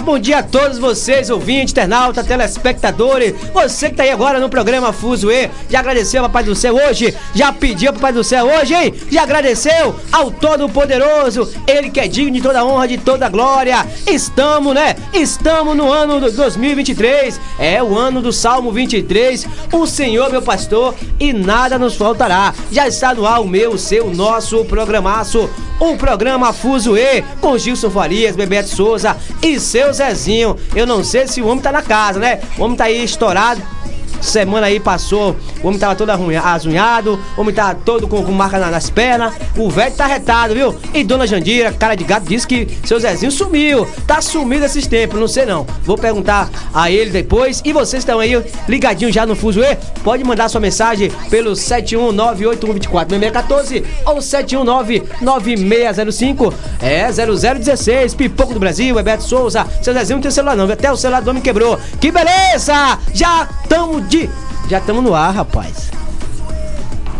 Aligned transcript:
Bom 0.00 0.18
dia 0.18 0.38
a 0.38 0.42
todos 0.42 0.78
vocês, 0.78 1.28
ouvintes, 1.28 1.72
internauta, 1.72 2.24
telespectadores. 2.24 3.34
Você 3.52 3.90
que 3.90 3.96
tá 3.96 4.04
aí 4.04 4.10
agora 4.10 4.38
no 4.38 4.48
programa 4.48 4.92
Fuzuê. 4.92 5.50
Já 5.68 5.80
agradeceu 5.80 6.22
ao 6.22 6.28
Papai 6.28 6.44
do 6.44 6.54
Céu 6.54 6.76
hoje? 6.76 7.14
Já 7.34 7.52
pediu 7.52 7.90
ao 7.90 7.94
Papai 7.94 8.12
do 8.12 8.24
Céu 8.24 8.46
hoje, 8.46 8.74
hein? 8.74 8.94
Já 9.10 9.24
agradeceu 9.24 9.94
ao 10.10 10.30
Todo-Poderoso? 10.30 11.52
Ele 11.66 11.90
que 11.90 12.00
é 12.00 12.08
digno 12.08 12.32
de 12.32 12.40
toda 12.40 12.64
honra, 12.64 12.88
de 12.88 12.96
toda 12.96 13.28
glória. 13.28 13.86
Estamos, 14.06 14.74
né? 14.74 14.96
Estamos 15.12 15.76
no 15.76 15.92
ano 15.92 16.20
do 16.20 16.30
2023. 16.30 17.38
É 17.58 17.82
o 17.82 17.98
ano 17.98 18.22
do 18.22 18.32
Salmo 18.32 18.72
23. 18.72 19.46
O 19.72 19.86
Senhor, 19.86 20.30
meu 20.30 20.42
pastor, 20.42 20.94
e 21.18 21.32
nada 21.32 21.78
nos 21.78 21.96
faltará. 21.96 22.54
Já 22.70 22.86
está 22.86 23.12
no 23.14 23.26
ar 23.26 23.40
o 23.40 23.48
meu, 23.48 23.72
o 23.72 23.78
seu, 23.78 24.06
o 24.06 24.14
nosso 24.14 24.64
programaço. 24.64 25.50
O 25.80 25.96
programa 25.96 26.52
Fuzuê 26.52 27.22
com 27.40 27.56
Gilson 27.56 27.88
Farias, 27.88 28.34
Bebeto 28.34 28.68
Souza 28.68 29.16
e 29.40 29.60
seu 29.60 29.92
Zezinho. 29.92 30.56
Eu 30.74 30.86
não 30.86 31.04
sei 31.04 31.28
se 31.28 31.40
o 31.40 31.46
homem 31.46 31.62
tá 31.62 31.70
na 31.70 31.82
casa, 31.82 32.18
né? 32.18 32.40
O 32.58 32.64
homem 32.64 32.76
tá 32.76 32.84
aí 32.84 33.04
estourado. 33.04 33.62
Semana 34.20 34.66
aí 34.66 34.78
passou, 34.80 35.34
o 35.62 35.68
homem 35.68 35.78
tava 35.78 35.94
todo 35.94 36.10
azunhado, 36.10 37.18
o 37.36 37.40
homem 37.40 37.54
tava 37.54 37.74
todo 37.74 38.06
com, 38.08 38.22
com 38.22 38.32
marca 38.32 38.58
na- 38.58 38.70
nas 38.70 38.90
pernas, 38.90 39.32
o 39.56 39.70
velho 39.70 39.94
tá 39.94 40.06
retado, 40.06 40.54
viu? 40.54 40.74
E 40.92 41.02
Dona 41.04 41.26
Jandira, 41.26 41.72
cara 41.72 41.94
de 41.94 42.04
gato, 42.04 42.26
disse 42.28 42.46
que 42.46 42.66
seu 42.84 42.98
Zezinho 43.00 43.30
sumiu, 43.32 43.86
tá 44.06 44.20
sumido 44.20 44.64
esses 44.64 44.86
tempos, 44.86 45.18
não 45.20 45.28
sei 45.28 45.46
não. 45.46 45.66
Vou 45.84 45.96
perguntar 45.96 46.48
a 46.74 46.90
ele 46.90 47.10
depois. 47.10 47.62
E 47.64 47.72
vocês 47.72 48.02
estão 48.02 48.18
aí 48.20 48.42
ligadinhos 48.68 49.14
já 49.14 49.24
no 49.26 49.34
Fuzuê? 49.36 49.76
Pode 50.02 50.24
mandar 50.24 50.48
sua 50.48 50.60
mensagem 50.60 51.10
pelo 51.30 51.52
71981246614 51.52 53.84
ou 54.06 54.16
7199605 54.18 56.52
é 56.80 57.08
0016, 57.10 58.14
Pipoco 58.14 58.54
do 58.54 58.60
Brasil, 58.60 58.94
Bebeto 58.94 59.22
Souza. 59.24 59.66
Seu 59.82 59.92
Zezinho 59.94 60.16
não 60.16 60.22
tem 60.22 60.30
celular 60.30 60.56
não, 60.56 60.70
até 60.70 60.90
o 60.90 60.96
celular 60.96 61.20
do 61.22 61.30
homem 61.30 61.42
quebrou. 61.42 61.78
Que 62.00 62.10
beleza! 62.10 62.98
Já 63.12 63.46
estamos 63.62 64.07
de 64.08 64.28
já 64.68 64.78
estamos 64.78 65.02
no 65.02 65.14
ar, 65.14 65.32
rapaz. 65.34 65.88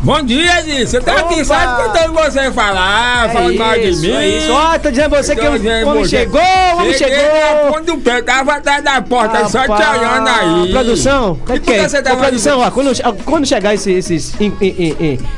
Bom 0.01 0.23
dia, 0.23 0.61
Edson. 0.61 0.87
Você 0.87 1.01
tá 1.01 1.13
aqui 1.13 1.35
Opa! 1.43 1.45
só 1.45 1.57
escutando 1.59 2.13
você 2.15 2.53
falar, 2.53 3.31
falando 3.33 3.59
mal 3.59 3.73
de 3.75 3.89
isso, 3.89 4.03
mim. 4.03 4.13
é 4.13 4.29
isso. 4.29 4.53
Ó, 4.53 4.79
tô 4.79 4.91
dizendo 4.91 5.11
você 5.17 5.35
que 5.35 5.41
o 5.45 5.49
homem 5.89 6.05
chegou, 6.07 6.41
o 6.41 6.77
homem 6.77 6.95
chegou. 6.95 7.17
na 7.19 7.73
ponta 7.73 7.83
do 7.83 7.99
pé, 7.99 8.23
tava 8.23 8.53
atrás 8.55 8.85
da 8.85 9.03
porta, 9.03 9.49
só 9.49 9.63
te 9.63 9.69
Rapaz, 9.71 9.99
olhando 9.99 10.29
aí. 10.29 10.71
Produção, 10.71 11.37
E 11.41 11.43
o 11.43 11.47
que, 11.55 11.61
por 11.61 11.61
que 11.63 11.73
é? 11.73 11.89
você 11.89 11.99
Ô, 11.99 12.03
tava 12.03 12.17
produção, 12.17 12.61
ó, 12.61 12.71
quando, 12.71 12.93
quando 13.25 13.45
chegar 13.47 13.75
esses, 13.75 14.09
esses, 14.09 14.35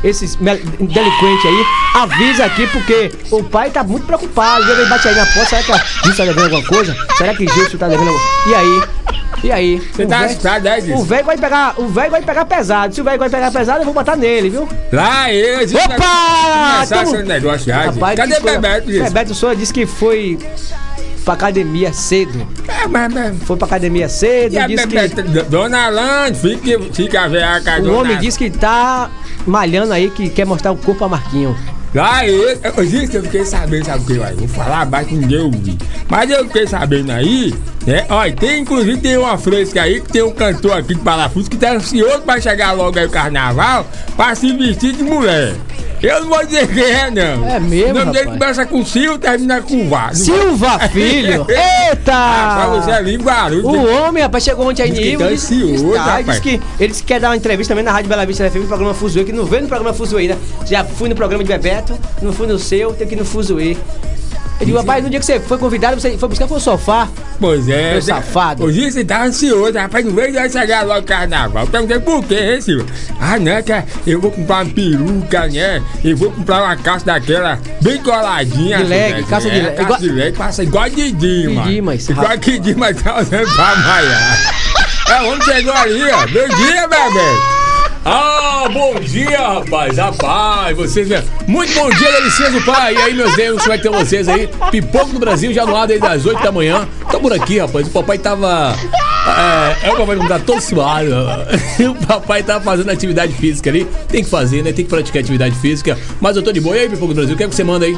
esses 0.04 0.36
delinquentes 0.36 1.46
aí, 1.46 1.64
avisa 1.94 2.44
aqui, 2.44 2.66
porque 2.66 3.10
o 3.30 3.42
pai 3.42 3.70
tá 3.70 3.82
muito 3.82 4.04
preocupado. 4.04 4.70
Ele 4.70 4.84
bate 4.90 5.08
aí 5.08 5.14
na 5.14 5.24
porta, 5.24 5.46
será 5.46 5.62
que 5.62 5.72
a 5.72 5.78
Gilson 6.04 6.16
tá 6.16 6.24
devendo 6.26 6.44
alguma 6.44 6.64
coisa? 6.66 6.94
Será 7.16 7.34
que 7.34 7.48
Gilson 7.48 7.78
tá 7.78 7.88
devendo 7.88 8.08
alguma 8.10 8.26
coisa? 8.44 8.50
E 8.50 8.54
aí? 8.54 8.82
E 9.42 9.50
aí? 9.50 9.78
Você 9.94 10.04
O 10.04 10.08
tá 10.08 10.20
né, 10.60 10.78
O 10.94 11.04
velho 11.04 11.24
vai 11.24 11.38
pegar, 11.38 11.74
o 11.78 11.88
velho 11.88 12.10
vai 12.10 12.22
pegar 12.22 12.44
pesado. 12.44 12.94
Se 12.94 13.00
o 13.00 13.04
velho 13.04 13.18
vai 13.18 13.30
pegar 13.30 13.50
pesado, 13.50 13.80
eu 13.80 13.84
vou 13.84 13.94
botar 13.94 14.16
nele, 14.16 14.50
viu? 14.50 14.68
Lá 14.92 15.32
Edson. 15.32 15.78
Opa! 15.78 16.74
Começar 16.74 17.04
Tamo- 17.04 17.16
negócio 17.22 17.66
já. 17.66 17.82
Rapaz, 17.84 18.16
Cadê 18.16 18.34
que 18.34 18.40
Bebeto? 18.42 18.86
Bebeto 18.86 19.34
Souza 19.34 19.56
disse 19.56 19.72
que 19.72 19.86
foi 19.86 20.38
pra 21.24 21.34
academia 21.34 21.92
cedo. 21.92 22.46
É, 22.68 22.86
mas, 22.86 23.12
mas... 23.12 23.36
Foi 23.44 23.56
pra 23.56 23.66
academia 23.66 24.08
cedo, 24.08 24.52
E 24.54 24.58
a 24.58 24.66
disse 24.66 24.86
que... 24.86 24.94
Bebeto, 24.94 25.22
Dona 25.50 25.86
Alane, 25.86 26.34
fica, 26.36 26.80
fica 26.92 27.28
velha 27.28 27.60
com 27.62 27.70
a 27.70 27.76
O 27.78 27.82
dona- 27.82 27.98
homem 27.98 28.18
disse 28.18 28.36
que 28.38 28.50
tá 28.50 29.10
malhando 29.46 29.92
aí, 29.92 30.10
que 30.10 30.28
quer 30.28 30.44
mostrar 30.44 30.70
o 30.72 30.76
corpo 30.76 31.04
a 31.04 31.08
Marquinho. 31.08 31.56
Lá 31.92 32.26
eu, 32.26 32.58
eu 32.62 33.22
fiquei 33.24 33.44
sabendo, 33.44 33.86
sabe 33.86 34.04
o 34.04 34.06
que, 34.06 34.14
vai? 34.14 34.32
Vou 34.34 34.46
falar 34.46 34.82
abaixo 34.82 35.08
que 35.08 35.16
ninguém. 35.16 35.76
Mas 36.08 36.30
eu 36.30 36.44
fiquei 36.46 36.66
sabendo 36.66 37.10
aí, 37.10 37.52
né? 37.84 38.06
Olha, 38.08 38.32
tem, 38.32 38.62
inclusive 38.62 38.98
tem 38.98 39.16
uma 39.16 39.36
fresca 39.36 39.82
aí, 39.82 40.00
que 40.00 40.12
tem 40.12 40.22
um 40.22 40.30
cantor 40.30 40.78
aqui 40.78 40.94
de 40.94 41.00
Parafuso 41.00 41.50
que 41.50 41.56
tá 41.56 41.72
ansioso 41.72 42.20
pra 42.20 42.40
chegar 42.40 42.72
logo 42.72 42.96
aí 42.96 43.06
o 43.06 43.10
carnaval, 43.10 43.86
pra 44.16 44.34
se 44.36 44.52
vestir 44.52 44.92
de 44.92 45.02
mulher. 45.02 45.54
Eu 46.02 46.20
não 46.22 46.28
vou 46.28 46.44
dizer 46.46 46.66
quem 46.68 46.82
é, 46.82 47.10
não. 47.10 47.48
É 47.48 47.60
mesmo, 47.60 47.90
O 47.90 47.98
nome 47.98 48.12
dele 48.12 48.30
rapaz? 48.30 48.38
começa 48.38 48.66
com 48.66 48.84
Sil 48.84 49.14
e 49.14 49.18
termina 49.18 49.60
com 49.60 49.88
Vá. 49.88 50.12
Silva, 50.14 50.78
filho! 50.88 51.46
Eita! 51.48 52.04
Pra 52.04 52.66
você 52.68 53.18
Guarulhos. 53.18 53.64
O 53.64 53.86
homem, 53.86 54.22
rapaz, 54.22 54.44
chegou 54.44 54.68
ontem 54.68 54.82
aí 54.82 55.14
em 55.14 55.22
ansioso, 55.22 55.92
rapaz. 55.92 56.26
disse 56.26 56.40
que 56.40 56.60
ele 56.78 56.88
disse 56.88 57.02
que 57.02 57.08
quer 57.08 57.20
dar 57.20 57.28
uma 57.30 57.36
entrevista 57.36 57.72
também 57.72 57.84
na 57.84 57.92
Rádio 57.92 58.08
Bela 58.08 58.26
Vista 58.26 58.48
FM, 58.50 58.56
no 58.56 58.66
programa 58.66 58.94
Fuzuê, 58.94 59.24
que 59.24 59.32
não 59.32 59.44
veio 59.44 59.62
no 59.62 59.68
programa 59.68 59.94
Fuzuê 59.94 60.22
ainda. 60.22 60.38
Já 60.66 60.84
fui 60.84 61.08
no 61.08 61.14
programa 61.14 61.44
de 61.44 61.48
Bebeto, 61.50 61.98
não 62.22 62.32
fui 62.32 62.46
no 62.46 62.58
seu, 62.58 62.92
tem 62.92 63.06
que 63.06 63.14
ir 63.14 63.18
no 63.18 63.24
Fuzuê. 63.24 63.76
Eu 64.60 64.66
digo, 64.66 64.76
rapaz, 64.78 65.02
no 65.02 65.08
dia 65.08 65.18
que 65.18 65.24
você 65.24 65.40
foi 65.40 65.56
convidado, 65.56 65.98
você 65.98 66.18
foi 66.18 66.28
buscar 66.28 66.46
foi 66.46 66.58
o 66.58 66.60
sofá. 66.60 67.08
Pois 67.40 67.66
é. 67.66 67.92
Meu 67.92 68.02
safado. 68.02 68.64
O 68.64 68.70
dia 68.70 68.90
você 68.90 69.02
tá 69.02 69.24
ansioso, 69.24 69.72
rapaz, 69.78 70.04
não 70.04 70.12
veio 70.12 70.30
de 70.32 70.50
chegar 70.52 70.84
logo 70.84 71.00
o 71.00 71.02
carnaval. 71.02 71.66
Perguntei 71.66 71.98
por 71.98 72.22
quê, 72.24 72.34
hein, 72.54 72.60
Silvio? 72.60 72.84
Ah, 73.18 73.38
não, 73.38 73.52
é 73.52 73.62
que 73.62 73.72
eu 74.06 74.20
vou 74.20 74.30
comprar 74.30 74.64
uma 74.64 74.70
peruca, 74.74 75.46
né? 75.46 75.82
Eu 76.04 76.14
vou 76.16 76.30
comprar 76.30 76.62
uma 76.62 76.76
calça 76.76 77.06
daquela 77.06 77.58
bem 77.80 78.02
coladinha. 78.02 78.76
De 78.78 78.84
leg, 78.84 79.24
calça 79.24 79.48
de 79.48 79.58
É, 79.58 79.62
leg. 79.62 79.76
Calça 79.76 80.00
de 80.02 80.08
leg, 80.10 80.36
passa 80.36 80.62
igual 80.62 80.84
a 80.84 80.88
Didi, 80.90 81.48
mano. 81.48 81.66
Didi, 81.66 81.80
mas- 81.80 82.08
Igual 82.10 82.26
a 82.28 82.36
Didi, 82.36 82.74
mas 82.74 83.02
tá 83.02 83.18
usando 83.18 83.54
pra 83.54 83.76
malhar. 83.76 84.54
É, 85.08 85.22
o 85.22 85.28
homem 85.32 85.42
chegou 85.42 85.72
ali, 85.72 86.02
ó. 86.10 86.18
Bom 86.26 86.56
dia, 86.56 86.86
bebê. 86.86 87.59
Ah, 88.04 88.66
bom 88.72 88.94
dia, 89.00 89.38
rapaz. 89.38 89.96
Rapaz, 89.98 90.76
vocês. 90.76 91.08
né? 91.08 91.22
Muito 91.46 91.74
bom 91.74 91.90
dia, 91.90 92.12
delicioso 92.12 92.60
pai. 92.64 92.94
E 92.94 92.98
aí, 92.98 93.14
meus 93.14 93.34
Deus, 93.36 93.60
como 93.60 93.72
é 93.74 93.78
que 93.78 93.86
estão 93.86 94.00
vocês 94.04 94.28
aí? 94.28 94.48
Pipoco 94.70 95.12
do 95.12 95.18
Brasil 95.18 95.52
já 95.52 95.66
no 95.66 95.76
ar 95.76 95.86
desde 95.86 96.06
as 96.06 96.24
8 96.24 96.42
da 96.42 96.50
manhã. 96.50 96.88
Tô 97.10 97.20
por 97.20 97.32
aqui, 97.32 97.58
rapaz. 97.58 97.86
O 97.86 97.90
papai 97.90 98.18
tava. 98.18 98.74
É, 99.82 99.88
é 99.88 99.92
o 99.92 99.96
papai 99.96 100.18
que 100.18 100.28
tá 100.28 100.38
todo 100.38 100.60
suado. 100.60 101.10
O 101.80 102.06
papai 102.06 102.42
tava 102.42 102.62
fazendo 102.64 102.90
atividade 102.90 103.32
física 103.34 103.68
ali. 103.70 103.86
Tem 104.08 104.22
que 104.24 104.30
fazer, 104.30 104.62
né? 104.62 104.72
Tem 104.72 104.84
que 104.84 104.90
praticar 104.90 105.20
atividade 105.20 105.54
física. 105.56 105.98
Mas 106.20 106.36
eu 106.36 106.42
tô 106.42 106.52
de 106.52 106.60
boa. 106.60 106.76
E 106.76 106.80
aí, 106.80 106.88
Pipoco 106.88 107.08
do 107.12 107.16
Brasil, 107.16 107.34
o 107.34 107.36
que 107.36 107.44
é 107.44 107.48
que 107.48 107.54
você 107.54 107.64
manda 107.64 107.84
aí? 107.84 107.96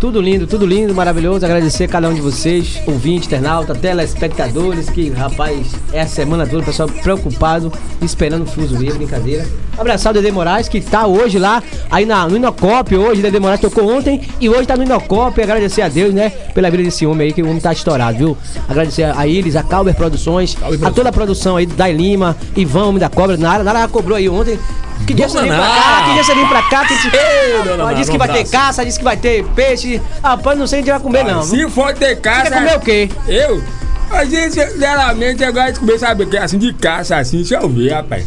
Tudo 0.00 0.20
lindo, 0.20 0.48
tudo 0.48 0.66
lindo, 0.66 0.92
maravilhoso. 0.92 1.44
Agradecer 1.44 1.84
a 1.84 1.88
cada 1.88 2.08
um 2.08 2.14
de 2.14 2.20
vocês, 2.20 2.82
ouvinte, 2.88 3.28
internauta, 3.28 3.72
telespectadores, 3.72 4.90
que, 4.90 5.08
rapaz, 5.10 5.68
é 5.92 6.00
a 6.00 6.06
semana 6.08 6.44
toda, 6.44 6.62
o 6.62 6.64
pessoal 6.66 6.88
preocupado, 6.88 7.72
esperando 8.02 8.42
o 8.42 8.46
Fuzuê, 8.46 8.92
brincadeira. 8.92 9.41
Abraçar 9.78 10.10
o 10.10 10.14
Dede 10.14 10.30
Moraes, 10.30 10.68
que 10.68 10.80
tá 10.80 11.06
hoje 11.06 11.38
lá, 11.38 11.62
aí 11.90 12.04
na, 12.04 12.28
no 12.28 12.36
Inocop, 12.36 12.94
hoje, 12.94 13.22
Dede 13.22 13.40
Moraes 13.40 13.60
tocou 13.60 13.90
ontem 13.90 14.20
e 14.38 14.48
hoje 14.48 14.66
tá 14.66 14.76
no 14.76 14.82
Inocop. 14.82 15.40
Agradecer 15.42 15.80
a 15.80 15.88
Deus, 15.88 16.12
né, 16.12 16.30
pela 16.54 16.70
vida 16.70 16.82
desse 16.82 17.06
homem 17.06 17.28
aí, 17.28 17.32
que 17.32 17.42
o 17.42 17.48
homem 17.48 17.60
tá 17.60 17.72
estourado, 17.72 18.18
viu? 18.18 18.38
Agradecer 18.68 19.04
a 19.04 19.26
Iris, 19.26 19.56
a 19.56 19.62
Calber 19.62 19.94
Produções, 19.94 20.56
a 20.84 20.90
toda 20.90 21.08
a 21.08 21.12
produção 21.12 21.56
aí, 21.56 21.64
Dai 21.64 21.92
Lima, 21.92 22.36
Ivan, 22.54 22.86
Homem 22.86 22.98
da 22.98 23.08
Cobra, 23.08 23.36
Nara, 23.36 23.64
Nara 23.64 23.88
cobrou 23.88 24.16
aí 24.16 24.28
ontem. 24.28 24.58
Que 25.06 25.14
dia 25.14 25.28
você 25.28 25.38
Dona 25.38 25.48
vem 25.48 25.56
pra 25.56 25.66
cá? 25.66 26.02
Que 26.04 26.12
dia 26.12 26.24
você 26.24 26.34
vem 26.34 26.46
pra 26.46 26.62
cá? 26.62 26.84
Que 26.84 27.76
Nara, 27.76 27.94
disse 27.94 28.10
que 28.10 28.18
vai 28.18 28.28
ter 28.28 28.48
caça, 28.48 28.84
disse 28.84 28.98
que 28.98 29.04
vai 29.04 29.16
ter 29.16 29.44
peixe. 29.46 30.00
Rapaz, 30.22 30.58
não 30.58 30.66
sei 30.66 30.80
onde 30.80 30.90
vai 30.90 31.00
comer, 31.00 31.24
não. 31.24 31.42
Se 31.42 31.68
for 31.70 31.94
ter 31.94 32.20
caça. 32.20 32.50
Quer 32.50 32.54
comer 32.54 32.76
o 32.76 32.80
quê? 32.80 33.10
Eu? 33.26 33.62
A 34.10 34.26
gente, 34.26 34.54
geralmente, 34.78 35.50
gosto 35.50 35.72
de 35.72 35.80
comer, 35.80 35.98
sabe 35.98 36.24
o 36.24 36.26
que? 36.26 36.36
Assim, 36.36 36.58
de 36.58 36.74
caça, 36.74 37.16
assim, 37.16 37.38
deixa 37.38 37.54
eu 37.54 37.68
ver, 37.68 37.94
rapaz. 37.94 38.26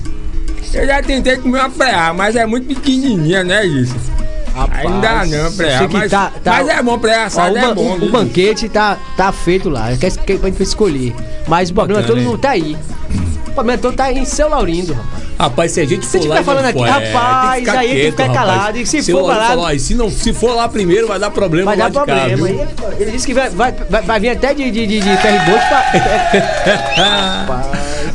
Eu 0.75 0.85
já 0.85 1.01
tentei 1.01 1.37
comer 1.37 1.59
uma 1.59 1.69
preá, 1.69 2.13
mas 2.13 2.35
é 2.35 2.45
muito 2.45 2.67
pequenininha, 2.67 3.43
né, 3.43 3.65
isso? 3.65 3.95
Rapaz, 4.53 4.85
Ainda 4.85 5.25
não, 5.25 5.51
preá, 5.51 5.87
mas, 5.91 6.11
tá- 6.11 6.31
tá- 6.43 6.51
mas 6.53 6.67
é 6.69 6.81
bom, 6.81 6.97
preá 6.97 7.29
o, 7.53 7.57
é 7.57 7.73
bom. 7.73 7.95
o 7.95 7.99
viu? 7.99 8.11
banquete 8.11 8.69
tá, 8.69 8.97
tá 9.17 9.31
feito 9.31 9.69
lá. 9.69 9.95
Quer 9.97 10.11
que 10.11 10.37
pra 10.39 10.49
gente 10.49 10.63
escolher. 10.63 11.13
Mas 11.47 11.69
o 11.69 11.73
problema 11.73 12.01
Bacana, 12.01 12.15
todo 12.19 12.25
mundo 12.25 12.37
tá 12.37 12.51
aí. 12.51 12.77
Problema 13.55 13.81
todo 13.81 13.95
tá 13.95 14.11
em 14.11 14.25
seu 14.25 14.49
Laurindo, 14.49 14.93
rapaz. 14.93 15.25
Rapaz, 15.37 15.71
se 15.71 15.81
a 15.81 15.85
gente 15.85 16.05
Se 16.05 16.13
for 16.17 16.21
tiver 16.21 16.35
lá. 16.35 16.43
falando 16.43 16.65
aqui, 16.65 16.83
é, 16.83 16.89
rapaz, 16.89 17.67
aí 17.69 17.87
tem 17.89 17.97
que 17.97 18.11
ficar 18.11 18.29
calado, 18.33 18.77
e 18.77 18.85
se 18.85 19.03
Seu 19.03 19.17
for 19.19 19.35
ó, 19.57 19.71
e 19.71 19.79
se, 19.79 19.93
não, 19.95 20.09
se 20.09 20.31
for 20.33 20.55
lá 20.55 20.69
primeiro, 20.69 21.07
vai 21.07 21.19
dar 21.19 21.29
problema 21.29 21.71
Vai 21.71 21.77
lá 21.77 21.89
dar 21.89 22.05
cá, 22.05 22.15
problema. 22.15 22.47
viu? 22.47 22.67
ele, 22.99 23.11
disse 23.11 23.25
que 23.27 23.33
vai, 23.33 23.49
vai, 23.49 23.71
vai, 23.89 24.01
vai 24.01 24.19
vir 24.19 24.29
até 24.29 24.53
de, 24.53 24.71
de, 24.71 24.87
de, 24.87 24.99
de 24.99 25.09
pra. 25.17 25.91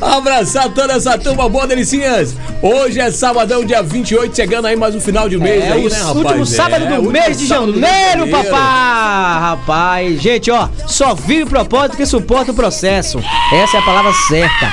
Abraçar 0.16 0.70
toda 0.70 0.94
essa 0.94 1.18
turma 1.18 1.46
boa, 1.48 1.66
delicinhas. 1.66 2.34
Hoje 2.62 2.98
é 3.00 3.10
sabadão, 3.10 3.64
dia 3.64 3.82
28, 3.82 4.34
chegando 4.34 4.66
aí 4.66 4.74
mais 4.76 4.94
um 4.94 5.00
final 5.00 5.28
de 5.28 5.36
mês 5.36 5.62
É 5.62 5.72
aí, 5.72 5.86
o 5.86 5.90
né, 5.90 5.96
rapaz? 5.98 6.16
último 6.16 6.46
sábado 6.46 6.84
É, 6.86 6.96
do 6.96 7.02
mês 7.10 7.38
de 7.38 7.46
janeiro, 7.46 8.28
papai! 8.30 9.40
Rapaz, 9.40 10.22
gente, 10.22 10.50
ó, 10.50 10.68
só 10.86 11.14
vive 11.14 11.42
o 11.42 11.46
propósito 11.46 11.96
que 11.98 12.06
suporta 12.06 12.50
o 12.50 12.54
processo. 12.54 13.18
Essa 13.52 13.76
é 13.76 13.80
a 13.80 13.82
palavra 13.82 14.12
certa. 14.28 14.72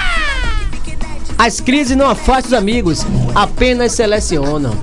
As 1.38 1.60
crises 1.60 1.96
não 1.96 2.10
afastam 2.10 2.48
os 2.48 2.54
amigos, 2.54 3.06
apenas 3.36 3.92
selecionam. 3.92 4.74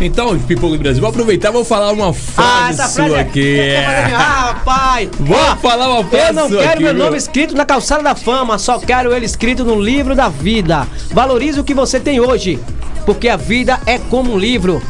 Então, 0.00 0.38
Pipoco 0.38 0.76
do 0.76 0.82
Brasil, 0.82 1.00
vou 1.00 1.10
aproveitar 1.10 1.48
e 1.48 1.52
vou 1.52 1.64
falar 1.64 1.90
uma 1.92 2.12
frase 2.14 2.88
sua 2.92 3.20
aqui. 3.20 3.58
é- 3.58 3.74
é. 3.74 4.14
Ah, 4.14 4.54
rapaz! 4.54 5.08
Vou 5.18 5.36
Ó, 5.36 5.56
falar 5.56 5.88
uma 5.88 6.04
frase 6.04 6.26
Eu 6.28 6.32
não 6.34 6.48
sua 6.48 6.58
quero 6.58 6.70
aqui, 6.74 6.82
meu 6.84 6.94
nome 6.94 7.16
escrito 7.16 7.54
na 7.56 7.64
calçada 7.66 8.02
da 8.02 8.14
fama, 8.14 8.58
só 8.58 8.78
quero 8.78 9.12
ele 9.12 9.26
escrito 9.26 9.64
no 9.64 9.80
livro 9.80 10.14
da 10.14 10.28
vida. 10.28 10.86
Valorize 11.10 11.58
o 11.58 11.64
que 11.64 11.74
você 11.74 11.98
tem 11.98 12.20
hoje, 12.20 12.60
porque 13.04 13.28
a 13.28 13.36
vida 13.36 13.80
é 13.86 13.98
como 13.98 14.32
um 14.34 14.38
livro. 14.38 14.80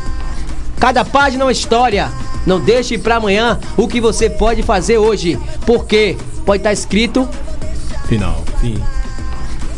Cada 0.79 1.05
página 1.07 1.43
é 1.43 1.47
uma 1.47 1.53
história. 1.53 2.11
Não 2.47 2.61
deixe 2.61 2.97
pra 2.99 3.17
amanhã 3.17 3.59
o 3.79 3.89
que 3.89 4.01
você 4.01 4.29
pode 4.31 4.63
fazer 4.63 4.99
hoje, 4.99 5.39
porque 5.67 6.17
pode 6.45 6.61
estar 6.61 6.73
escrito. 6.73 7.27
Final, 8.07 8.45
fim. 8.61 8.79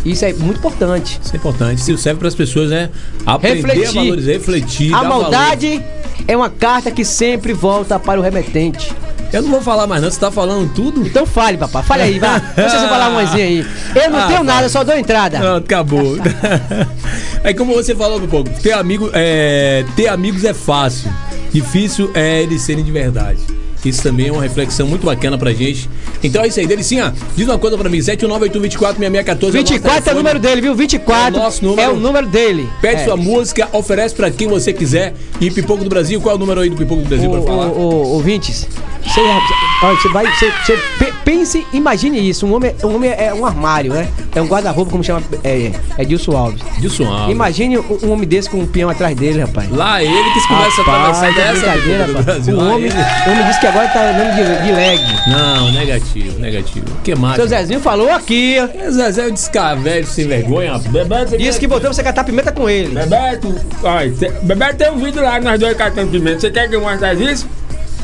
Isso 0.05 0.25
é 0.25 0.33
muito 0.33 0.59
importante. 0.59 1.21
Isso 1.23 1.35
é 1.35 1.37
importante. 1.37 1.79
Isso 1.79 1.97
serve 1.99 2.19
para 2.21 2.29
as 2.29 2.35
pessoas, 2.35 2.71
né? 2.71 2.89
Aprender 3.27 3.67
Refletir. 3.67 3.89
a 3.89 3.93
valorizar, 4.03 4.33
refletir. 4.33 4.95
A 4.95 5.03
dar 5.03 5.09
valor. 5.09 5.23
maldade 5.23 5.83
é 6.27 6.37
uma 6.37 6.49
carta 6.51 6.91
que 6.91 7.05
sempre 7.05 7.53
volta 7.53 7.99
para 7.99 8.19
o 8.19 8.23
remetente. 8.23 8.93
Eu 9.33 9.43
não 9.43 9.51
vou 9.51 9.61
falar 9.61 9.87
mais, 9.87 10.03
não. 10.03 10.11
Você 10.11 10.19
tá 10.19 10.31
falando 10.31 10.73
tudo? 10.75 11.07
Então 11.07 11.25
fale, 11.25 11.57
papai. 11.57 11.83
Fale 11.85 12.03
aí, 12.03 12.19
vai. 12.19 12.41
Deixa 12.57 12.81
você 12.81 12.89
falar 12.89 13.11
umazinha 13.11 13.45
aí. 13.45 13.67
Eu 13.95 14.11
não 14.11 14.19
Ah, 14.19 14.27
tenho 14.27 14.43
nada, 14.43 14.69
só 14.69 14.83
dou 14.83 14.97
entrada. 14.97 15.39
Pronto, 15.39 15.65
acabou. 15.65 16.17
Aí 17.45 17.55
como 17.55 17.73
você 17.73 17.95
falou, 17.95 18.21
Pipoco, 18.21 18.51
ter, 18.61 18.73
amigo, 18.73 19.09
é, 19.15 19.83
ter 19.97 20.09
amigos 20.09 20.45
é 20.45 20.53
fácil. 20.53 21.11
Difícil 21.53 22.11
é 22.13 22.43
eles 22.43 22.61
serem 22.63 22.85
de 22.85 22.93
verdade. 22.93 23.41
Isso 23.85 24.03
também 24.03 24.29
é 24.29 24.33
uma 24.33 24.43
reflexão 24.43 24.87
muito 24.87 25.07
bacana 25.07 25.39
pra 25.39 25.53
gente. 25.53 25.89
Então 26.23 26.43
é 26.43 26.49
isso 26.49 26.61
aí, 26.61 26.67
Delicinha. 26.67 27.15
Diz 27.35 27.49
uma 27.49 27.59
coisa 27.59 27.79
pra 27.79 27.89
mim: 27.89 27.99
71981246614. 27.99 29.51
24 29.53 30.11
é 30.11 30.13
o 30.13 30.17
número 30.17 30.39
dele, 30.39 30.61
viu? 30.61 30.75
24 30.75 31.37
É 31.37 31.41
o 31.41 31.43
nosso 31.43 31.65
número. 31.65 31.81
é 31.81 31.93
o 31.93 31.97
número 31.97 32.27
dele. 32.27 32.69
Pede 32.81 33.03
É. 33.03 33.05
sua 33.05 33.17
música, 33.17 33.69
oferece 33.73 34.15
pra 34.15 34.31
quem 34.31 34.49
você 34.49 34.73
quiser. 34.73 35.15
E 35.41 35.51
Pipoco 35.51 35.83
do 35.83 35.89
Brasil, 35.91 36.21
qual 36.21 36.35
é 36.35 36.37
o 36.37 36.39
número 36.41 36.61
aí 36.61 36.69
do 36.71 36.77
Pipoco 36.77 37.03
do 37.03 37.09
Brasil 37.09 37.31
pra 37.31 37.41
Ô, 37.41 37.43
falar? 37.47 37.67
ô, 37.69 37.81
ô, 37.89 38.07
ouvintes, 38.15 38.69
você, 39.03 39.21
você 39.23 40.09
vai. 40.11 40.27
Você, 40.27 40.51
você 40.67 40.77
pe- 40.99 41.10
pense, 41.25 41.67
imagine 41.73 42.19
isso. 42.29 42.47
Um 42.47 42.55
homem, 42.55 42.75
um 42.83 42.95
homem 42.95 43.11
é 43.11 43.33
um 43.33 43.45
armário, 43.47 43.93
né? 43.93 44.09
É 44.35 44.41
um 44.41 44.47
guarda-roupa, 44.47 44.91
como 44.91 45.03
chama 45.03 45.23
é, 45.43 45.73
é 45.97 46.05
Dilson 46.05 46.37
Alves. 46.37 46.63
Dilson 46.79 47.07
Alves. 47.07 47.35
Imagine 47.35 47.79
um, 47.79 47.99
um 48.05 48.13
homem 48.13 48.29
desse 48.29 48.49
com 48.49 48.59
um 48.59 48.67
peão 48.67 48.91
atrás 48.91 49.17
dele, 49.17 49.41
rapaz. 49.41 49.71
Lá 49.71 50.03
ele 50.03 50.31
que 50.33 50.41
se 50.41 50.49
começa 50.49 50.81
a 50.81 50.85
Rapaz, 50.85 51.19
atravessar 51.19 51.29
é 51.29 51.33
dessa 51.33 51.61
brincadeira, 51.61 52.07
rapaz. 52.07 52.49
O 52.49 52.59
homem, 52.59 52.91
o 52.91 53.31
homem 53.31 53.47
disse 53.47 53.61
que 53.61 53.67
agora 53.67 53.89
tá 53.89 54.11
andando 54.11 54.35
de, 54.35 54.67
de 54.67 54.73
leg. 54.73 55.01
Não, 55.29 55.73
negativo, 55.73 56.39
negativo. 56.39 56.87
Que 57.03 57.15
mais? 57.15 57.37
Seu 57.37 57.47
Zezinho 57.47 57.81
falou 57.81 58.11
aqui, 58.11 58.57
é 58.57 59.27
um 59.29 59.33
descavelho 59.33 60.07
sem 60.07 60.27
vergonha. 60.27 60.79
Bebeto, 60.79 61.37
disse 61.37 61.59
que 61.59 61.67
botou 61.67 61.93
você 61.93 62.03
catar 62.03 62.25
pimenta 62.25 62.53
com 62.53 62.69
ele. 62.69 62.95
Bebeto, 62.95 63.55
olha, 63.83 64.13
Bebeto 64.43 64.77
tem 64.77 64.91
um 64.91 64.99
vídeo 64.99 65.23
lá, 65.23 65.41
nós 65.41 65.59
dois 65.59 65.77
catando 65.77 66.11
pimenta. 66.11 66.41
Você 66.41 66.51
quer 66.51 66.69
que 66.69 66.77
eu 66.77 66.81
mostre 66.81 67.25
isso? 67.25 67.60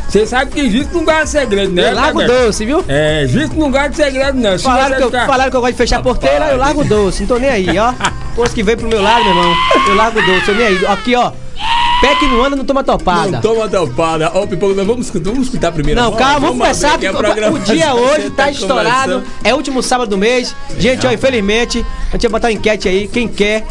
Você 0.08 0.24
sabe 0.26 0.52
que 0.52 0.70
justo 0.70 0.94
não 0.94 1.04
guarda 1.04 1.26
segredo, 1.26 1.72
né? 1.72 1.90
Eu 1.90 1.94
largo 1.94 2.18
Bebeto? 2.20 2.44
doce, 2.46 2.64
viu? 2.64 2.84
É, 2.88 3.26
justo 3.28 3.56
não 3.58 3.70
guarda 3.70 3.94
segredo, 3.94 4.38
não. 4.38 4.56
Se 4.56 4.64
Falaram 4.64 4.96
que, 4.96 5.02
eu, 5.02 5.06
ficar- 5.06 5.26
falaram 5.26 5.50
que 5.50 5.56
eu 5.56 5.60
gosto 5.60 5.72
de 5.72 5.78
fechar 5.78 5.98
a 5.98 6.02
porteira, 6.02 6.46
eu 6.52 6.56
largo 6.58 6.80
o 6.82 6.84
doce, 6.84 7.20
não 7.22 7.28
tô 7.28 7.38
nem 7.38 7.50
aí, 7.50 7.78
ó. 7.78 7.92
Posto 8.34 8.54
que 8.54 8.62
veio 8.62 8.78
pro 8.78 8.88
meu 8.88 9.02
lado, 9.02 9.24
meu 9.24 9.34
irmão, 9.34 9.54
eu 9.88 9.94
largo 9.96 10.18
o 10.20 10.24
doce, 10.26 10.46
tô 10.46 10.52
nem 10.52 10.66
aí. 10.66 10.86
Aqui, 10.86 11.14
ó. 11.16 11.32
Pé 12.00 12.14
que 12.16 12.26
não 12.26 12.44
anda, 12.44 12.54
não 12.56 12.64
toma 12.64 12.84
topada. 12.84 13.30
Não 13.30 13.40
toma 13.40 13.68
topada. 13.68 14.30
Ó, 14.34 14.46
Pipoco, 14.46 14.74
nós 14.74 14.86
vamos, 14.86 15.06
escutar- 15.06 15.30
vamos 15.30 15.46
escutar 15.46 15.72
primeiro. 15.72 15.98
Não, 16.00 16.12
calma, 16.12 16.40
vamos 16.40 16.58
começar, 16.58 16.94
abrir 16.94 17.10
porque 17.10 17.26
aqui 17.26 17.44
a 17.44 17.50
o 17.50 17.58
dia 17.58 17.86
que 17.88 17.92
hoje 17.92 18.22
você 18.24 18.30
tá 18.30 18.50
estourado. 18.50 19.12
conversando. 19.14 19.24
É 19.42 19.54
o 19.54 19.56
último 19.56 19.82
sábado 19.82 20.08
do 20.10 20.18
mês. 20.18 20.54
Gente, 20.78 21.06
ó, 21.06 21.10
infelizmente, 21.10 21.84
a 22.08 22.12
gente 22.12 22.22
vai 22.22 22.30
botar 22.32 22.48
uma 22.48 22.52
enquete 22.52 22.86
aí. 22.88 23.08
Quem 23.08 23.26
quer 23.26 23.64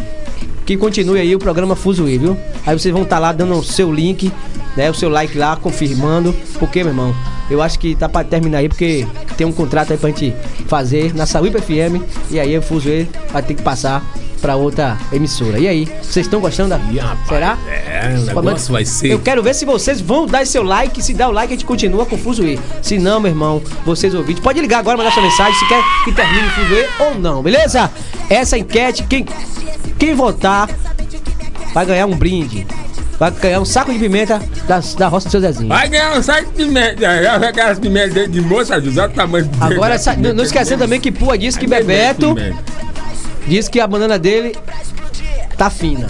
que 0.65 0.75
continue 0.75 1.19
aí 1.19 1.35
o 1.35 1.39
programa 1.39 1.75
Fuzuí, 1.75 2.17
viu? 2.17 2.35
Aí 2.65 2.77
vocês 2.77 2.91
vão 2.91 3.03
estar 3.03 3.19
lá 3.19 3.31
dando 3.31 3.53
o 3.59 3.63
seu 3.63 3.93
link, 3.93 4.31
né? 4.75 4.89
O 4.89 4.93
seu 4.93 5.09
like 5.09 5.37
lá, 5.37 5.55
confirmando. 5.55 6.35
Porque, 6.59 6.83
meu 6.83 6.91
irmão, 6.91 7.15
eu 7.49 7.61
acho 7.61 7.77
que 7.79 7.95
tá 7.95 8.09
pra 8.09 8.23
terminar 8.23 8.59
aí, 8.59 8.69
porque 8.69 9.07
tem 9.37 9.45
um 9.45 9.51
contrato 9.51 9.91
aí 9.91 9.97
pra 9.97 10.09
gente 10.09 10.33
fazer 10.67 11.13
na 11.13 11.25
Saúde 11.25 11.57
FM. 11.59 12.03
E 12.31 12.39
aí 12.39 12.57
o 12.57 12.61
Fuzuí 12.61 13.07
vai 13.31 13.41
ter 13.41 13.53
que 13.53 13.61
passar 13.61 14.03
pra 14.41 14.55
outra 14.55 14.97
emissora. 15.11 15.57
E 15.57 15.67
aí, 15.67 15.85
vocês 16.01 16.25
estão 16.25 16.39
gostando 16.39 16.69
da. 16.69 16.77
Ih, 16.91 16.99
rapaz, 16.99 17.27
Será? 17.27 17.57
É, 17.67 18.15
o 18.31 18.41
negócio 18.41 18.71
vai 18.71 18.85
ser. 18.85 19.07
Eu 19.07 19.19
quero 19.19 19.41
ver 19.41 19.55
se 19.55 19.65
vocês 19.65 19.99
vão 19.99 20.27
dar 20.27 20.45
seu 20.45 20.61
like. 20.61 21.01
Se 21.01 21.13
der 21.13 21.27
o 21.27 21.31
like, 21.31 21.53
a 21.53 21.55
gente 21.55 21.65
continua 21.65 22.05
com 22.05 22.15
o 22.15 22.19
Fuzuê. 22.19 22.59
Se 22.81 22.99
não, 22.99 23.19
meu 23.19 23.31
irmão, 23.31 23.61
vocês 23.85 24.13
ouvintes, 24.13 24.43
pode 24.43 24.61
ligar 24.61 24.79
agora, 24.79 24.97
mandar 24.97 25.11
sua 25.11 25.23
mensagem 25.23 25.53
se 25.55 25.67
quer 25.67 25.81
que 26.03 26.11
termine 26.11 26.47
o 26.47 26.51
Fuzuê 26.51 26.85
ou 26.99 27.15
não, 27.15 27.41
beleza? 27.41 27.91
Essa 28.29 28.57
enquete, 28.57 29.03
quem, 29.03 29.25
quem 29.97 30.13
votar 30.13 30.69
vai 31.73 31.85
ganhar 31.85 32.05
um 32.05 32.15
brinde. 32.15 32.67
Vai 33.19 33.31
ganhar 33.31 33.61
um 33.61 33.65
saco 33.65 33.93
de 33.93 33.99
pimenta 33.99 34.41
da, 34.67 34.81
da 34.97 35.07
roça 35.07 35.27
do 35.27 35.31
seu 35.31 35.39
Zezinho. 35.41 35.69
Vai 35.69 35.87
ganhar 35.87 36.17
um 36.17 36.21
saco 36.23 36.45
de 36.51 36.51
pimenta. 36.65 36.99
Vai 37.39 37.49
aquelas 37.49 37.79
pimentas 37.79 38.13
dentro 38.13 38.31
de 38.31 38.41
moça, 38.41 38.79
do 38.81 38.89
exato 38.89 39.15
tamanho 39.15 39.45
de 39.45 39.63
Agora, 39.63 39.93
essa- 39.95 40.15
não, 40.15 40.33
não 40.33 40.43
esquecendo 40.43 40.83
também 40.83 40.99
que 40.99 41.11
Pua 41.11 41.37
disse 41.37 41.57
que 41.57 41.65
Bebeto 41.67 42.35
disse 43.47 43.69
que 43.69 43.79
a 43.79 43.87
banana 43.87 44.19
dele 44.19 44.55
tá 45.57 45.69
fina. 45.69 46.07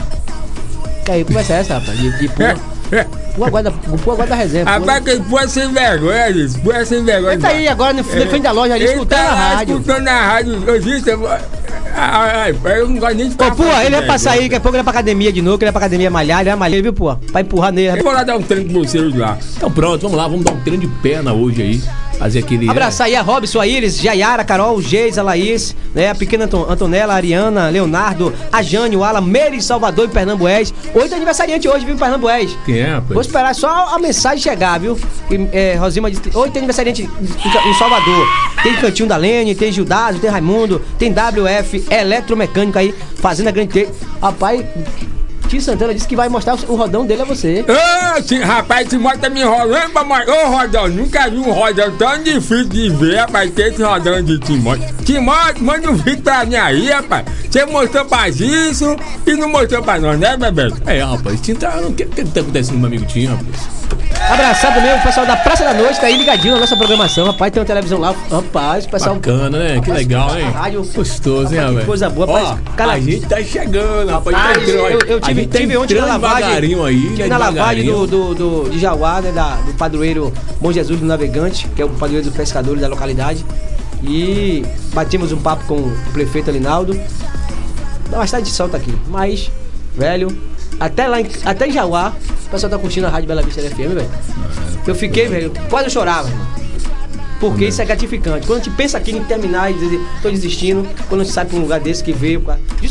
E 1.08 1.12
aí, 1.12 1.24
conversa 1.24 1.54
é 1.54 1.58
essa, 1.60 1.78
rapaz? 1.78 1.98
De, 2.00 2.18
de 2.18 2.28
Pua. 2.30 2.56
Pua 3.36 3.50
guarda, 3.50 3.72
Pua 4.04 4.16
guarda 4.16 4.36
reserva. 4.36 4.72
Pua- 4.80 4.80
Rapaz, 4.94 5.04
que 5.04 5.24
pô 5.30 5.48
sem 5.48 5.72
vergonha, 5.74 6.30
isso. 6.30 6.60
Pô 6.60 6.72
sem 6.86 7.04
vergonha. 7.04 7.34
Ele 7.34 7.42
tá 7.42 7.48
aí 7.50 7.68
agora 7.68 7.92
no 7.94 7.98
na 8.00 8.04
frente 8.04 8.40
da 8.40 8.52
loja 8.52 8.74
ali, 8.76 8.86
escutando 8.86 9.20
tá 9.20 9.30
a 9.32 9.34
rádio. 9.56 9.78
Escutando 9.78 10.08
a 10.08 10.22
rádio. 10.22 10.64
Ô, 10.66 11.10
eu 11.10 11.18
vou- 11.20 11.30
Ai, 11.98 12.56
ai, 12.66 12.80
eu 12.82 12.90
não 12.90 12.98
gosto 12.98 13.16
nem 13.16 13.26
de 13.28 13.30
Ô, 13.30 13.32
ficar 13.32 13.56
Pua, 13.56 13.66
falando 13.68 13.82
ele 13.84 13.92
vai 13.92 14.02
de 14.02 14.08
passar 14.08 14.32
aí, 14.32 14.40
vergonha. 14.40 14.50
daqui 14.50 14.56
a 14.56 14.60
pouco 14.62 14.76
ele 14.76 14.84
vai 14.84 14.92
pra 14.94 15.00
academia 15.00 15.32
de 15.34 15.42
novo, 15.42 15.58
que 15.58 15.64
ele 15.64 15.72
vai 15.72 15.80
pra 15.80 15.86
academia 15.88 16.10
malhar, 16.10 16.42
ele 16.42 16.50
vai 16.50 16.60
malhar, 16.60 16.82
viu, 16.82 16.94
Pua? 16.94 17.20
Pra 17.32 17.42
empurrar 17.42 17.72
nele. 17.72 18.00
Eu 18.00 18.04
vou 18.04 18.12
lá 18.14 18.24
dar 18.24 18.36
um 18.38 18.42
treino 18.42 18.72
com 18.74 18.80
vocês 18.84 19.16
lá. 19.16 19.38
Então 19.56 19.72
pronto, 19.72 20.02
vamos 20.02 20.18
lá, 20.18 20.28
vamos 20.28 20.44
dar 20.44 20.52
um 20.52 20.60
treino 20.60 20.82
de 20.82 20.88
perna 21.02 21.34
hoje 21.34 21.62
aí. 21.62 21.82
Fazer 22.20 22.40
aquele. 22.40 22.70
Abraçar 22.70 23.08
aí 23.08 23.16
a 23.16 23.22
Robson, 23.22 23.60
a 23.60 23.68
Iris, 23.68 23.98
Jaiara, 24.00 24.42
Carol, 24.46 24.82
Geis, 24.82 25.18
a 25.18 25.22
Laís, 25.24 25.76
né? 25.94 26.10
A 26.12 26.16
pequena 26.16 26.46
Anton- 26.46 26.66
Antonella, 26.70 27.12
a 27.12 27.18
Ariana, 27.18 27.68
Leonardo, 27.68 28.34
a 28.54 28.62
Jane, 28.62 28.96
o 28.96 29.04
Alan, 29.04 29.20
Meire, 29.20 29.62
Salvador 29.62 30.06
e 30.06 30.08
Pernambués. 30.08 30.74
Oito 30.94 31.14
aniversariante 31.14 31.68
hoje, 31.68 31.86
viu, 31.86 31.98
Pernambués. 31.98 32.58
Quem 32.66 32.80
é, 32.80 32.86
rapaz? 32.94 33.25
Esperar 33.26 33.54
só 33.54 33.96
a 33.96 34.00
mensagem 34.00 34.40
chegar, 34.40 34.80
viu? 34.80 34.98
E, 35.30 35.50
é, 35.52 35.76
Rosima 35.76 36.10
disse, 36.10 36.24
tem 36.24 36.58
aniversariante 36.58 37.04
em, 37.04 37.70
em 37.70 37.74
Salvador. 37.76 38.28
Tem 38.64 38.76
Cantinho 38.78 39.08
da 39.08 39.18
Lene, 39.18 39.56
tem 39.56 39.72
Gildazo, 39.72 40.20
tem 40.20 40.30
Raimundo, 40.30 40.82
tem 40.98 41.12
WF, 41.12 41.86
eletromecânico 41.90 42.78
aí, 42.78 42.94
fazendo 43.16 43.48
a 43.48 43.52
grande. 43.52 43.88
Rapaz, 44.22 44.64
Tio 45.48 45.62
Santana 45.62 45.94
disse 45.94 46.08
que 46.08 46.16
vai 46.16 46.28
mostrar 46.30 46.56
o 46.68 46.76
rodão 46.76 47.06
dele 47.06 47.22
a 47.22 47.26
você. 47.26 47.64
Ô, 47.68 48.18
esse 48.20 48.38
rapaz, 48.40 48.88
esse 48.88 48.98
moto 48.98 49.20
tá 49.20 49.30
me 49.30 49.42
enrolando 49.42 49.92
pra 49.92 50.04
mostrar. 50.04 50.34
Ô, 50.34 50.50
Rodão, 50.58 50.88
nunca 50.88 51.30
vi 51.30 51.38
um 51.38 51.52
rodão 51.52 51.96
tão 51.98 52.24
difícil 52.24 52.66
de 52.66 52.90
ver, 52.90 53.18
rapaz, 53.18 53.52
que 53.52 53.62
esse 53.62 53.84
rodão 53.84 54.22
de 54.24 54.40
Timóteo. 54.40 54.94
Timóteo, 55.06 55.64
manda 55.64 55.90
um 55.92 55.96
vídeo 55.96 56.22
pra 56.24 56.46
mim 56.46 56.56
aí, 56.56 56.90
rapaz. 56.90 57.26
Você 57.50 57.66
mostrou 57.66 58.06
pra 58.06 58.30
isso 58.30 58.96
e 59.26 59.34
não 59.36 59.50
mostrou 59.50 59.82
pra 59.84 60.00
nós, 60.00 60.20
né, 60.20 60.36
Bebeto? 60.36 60.82
É, 60.86 61.02
rapaz, 61.04 61.40
Tinho 61.42 61.58
tá. 61.58 61.78
O 61.80 61.94
que, 61.94 62.06
que 62.06 62.24
tá 62.26 62.42
acontecendo 62.42 62.74
com 62.74 62.80
meu 62.80 62.88
amigo 62.88 63.06
Tinho, 63.06 63.32
rapaz? 63.32 63.85
Abraçado 64.32 64.74
também 64.76 64.94
o 64.98 65.02
pessoal 65.04 65.26
da 65.26 65.38
Praça 65.38 65.64
da 65.64 65.74
Noite, 65.74 66.00
tá 66.00 66.08
aí 66.08 66.18
ligadinho 66.18 66.56
na 66.56 66.60
nossa 66.62 66.76
programação. 66.76 67.28
Rapaz, 67.28 67.52
tem 67.52 67.60
uma 67.62 67.66
televisão 67.66 68.00
lá. 68.00 68.14
Rapaz, 68.32 68.86
o 68.86 68.90
pessoal. 68.90 69.16
Bacana, 69.16 69.58
né? 69.60 69.80
Que 69.82 69.92
legal, 69.92 70.38
hein? 70.38 70.50
Rádio. 70.50 70.84
Gostoso, 70.84 71.54
hein, 71.54 71.60
Rapaz, 71.60 71.70
que 71.70 71.74
rapaz? 71.74 71.86
coisa 71.86 72.10
boa, 72.10 72.28
Ó, 72.28 72.34
rapaz. 72.44 72.60
Cara- 72.76 72.92
A 72.94 73.00
gente 73.00 73.26
tá 73.28 73.42
chegando, 73.44 74.10
rapaz. 74.12 74.36
Rapaz, 74.36 74.58
tá 74.66 74.72
eu, 74.72 75.00
eu 75.08 75.22
tive, 75.22 75.46
tá 75.48 75.58
tive 75.60 75.78
ontem 75.78 75.94
na 75.96 76.06
lavagem. 76.06 76.50
aí, 76.84 77.02
tive 77.10 77.22
né? 77.24 77.28
na 77.28 77.38
lavagem 77.38 77.86
do, 77.86 78.08
do, 78.08 78.34
do- 78.36 78.70
de 78.70 78.80
Jauá, 78.80 79.22
né, 79.22 79.32
da, 79.32 79.56
do 79.58 79.74
padroeiro 79.76 80.34
Bom 80.60 80.72
Jesus 80.72 81.00
do 81.00 81.06
Navegante, 81.06 81.68
que 81.76 81.82
é 81.82 81.86
o 81.86 81.90
padroeiro 81.90 82.26
dos 82.28 82.36
pescadores 82.36 82.82
da 82.82 82.88
localidade. 82.88 83.46
E 84.04 84.66
batimos 84.94 85.32
um 85.32 85.38
papo 85.38 85.66
com 85.66 85.76
o 85.76 85.98
prefeito 86.14 86.50
Alinaldo. 86.50 87.00
Dá 88.10 88.18
bastante 88.18 88.50
solta 88.50 88.78
aqui, 88.78 88.94
mas, 89.08 89.52
velho, 89.96 90.36
até 90.80 91.08
lá 91.08 91.22
em, 91.22 91.28
até 91.44 91.68
em 91.68 91.72
Jauá, 91.72 92.14
o 92.48 92.50
pessoal 92.50 92.70
tá 92.70 92.78
curtindo 92.78 93.08
a 93.08 93.10
Rádio 93.10 93.28
Bela 93.28 93.42
Vista 93.42 93.62
FM, 93.62 93.94
velho. 93.94 94.10
Eu 94.86 94.96
fiquei, 94.96 95.28
velho, 95.28 95.52
quase 95.70 95.88
eu 95.88 95.92
chorava. 95.92 96.30
Porque 97.40 97.66
isso 97.66 97.82
é 97.82 97.86
gratificante. 97.86 98.48
Quando 98.48 98.62
a 98.62 98.64
gente 98.64 98.76
pensa 98.76 98.98
aqui 98.98 99.12
em 99.12 99.24
terminar 99.24 99.70
e 99.70 99.74
dizer, 99.74 100.00
tô 100.22 100.30
desistindo, 100.30 100.88
quando 101.10 101.22
a 101.22 101.24
gente 101.24 101.34
sai 101.34 101.46
pra 101.46 101.58
um 101.58 101.62
lugar 101.62 101.80
desse 101.80 102.04
que 102.04 102.14
veio. 102.14 102.44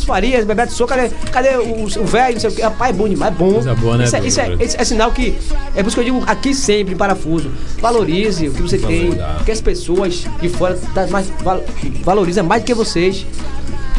Farias, 0.04 0.44
Bebeto 0.44 0.72
Sou, 0.72 0.86
cadê, 0.86 1.08
cadê 1.32 1.56
o 1.56 1.84
o 1.84 2.04
velho, 2.04 2.34
não 2.34 2.40
sei 2.40 2.50
o 2.50 2.52
que. 2.52 2.62
Rapaz, 2.62 2.90
é 2.90 2.98
bom 2.98 3.08
demais, 3.08 3.32
é 3.32 3.36
bom. 3.36 3.52
Coisa 3.54 3.74
boa, 3.74 3.96
né, 3.96 4.04
Isso, 4.04 4.16
é, 4.16 4.26
isso, 4.26 4.40
é, 4.40 4.54
isso 4.60 4.76
é 4.78 4.84
sinal 4.84 5.12
que. 5.12 5.34
É 5.74 5.82
por 5.82 5.88
isso 5.88 5.96
que 5.96 6.00
eu 6.00 6.04
digo 6.04 6.22
aqui 6.26 6.54
sempre, 6.54 6.94
em 6.94 6.96
parafuso. 6.96 7.50
Valorize 7.80 8.48
o 8.48 8.52
que 8.52 8.62
você 8.62 8.76
tem. 8.78 9.12
Porque 9.36 9.50
as 9.50 9.60
pessoas 9.60 10.24
de 10.40 10.48
fora 10.48 10.78
tá 10.94 11.06
mais, 11.06 11.28
val, 11.42 11.62
valorizam 12.02 12.44
mais 12.44 12.62
do 12.62 12.66
que 12.66 12.74
vocês. 12.74 13.26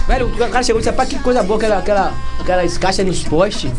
Velho, 0.08 0.28
o 0.28 0.38
cara 0.50 0.64
chegou 0.64 0.80
e 0.80 0.82
disse, 0.82 0.90
rapaz, 0.92 1.10
que 1.10 1.18
coisa 1.20 1.42
boa 1.42 1.58
aquela, 1.58 1.78
aquela, 1.80 2.14
aquelas 2.40 2.78
caixas 2.78 3.06
nos 3.06 3.24
postes. 3.24 3.72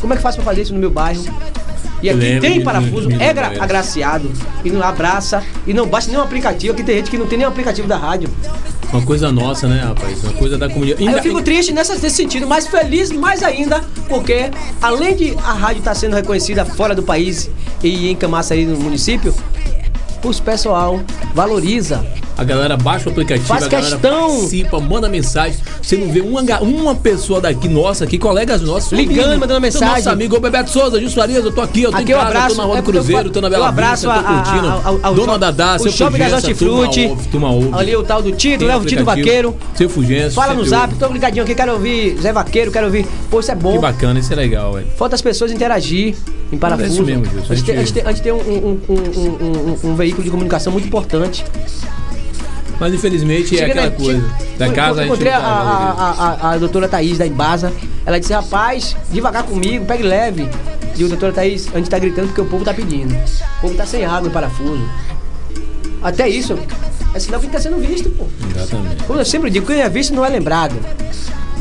Como 0.00 0.12
é 0.12 0.16
que 0.16 0.22
faço 0.22 0.36
pra 0.38 0.44
fazer 0.46 0.62
isso 0.62 0.74
no 0.74 0.80
meu 0.80 0.90
bairro? 0.90 1.24
E 2.02 2.08
aqui 2.08 2.18
Lembro 2.18 2.40
tem 2.42 2.62
parafuso, 2.62 3.08
é 3.18 3.32
gra- 3.32 3.52
agraciado. 3.60 4.30
E 4.64 4.70
não 4.70 4.82
abraça, 4.82 5.42
e 5.66 5.74
não 5.74 5.86
baixa 5.86 6.08
nenhum 6.08 6.22
aplicativo. 6.22 6.72
Aqui 6.72 6.82
tem 6.84 6.96
gente 6.98 7.10
que 7.10 7.18
não 7.18 7.26
tem 7.26 7.38
nenhum 7.38 7.50
aplicativo 7.50 7.88
da 7.88 7.96
rádio. 7.96 8.28
Uma 8.92 9.02
coisa 9.02 9.30
nossa, 9.30 9.66
né, 9.68 9.82
rapaz? 9.82 10.22
Uma 10.24 10.32
coisa 10.32 10.56
da 10.56 10.68
comunidade. 10.68 11.00
Aí 11.02 11.06
eu 11.06 11.10
Ainda- 11.10 11.22
fico 11.22 11.42
triste 11.42 11.72
nessa, 11.72 11.94
nesse 11.94 12.10
sentido, 12.16 12.46
mas 12.46 12.66
feliz 12.66 13.10
mais 13.10 13.42
ainda, 13.42 13.82
porque 14.08 14.50
além 14.80 15.14
de 15.14 15.34
a 15.44 15.52
rádio 15.52 15.80
estar 15.80 15.94
sendo 15.94 16.14
reconhecida 16.16 16.64
fora 16.64 16.94
do 16.94 17.02
país 17.02 17.50
e 17.82 18.08
em 18.08 18.16
Camaçari 18.16 18.64
no 18.64 18.78
município, 18.78 19.34
os 20.24 20.40
pessoal 20.40 21.00
valoriza. 21.34 22.04
A 22.36 22.44
galera 22.44 22.76
baixa 22.76 23.08
o 23.08 23.12
aplicativo, 23.12 23.48
Faz 23.48 23.64
a 23.64 23.68
galera 23.68 23.90
questão. 23.96 24.28
participa, 24.28 24.78
manda 24.78 25.08
mensagem. 25.08 25.58
Você 25.82 25.96
não 25.96 26.06
vê 26.12 26.20
uma, 26.20 26.40
uma 26.60 26.94
pessoa 26.94 27.40
daqui, 27.40 27.68
nossa, 27.68 28.04
aqui, 28.04 28.16
colegas 28.16 28.60
nossos, 28.62 28.92
Ligando, 28.92 29.30
mandando 29.40 29.54
do 29.54 29.60
mensagem. 29.60 29.96
Nosso 29.96 30.10
amigo 30.10 30.36
ô 30.36 30.40
Bebeto 30.40 30.70
Souza, 30.70 31.00
Gil 31.00 31.10
Farias, 31.10 31.44
eu 31.44 31.50
tô 31.50 31.60
aqui, 31.60 31.82
eu 31.82 31.90
tô 31.90 31.96
Aqui 31.96 32.12
em 32.12 32.14
casa, 32.14 32.26
abraço, 32.28 32.54
tô 32.54 32.60
na 32.62 32.64
Rua 32.68 32.78
é 32.78 32.82
do 32.82 32.88
eu 32.88 32.92
Cruzeiro, 32.92 33.30
tô 33.30 33.40
na 33.40 33.50
Bela 33.50 33.68
abraço 33.68 34.06
Vista, 34.08 34.22
tô 34.22 34.28
a- 34.28 34.38
a- 34.38 34.42
curtindo. 34.44 34.68
ao- 34.68 35.00
ao 35.02 35.14
Dona 35.14 35.36
Dadá, 35.36 35.74
o 35.74 35.78
seu 35.80 35.90
shopping 35.90 36.18
das 36.18 36.30
Fulgência, 36.30 36.54
turma 36.54 36.78
Hortifruti. 36.84 37.28
turma 37.32 37.50
ouve. 37.50 37.70
Ali 37.72 37.96
o 37.96 38.02
tal 38.04 38.22
do 38.22 38.30
Tito, 38.30 38.64
né? 38.66 38.76
O 38.76 38.84
Tito. 38.84 39.04
Vaqueiro. 39.04 39.56
Seu 39.74 39.88
Fulgêncio. 39.88 40.30
Fala 40.32 40.54
no 40.54 40.64
zap, 40.64 40.94
tô 40.94 41.08
ligadinho 41.08 41.42
aqui, 41.42 41.56
quero 41.56 41.72
ouvir 41.72 42.16
Zé 42.22 42.32
Vaqueiro, 42.32 42.70
quero 42.70 42.86
ouvir. 42.86 43.04
Pô, 43.28 43.40
isso 43.40 43.50
é 43.50 43.54
bom. 43.56 43.72
Que 43.72 43.78
bacana, 43.80 44.20
isso 44.20 44.32
é 44.32 44.36
legal, 44.36 44.74
velho. 44.74 44.86
Falta 44.96 45.16
as 45.16 45.22
pessoas 45.22 45.50
interagir 45.50 46.14
em 46.52 46.58
parafuso. 46.58 47.02
É 47.02 47.04
mesmo. 47.04 47.24
A 47.48 47.54
gente, 47.54 47.64
tem, 47.64 47.76
A 47.76 47.78
gente- 47.80 47.92
tem- 47.92 48.02
a 48.04 48.12
gente 48.12 48.22
tem 48.22 48.32
um, 48.32 48.36
um- 48.36 48.80
um- 48.88 49.90
um- 49.90 49.94
veículo 49.94 50.22
de 50.24 50.30
comunicação 50.30 50.72
muito 50.72 50.86
importante. 50.88 51.44
Mas 52.80 52.94
infelizmente 52.94 53.54
é 53.56 53.58
Chega 53.58 53.72
aquela 53.72 53.90
na- 53.90 53.96
coisa. 53.96 54.34
Da 54.56 54.66
eu- 54.68 54.72
casa 54.72 54.88
eu 54.88 54.98
a 54.98 55.02
gente 55.02 55.06
encontrei 55.06 55.32
a, 55.32 55.38
a, 55.38 56.50
a 56.52 56.58
doutora 56.58 56.86
Thaís 56.88 57.18
da 57.18 57.26
Embasa. 57.26 57.72
Ela 58.06 58.20
disse, 58.20 58.32
rapaz, 58.32 58.96
devagar 59.10 59.42
comigo, 59.42 59.84
pegue 59.84 60.02
leve. 60.04 60.48
E 60.96 61.04
o 61.04 61.08
doutora 61.08 61.32
Thaís, 61.32 61.68
a 61.74 61.78
gente 61.78 61.90
tá 61.90 61.98
gritando 61.98 62.28
porque 62.28 62.40
o 62.40 62.46
povo 62.46 62.64
tá 62.64 62.72
pedindo. 62.72 63.12
O 63.58 63.60
povo 63.62 63.74
tá 63.74 63.84
sem 63.84 64.04
água 64.04 64.28
em 64.28 64.32
parafuso. 64.32 64.88
Até 66.00 66.28
isso, 66.28 66.56
é 67.12 67.18
sinal 67.18 67.40
que 67.40 67.48
tá 67.48 67.58
sendo 67.60 67.78
visto, 67.78 68.08
pô. 68.10 68.26
Exatamente. 68.56 69.02
Como 69.04 69.18
eu 69.18 69.24
sempre 69.24 69.50
digo, 69.50 69.66
quem 69.66 69.80
é 69.80 69.88
visto 69.88 70.14
não 70.14 70.24
é 70.24 70.28
lembrado. 70.28 70.76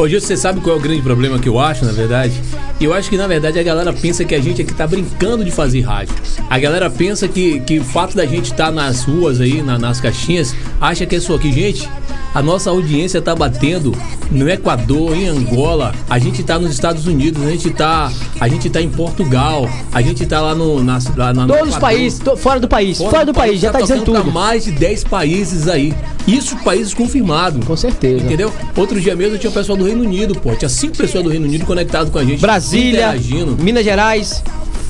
Gil, 0.08 0.22
você 0.22 0.38
sabe 0.38 0.62
qual 0.62 0.75
é 0.75 0.80
o 0.80 0.82
grande 0.82 1.01
problema 1.01 1.39
que 1.39 1.50
eu 1.50 1.60
acho, 1.60 1.84
na 1.86 1.92
verdade? 1.92 2.34
Eu 2.80 2.94
acho 2.94 3.10
que, 3.10 3.18
na 3.18 3.25
verdade, 3.25 3.58
a 3.58 3.63
galera 3.63 3.92
pensa 3.92 4.24
que 4.24 4.36
a 4.36 4.39
gente 4.39 4.62
aqui 4.62 4.74
tá 4.74 4.86
brincando 4.86 5.44
de 5.44 5.50
fazer 5.50 5.82
rádio. 5.82 6.13
A 6.50 6.60
galera 6.60 6.89
pensa 6.89 7.27
que, 7.27 7.60
que 7.62 7.80
o 7.80 7.84
fato 7.84 8.16
da 8.16 8.25
gente 8.25 8.51
estar 8.51 8.72
nas 8.72 9.04
ruas 9.04 9.42
aí, 9.42 9.62
na- 9.63 9.80
nas 9.80 10.00
caixinhas, 10.00 10.56
acha 10.80 11.06
que 11.06 11.16
é 11.16 11.20
só 11.20 11.36
aqui. 11.36 11.51
Gente, 11.51 11.89
a 12.38 12.41
nossa 12.44 12.70
audiência 12.70 13.20
tá 13.20 13.34
batendo 13.36 13.91
no 14.29 14.48
Equador, 14.48 15.15
em 15.17 15.27
Angola, 15.27 15.91
a 16.08 16.20
gente 16.20 16.44
tá 16.44 16.60
nos 16.60 16.70
Estados 16.72 17.08
Unidos, 17.08 17.44
a 17.44 17.50
gente 17.50 17.72
tá, 17.72 18.12
a 18.39 18.48
gente 18.48 18.70
tá 18.70 18.79
em 18.79 18.89
Portugal, 18.89 19.67
a 19.91 20.01
gente 20.03 20.24
tá 20.27 20.39
lá 20.39 20.53
no... 20.53 20.84
Na, 20.84 21.00
lá 21.15 21.34
na- 21.34 21.48
Todos 21.48 21.70
os 21.74 21.79
países, 21.79 22.20
to- 22.20 22.38
fora 22.38 22.60
do 22.60 22.67
país, 22.67 23.00
fora, 23.00 23.25
do 23.25 23.34
país, 23.34 23.60
já 23.60 23.72
tá 23.72 23.82
dizendo 23.82 24.01
tocando 24.01 24.13
pra 24.17 24.24
tudo. 24.25 24.34
mais 24.34 24.65
de 24.65 24.72
10 24.72 25.03
países 25.06 25.67
aí. 25.67 25.96
Isso 26.27 26.56
países 26.58 26.94
confirmados. 26.94 27.65
Com 27.65 27.75
certeza. 27.75 28.24
Entendeu? 28.24 28.53
Outro 28.75 29.01
dia 29.01 29.15
mesmo 29.15 29.38
tinha 29.39 29.50
o 29.50 29.53
pessoal 29.53 29.75
do 29.75 29.86
Reino 29.86 30.03
Unido, 30.03 30.36
pô. 30.39 30.53
Tinha 30.56 30.70
cinco 30.70 30.96
pessoas 30.96 31.24
do 31.24 31.29
Reino 31.32 31.46
Unido 31.48 31.65
conectadas 31.65 32.10
com 32.12 32.20
a 32.20 32.24
gente. 32.24 32.39
Brasília. 32.39 33.15
Minas 33.60 33.84
Gerais, 33.84 34.44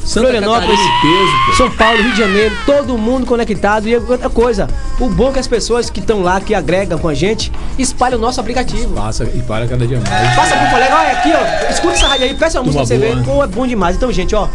Santa 0.07 0.27
Florianópolis, 0.27 0.79
peso. 1.01 1.57
São 1.57 1.69
Paulo, 1.71 2.01
Rio 2.01 2.11
de 2.13 2.17
Janeiro, 2.17 2.55
todo 2.65 2.97
mundo 2.97 3.25
conectado. 3.25 3.89
E 3.89 3.95
outra 3.95 4.29
coisa, 4.29 4.67
o 5.01 5.09
bom 5.09 5.29
é 5.29 5.33
que 5.33 5.39
as 5.39 5.47
pessoas 5.47 5.89
que 5.89 5.99
estão 5.99 6.21
lá, 6.21 6.39
que 6.39 6.55
agregam 6.55 6.97
com 6.97 7.09
a 7.09 7.13
gente, 7.13 7.51
espalham 7.77 8.17
o 8.17 8.21
nosso 8.21 8.39
aplicativo. 8.39 8.95
Passa 8.95 9.25
e 9.25 9.41
para 9.41 9.67
cada 9.67 9.85
dia 9.85 9.99
mais. 9.99 10.35
Passa 10.35 10.55
pro 10.55 10.69
colega, 10.69 10.95
olha 10.95 11.11
aqui, 11.11 11.29
ó, 11.33 11.69
escuta 11.69 11.93
essa 11.95 12.07
rádio 12.07 12.25
aí, 12.25 12.33
peça 12.35 12.57
uma 12.59 12.65
música 12.65 12.85
pra 12.85 12.95
você 12.95 12.97
boa, 12.97 13.15
ver. 13.15 13.15
né? 13.17 13.23
Pô, 13.25 13.43
é 13.43 13.47
bom 13.47 13.67
demais. 13.67 13.97
Então, 13.97 14.09
gente, 14.11 14.33
ó, 14.33 14.47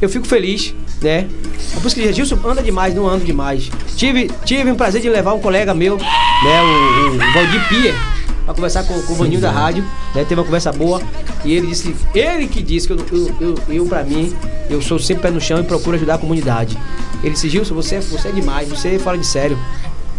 eu 0.00 0.08
fico 0.08 0.26
feliz, 0.26 0.72
né? 1.02 1.26
Por 1.74 1.86
isso 1.86 1.96
que 1.96 2.12
Gilson 2.12 2.38
anda 2.44 2.62
demais, 2.62 2.94
não 2.94 3.08
ando 3.08 3.24
demais. 3.24 3.68
Tive, 3.96 4.30
tive 4.44 4.70
o 4.70 4.76
prazer 4.76 5.02
de 5.02 5.08
levar 5.08 5.32
um 5.32 5.40
colega 5.40 5.74
meu, 5.74 5.96
né, 5.96 6.62
o, 6.62 7.14
o 7.14 7.18
Valdir 7.32 7.68
Pier, 7.68 7.94
pra 8.44 8.54
conversar 8.54 8.84
com, 8.84 9.00
com 9.02 9.12
o 9.12 9.16
Vaninho 9.16 9.40
da 9.40 9.50
rádio, 9.50 9.82
né? 10.14 10.24
Teve 10.24 10.34
uma 10.40 10.44
conversa 10.44 10.72
boa. 10.72 11.00
E 11.44 11.52
ele 11.54 11.66
disse, 11.68 11.94
ele 12.14 12.46
que 12.46 12.62
disse 12.62 12.86
que 12.86 12.92
eu, 12.92 12.98
eu, 13.12 13.34
eu, 13.40 13.54
eu 13.68 13.86
pra 13.86 14.02
mim, 14.04 14.34
eu 14.70 14.80
sou 14.82 14.98
sempre 14.98 15.22
pé 15.24 15.30
no 15.30 15.40
chão 15.40 15.60
e 15.60 15.64
procuro 15.64 15.96
ajudar 15.96 16.14
a 16.14 16.18
comunidade. 16.18 16.78
Ele 17.22 17.32
disse, 17.32 17.48
Gilson, 17.48 17.74
você, 17.74 17.96
é- 17.96 18.00
você 18.00 18.28
é 18.28 18.32
demais, 18.32 18.68
você 18.68 18.94
é 18.94 18.98
fora 18.98 19.16
de 19.18 19.26
sério. 19.26 19.58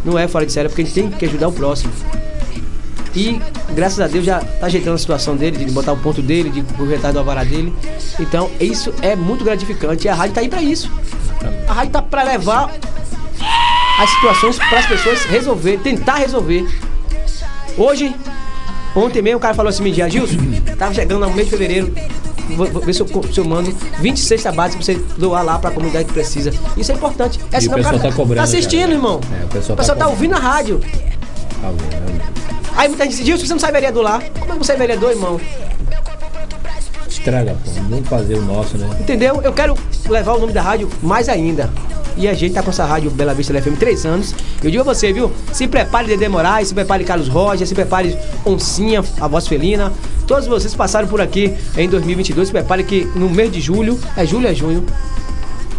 Não 0.06 0.18
é 0.20 0.28
fora 0.28 0.46
de 0.46 0.52
sério, 0.52 0.70
porque 0.70 0.82
a 0.82 0.86
gente 0.86 0.94
tem 0.94 1.10
que 1.10 1.26
ajudar 1.26 1.48
o 1.48 1.52
próximo. 1.52 1.92
E 3.16 3.40
graças 3.76 4.00
a 4.00 4.08
Deus 4.08 4.26
já 4.26 4.40
tá 4.40 4.66
ajeitando 4.66 4.96
a 4.96 4.98
situação 4.98 5.36
dele, 5.36 5.64
de 5.64 5.72
botar 5.72 5.94
o 5.94 5.98
ponto 5.98 6.22
dele, 6.22 6.50
de 6.50 6.64
corretar 6.76 7.14
do 7.14 7.20
alvará 7.20 7.44
dele. 7.44 7.72
Então, 8.20 8.50
isso 8.60 8.92
é 9.02 9.16
muito 9.16 9.44
gratificante. 9.46 10.08
E 10.08 10.10
a 10.10 10.16
rádio 10.16 10.34
tá 10.36 10.42
aí 10.42 10.50
pra 10.50 10.62
isso. 10.64 10.92
A 11.68 11.74
rádio 11.74 11.92
tá 11.92 12.02
pra 12.02 12.24
levar 12.24 12.74
as 14.00 14.10
situações 14.10 14.58
para 14.58 14.80
as 14.80 14.86
pessoas 14.88 15.24
resolver, 15.26 15.78
tentar 15.80 16.16
resolver. 16.16 16.66
Hoje, 17.78 18.16
ontem 18.96 19.22
mesmo 19.22 19.38
o 19.38 19.42
cara 19.42 19.54
falou 19.54 19.70
assim, 19.70 19.84
me 19.84 19.92
dia, 19.92 20.10
Gilson, 20.10 20.36
tava 20.78 20.94
chegando 20.94 21.26
no 21.28 21.34
mês 21.34 21.46
de 21.48 21.52
fevereiro. 21.52 21.94
Vou, 22.56 22.68
vou 22.68 22.82
ver 22.82 22.94
se 22.94 23.02
eu, 23.02 23.08
se 23.32 23.40
eu 23.40 23.46
mando 23.46 23.72
26 24.00 24.44
tabates 24.44 24.76
pra 24.76 24.86
você 24.86 24.96
doar 25.18 25.44
lá 25.46 25.58
pra 25.58 25.72
comunidade 25.72 26.06
que 26.06 26.14
precisa. 26.14 26.52
Isso 26.76 26.92
é 26.92 26.96
importante. 26.96 27.40
É 27.52 27.62
E 27.64 27.68
o 27.68 27.72
pessoal 27.72 28.00
tá 28.00 28.12
cobrando, 28.12 28.42
assistindo, 28.44 28.82
cara. 28.82 28.92
irmão. 28.94 29.22
É, 29.42 29.46
o 29.46 29.48
pessoal 29.48 29.74
o 29.74 29.76
tá 29.78 29.84
pessoal 29.84 29.98
tá 29.98 30.06
cobrando. 30.06 30.12
ouvindo 30.12 30.34
a 30.36 30.40
rádio. 30.40 30.80
Tá 30.80 31.70
vendo? 31.72 32.22
Aí 32.76 32.88
muita 32.90 33.06
gente 33.06 33.16
diz, 33.18 33.26
Gilson, 33.26 33.46
você 33.46 33.54
não 33.54 33.60
sai 33.60 33.72
vereador 33.72 34.04
lá. 34.04 34.22
Como 34.40 34.52
é 34.52 34.58
que 34.58 34.66
você 34.66 34.74
é 34.74 34.76
vereador, 34.76 35.12
irmão? 35.12 35.40
Estraga, 37.08 37.56
pô. 37.64 37.72
Vamos 37.90 38.08
fazer 38.10 38.36
o 38.36 38.42
nosso, 38.42 38.78
né? 38.78 38.90
Entendeu? 39.00 39.40
Eu 39.42 39.54
quero 39.54 39.78
levar 40.10 40.34
o 40.34 40.40
nome 40.40 40.52
da 40.52 40.62
rádio 40.62 40.90
mais 41.02 41.30
ainda. 41.30 41.72
E 42.18 42.28
a 42.28 42.34
gente 42.34 42.54
tá 42.54 42.62
com 42.62 42.70
essa 42.70 42.86
rádio 42.86 43.10
Bela 43.12 43.34
Vista 43.34 43.54
FM 43.60 43.78
três 43.78 44.06
anos. 44.06 44.34
Eu 44.64 44.70
digo 44.70 44.82
a 44.82 44.86
você, 44.86 45.12
viu? 45.12 45.32
Se 45.52 45.68
prepare 45.68 46.08
Dedé 46.08 46.28
Moraes, 46.28 46.70
se 46.70 46.74
prepare 46.74 47.04
Carlos 47.04 47.28
Roger, 47.28 47.68
se 47.68 47.74
prepare 47.74 48.18
Oncinha, 48.46 49.04
a 49.20 49.28
voz 49.28 49.48
felina. 49.48 49.92
Todos 50.28 50.48
vocês 50.48 50.74
passaram 50.76 51.08
por 51.08 51.22
aqui 51.22 51.54
em 51.78 51.90
2022. 51.90 52.48
Se 52.48 52.52
prepare 52.52 52.84
que 52.84 53.06
no 53.16 53.30
mês 53.30 53.52
de 53.52 53.60
julho, 53.60 54.00
é 54.16 54.26
julho, 54.26 54.48
é 54.48 54.54
junho. 54.54 54.86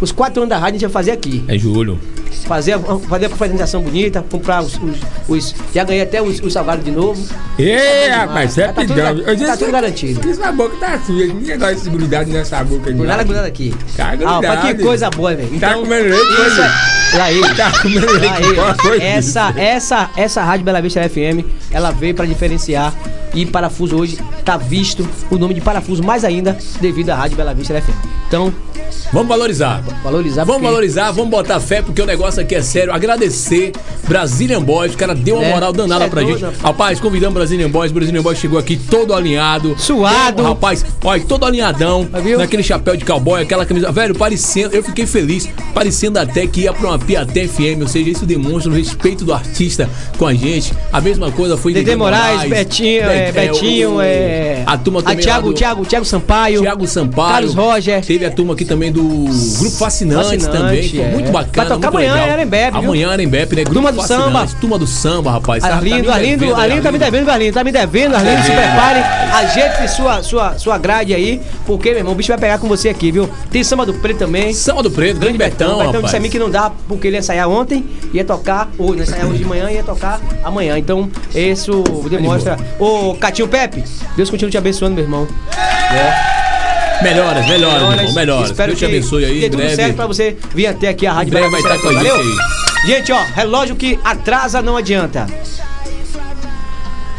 Os 0.01 0.11
quatro 0.11 0.41
anos 0.41 0.49
da 0.49 0.57
rádio 0.57 0.75
a 0.75 0.79
gente 0.79 0.91
vai 0.91 0.91
fazer 0.91 1.11
aqui. 1.11 1.43
É 1.47 1.57
Júlio. 1.57 1.99
Fazer, 2.43 2.73
a- 2.73 2.79
fazer 2.79 3.25
a 3.25 3.29
confraternização 3.29 3.81
bonita, 3.81 4.23
comprar 4.29 4.61
os, 4.61 4.75
os- 4.75 4.99
os- 5.27 5.55
Já 5.73 5.83
ganhei 5.83 6.01
até 6.03 6.21
os, 6.21 6.39
os 6.41 6.51
salgados 6.53 6.83
de 6.83 6.91
novo. 6.91 7.21
Ei, 7.57 8.09
rapaz, 8.09 8.55
Tá 8.55 8.67
tudo 8.73 8.93
rapidão. 8.93 9.15
gar- 9.25 9.37
tá 9.47 9.57
tudo 9.57 9.71
garantido. 9.71 10.29
Essa 10.29 10.51
boca 10.51 10.75
tá 10.77 10.99
suja. 11.05 11.27
Ninguém 11.33 11.57
gosta 11.57 11.75
de 11.75 11.81
se 11.81 11.89
grudar 11.89 12.25
nessa 12.27 12.63
boca 12.63 12.89
aí. 12.89 12.95
Nada 12.95 13.23
grudado 13.23 13.47
aqui. 13.47 13.73
Tá 13.95 14.09
Ah, 14.11 14.15
grudado. 14.15 14.47
mas 14.47 14.63
que 14.77 14.83
coisa 14.83 15.09
boa, 15.09 15.35
velho. 15.35 15.59
Tá 15.59 15.73
comendo 15.75 16.09
leite, 16.09 16.31
isso 16.47 16.61
é- 16.61 16.95
E 17.15 17.19
aí? 17.21 17.55
Tá 17.55 17.71
comendo 17.81 18.11
leite, 18.11 18.43
Aí, 18.43 18.55
qual 18.55 18.75
foi 18.75 19.01
essa, 19.01 19.53
essa, 19.57 20.09
essa 20.17 20.43
Rádio 20.43 20.65
Bela 20.65 20.81
Vista 20.81 21.01
FM, 21.07 21.45
ela 21.71 21.91
veio 21.91 22.13
para 22.13 22.25
diferenciar 22.25 22.93
e 23.35 23.45
Parafuso 23.45 23.95
hoje 23.97 24.17
tá 24.43 24.57
visto 24.57 25.07
o 25.29 25.37
nome 25.37 25.53
de 25.53 25.61
Parafuso 25.61 26.01
mais 26.03 26.23
ainda 26.23 26.57
devido 26.81 27.09
à 27.11 27.15
Rádio 27.15 27.37
Bela 27.37 27.53
Vista 27.53 27.79
FM. 27.79 27.93
Então, 28.27 28.51
Vamos 29.11 29.27
valorizar. 29.27 29.83
valorizar 30.03 30.43
Vamos 30.43 30.55
porque- 30.61 30.67
valorizar, 30.67 31.11
vamos 31.11 31.29
botar 31.29 31.59
fé, 31.59 31.81
porque 31.81 32.01
o 32.01 32.05
negócio 32.05 32.41
aqui 32.41 32.55
é 32.55 32.61
sério. 32.61 32.93
Agradecer 32.93 33.71
Brazilian 34.07 34.61
Boys, 34.61 34.93
o 34.93 34.97
cara 34.97 35.13
deu 35.15 35.35
uma 35.37 35.45
É, 35.45 35.53
moral 35.53 35.71
danada 35.73 36.05
é 36.05 36.09
pra 36.09 36.21
gente. 36.21 36.41
rapaz. 36.41 36.61
Rapaz, 36.61 36.99
convidamos 36.99 37.33
Brazilian 37.33 37.69
Boys, 37.69 37.91
Brazilian 37.91 38.21
Boys 38.21 38.37
chegou 38.39 38.57
aqui 38.59 38.77
todo 38.77 39.13
alinhado. 39.13 39.75
Suado. 39.77 40.37
Todo- 40.37 40.47
rapaz, 40.47 40.85
olha, 41.03 41.23
todo 41.23 41.45
alinhadão, 41.45 42.07
Viu? 42.23 42.37
naquele 42.37 42.63
chapéu 42.63 42.95
de 42.97 43.05
cowboy, 43.05 43.41
aquela 43.41 43.65
camisa. 43.65 43.91
Velho, 43.91 44.15
parecendo, 44.15 44.75
eu 44.75 44.83
fiquei 44.83 45.05
feliz, 45.05 45.47
parecendo 45.73 46.19
até 46.19 46.45
que 46.47 46.61
ia 46.61 46.73
pra 46.73 46.87
uma 46.89 46.99
Piaté 46.99 47.47
FM, 47.47 47.81
ou 47.81 47.87
seja, 47.87 48.09
isso 48.09 48.25
demonstra 48.25 48.71
o 48.71 48.75
respeito 48.75 49.23
do 49.25 49.33
artista 49.33 49.89
com 50.17 50.25
a 50.27 50.33
gente. 50.33 50.73
A 50.91 50.99
mesma 51.01 51.31
coisa 51.31 51.55
foi 51.57 51.73
Dedê 51.73 51.95
Moraes, 51.95 52.49
Betinho, 52.49 53.03
é, 53.27 53.31
Be- 53.31 53.39
Betinho, 53.47 54.01
é, 54.01 54.63
a 54.65 54.77
turma 54.77 54.99
a 54.99 55.03
também. 55.03 55.17
lá 55.17 55.21
Thiago, 55.23 55.47
do- 55.49 55.53
Thiago, 55.53 55.85
Thiago 55.85 56.05
Sampaio, 56.05 56.61
Thiago 56.61 56.87
Sampaio. 56.87 57.31
Carlos 57.33 57.53
Roger. 57.55 58.03
Teve 58.05 58.25
a 58.25 58.31
turma 58.31 58.53
aqui 58.53 58.65
também 58.65 58.91
do 58.91 59.03
Grupo 59.03 59.75
Fascinantes 59.77 60.43
Fascinante, 60.43 60.47
também. 60.49 60.89
Pô, 60.89 61.01
é. 61.01 61.07
muito 61.11 61.31
bacana. 61.31 61.67
Vai 61.69 61.77
tocar 61.77 61.87
amanhã 61.89 62.13
legal. 62.13 62.27
em 62.27 62.31
Arembepe, 62.31 62.71
viu? 62.71 62.79
Amanhã 62.89 63.07
em 63.07 63.11
Arembepe, 63.13 63.55
né? 63.55 63.63
Grupo 63.63 63.73
Turma 63.75 63.91
do 63.91 64.01
samba. 64.07 64.47
Turma 64.61 64.77
do 64.79 64.87
samba, 64.87 65.31
rapaz. 65.31 65.63
Tá- 65.63 65.69
tá 65.69 65.75
Arlindo, 65.75 66.11
Arlindo, 66.11 66.55
Arlindo 66.55 66.81
tá 66.81 66.91
me 66.91 66.99
devendo, 66.99 67.29
Arlindo. 67.29 67.53
Tá 67.53 67.63
me 67.63 67.71
devendo, 67.71 68.15
Arlindo. 68.15 68.41
Se 68.43 68.51
prepare, 68.51 68.99
ajeite 69.33 69.87
sua, 69.91 70.23
sua, 70.23 70.57
sua 70.57 70.77
grade 70.77 71.13
aí, 71.13 71.41
porque, 71.65 71.89
meu 71.89 71.99
irmão, 71.99 72.13
o 72.13 72.15
bicho 72.15 72.29
vai 72.29 72.37
pegar 72.37 72.57
com 72.57 72.67
você 72.67 72.89
aqui, 72.89 73.11
viu? 73.11 73.29
Tem 73.51 73.63
samba 73.63 73.85
do 73.85 73.93
preto 73.93 74.17
também. 74.19 74.53
Samba 74.53 74.83
do 74.83 74.91
Preto, 74.91 75.19
grande 75.19 75.37
Betão, 75.37 75.79
Betão 75.79 76.01
disse 76.01 76.15
a 76.15 76.19
mim 76.19 76.29
que 76.29 76.39
não 76.39 76.49
dá, 76.49 76.71
porque 76.87 77.07
ele 77.07 77.15
ia 77.17 77.19
ensaiar 77.19 77.49
ontem, 77.49 77.85
ia 78.13 78.23
tocar, 78.23 78.69
ou 78.77 78.95
ia 78.95 79.03
ensaiar 79.03 79.25
hoje 79.27 79.39
de 79.39 79.45
manhã 79.45 79.69
e 79.69 79.75
ia 79.75 79.83
tocar 79.83 80.19
amanhã. 80.43 80.77
Então, 80.77 81.09
isso 81.33 81.83
demonstra. 82.09 82.57
Ô, 82.79 82.85
Ô, 82.95 83.14
Catinho 83.15 83.47
Pepe, 83.47 83.83
Deus 84.15 84.29
continue 84.29 84.51
te 84.51 84.57
abençoando, 84.57 84.95
meu 84.95 85.03
irmão. 85.03 85.27
Melhoras, 87.01 87.45
melhoras, 87.47 87.81
meu 87.81 87.91
irmão, 87.91 88.13
melhoras. 88.13 88.51
Espero 88.51 88.69
Deus 88.69 88.79
te 88.79 88.85
que 88.85 88.91
abençoe 88.91 89.25
aí, 89.25 89.39
dê 89.41 89.49
tudo 89.49 89.57
breve. 89.59 89.75
certo 89.75 89.95
pra 89.95 90.07
você 90.07 90.37
vir 90.53 90.67
até 90.67 90.89
aqui 90.89 91.05
a 91.05 91.13
Rádio 91.13 91.31
breve 91.31 91.49
vai 91.49 91.59
estar 91.59 91.77
com 91.79 91.89
a 91.89 91.93
gente 91.93 92.07
Valeu? 92.07 92.25
Gente, 92.87 93.11
ó, 93.11 93.19
relógio 93.35 93.75
que 93.75 93.99
atrasa 94.03 94.61
não 94.61 94.77
adianta. 94.77 95.27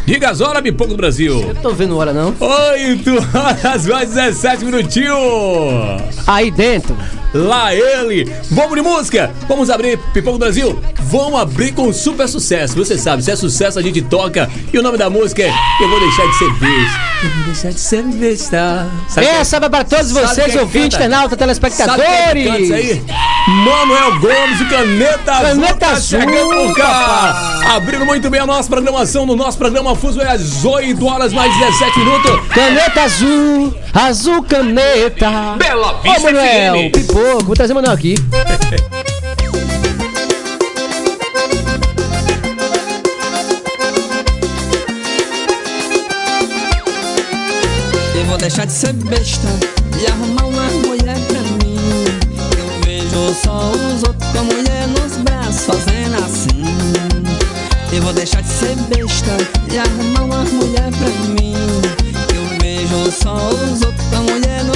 Diga 0.06 0.30
as 0.30 0.40
horas, 0.40 0.62
Pipoco 0.62 0.90
do 0.90 0.96
Brasil. 0.96 1.42
Eu 1.48 1.54
tô 1.56 1.70
vendo 1.70 1.96
hora 1.98 2.12
não. 2.12 2.32
8 2.38 3.10
horas 3.36 3.86
mais 3.90 4.10
17 4.10 4.64
minutinhos. 4.64 5.16
Aí 6.26 6.50
dentro. 6.52 6.96
Lá 7.36 7.74
ele. 7.74 8.32
Vamos 8.50 8.74
de 8.74 8.82
música. 8.82 9.30
Vamos 9.46 9.68
abrir 9.70 9.98
Pipoco 10.14 10.38
do 10.38 10.40
Brasil. 10.40 10.80
Vamos 11.02 11.38
abrir 11.40 11.72
com 11.72 11.92
super 11.92 12.26
sucesso. 12.28 12.74
Você 12.76 12.96
sabe, 12.96 13.22
se 13.22 13.30
é 13.30 13.36
sucesso 13.36 13.78
a 13.78 13.82
gente 13.82 14.00
toca. 14.02 14.48
E 14.72 14.78
o 14.78 14.82
nome 14.82 14.96
da 14.96 15.10
música 15.10 15.42
é 15.42 15.52
Eu 15.80 15.88
Vou 15.88 16.00
Deixar 16.00 16.26
de 16.26 16.38
Ser 16.38 16.50
Besta. 16.54 17.00
Eu 17.22 17.30
vou 17.30 17.44
deixar 17.44 17.70
de 17.70 17.80
ser 17.80 18.02
besta. 18.04 18.86
Sabe 19.08 19.26
quem 19.26 19.36
é? 19.36 19.40
Essa 19.40 19.60
vai 19.60 19.70
para 19.70 19.84
todos 19.84 20.08
Sabe 20.12 20.26
vocês, 20.26 20.54
é 20.56 20.60
ouvintes, 20.60 20.98
canta? 20.98 21.04
internauta, 21.06 21.36
Sabe 21.36 21.38
quem 21.38 21.50
é 21.50 22.26
que 22.26 22.32
telespectadores. 22.48 22.70
aí? 22.72 23.02
Manuel 23.48 24.18
Gomes, 24.18 24.60
o 24.60 24.68
Caneta 24.68 25.32
Azul 25.32 25.46
Caneta 25.62 25.74
tá 25.76 25.90
Azul, 25.92 26.20
por 26.20 26.74
cá. 26.76 27.60
Abrindo 27.76 28.04
muito 28.04 28.28
bem 28.28 28.40
a 28.40 28.46
nossa 28.46 28.68
programação 28.68 29.24
no 29.24 29.36
nosso 29.36 29.56
programa 29.56 29.94
Fuso 29.94 30.20
é 30.20 30.28
às 30.32 30.64
8 30.64 31.06
horas 31.06 31.32
mais 31.32 31.56
17 31.56 31.98
minutos. 32.00 32.40
Caneta 32.48 33.02
azul, 33.02 33.74
azul 33.94 34.42
caneta. 34.42 35.30
Bela 35.58 35.98
Ô, 35.98 36.02
Vista 36.02 36.20
Manuel, 36.32 36.74
FM. 36.90 37.06
Pipoco, 37.26 37.44
vou 37.44 37.54
trazer 37.54 37.74
Manuel 37.74 37.92
aqui. 37.92 38.14
Eu 48.14 48.24
vou 48.26 48.38
deixar 48.38 48.66
de 48.66 48.72
ser 48.72 48.92
besta 48.92 49.48
e 50.00 50.06
arrumar 50.06 50.46
uma 50.46 50.70
mulher 50.86 51.18
pra 51.26 51.40
mim. 51.64 51.76
Eu 52.58 52.84
vejo 52.84 53.34
só 53.42 53.72
os 53.72 54.02
outros 54.04 54.30
com 54.32 54.38
a 54.38 54.42
mulher 54.42 54.86
nos 54.88 55.16
braços 55.18 55.64
fazendo 55.66 56.16
assim. 56.24 56.64
Eu 57.92 58.02
vou 58.02 58.12
deixar 58.12 58.42
de 58.42 58.48
ser 58.48 58.76
besta 58.88 59.36
e 59.72 59.78
arrumar 59.78 60.22
uma 60.22 60.44
mulher 60.44 60.90
pra 60.92 61.08
mim. 61.34 61.54
Eu 62.34 62.58
vejo 62.60 63.12
só 63.12 63.34
os 63.48 63.82
outros 63.82 64.06
com 64.10 64.16
a 64.16 64.20
mulher 64.20 64.64
nos 64.64 64.75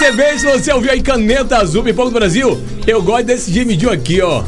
de 0.00 0.06
ser 0.06 0.12
besta. 0.12 0.58
Você 0.58 0.72
ouviu 0.72 0.90
aí 0.90 1.02
Caneta 1.02 1.58
Azul, 1.58 1.84
Pipoco 1.84 2.10
do 2.10 2.14
Brasil? 2.14 2.58
Eu 2.86 3.02
gosto 3.02 3.26
desse 3.26 3.52
gemidinho 3.52 3.92
aqui, 3.92 4.22
ó. 4.22 4.42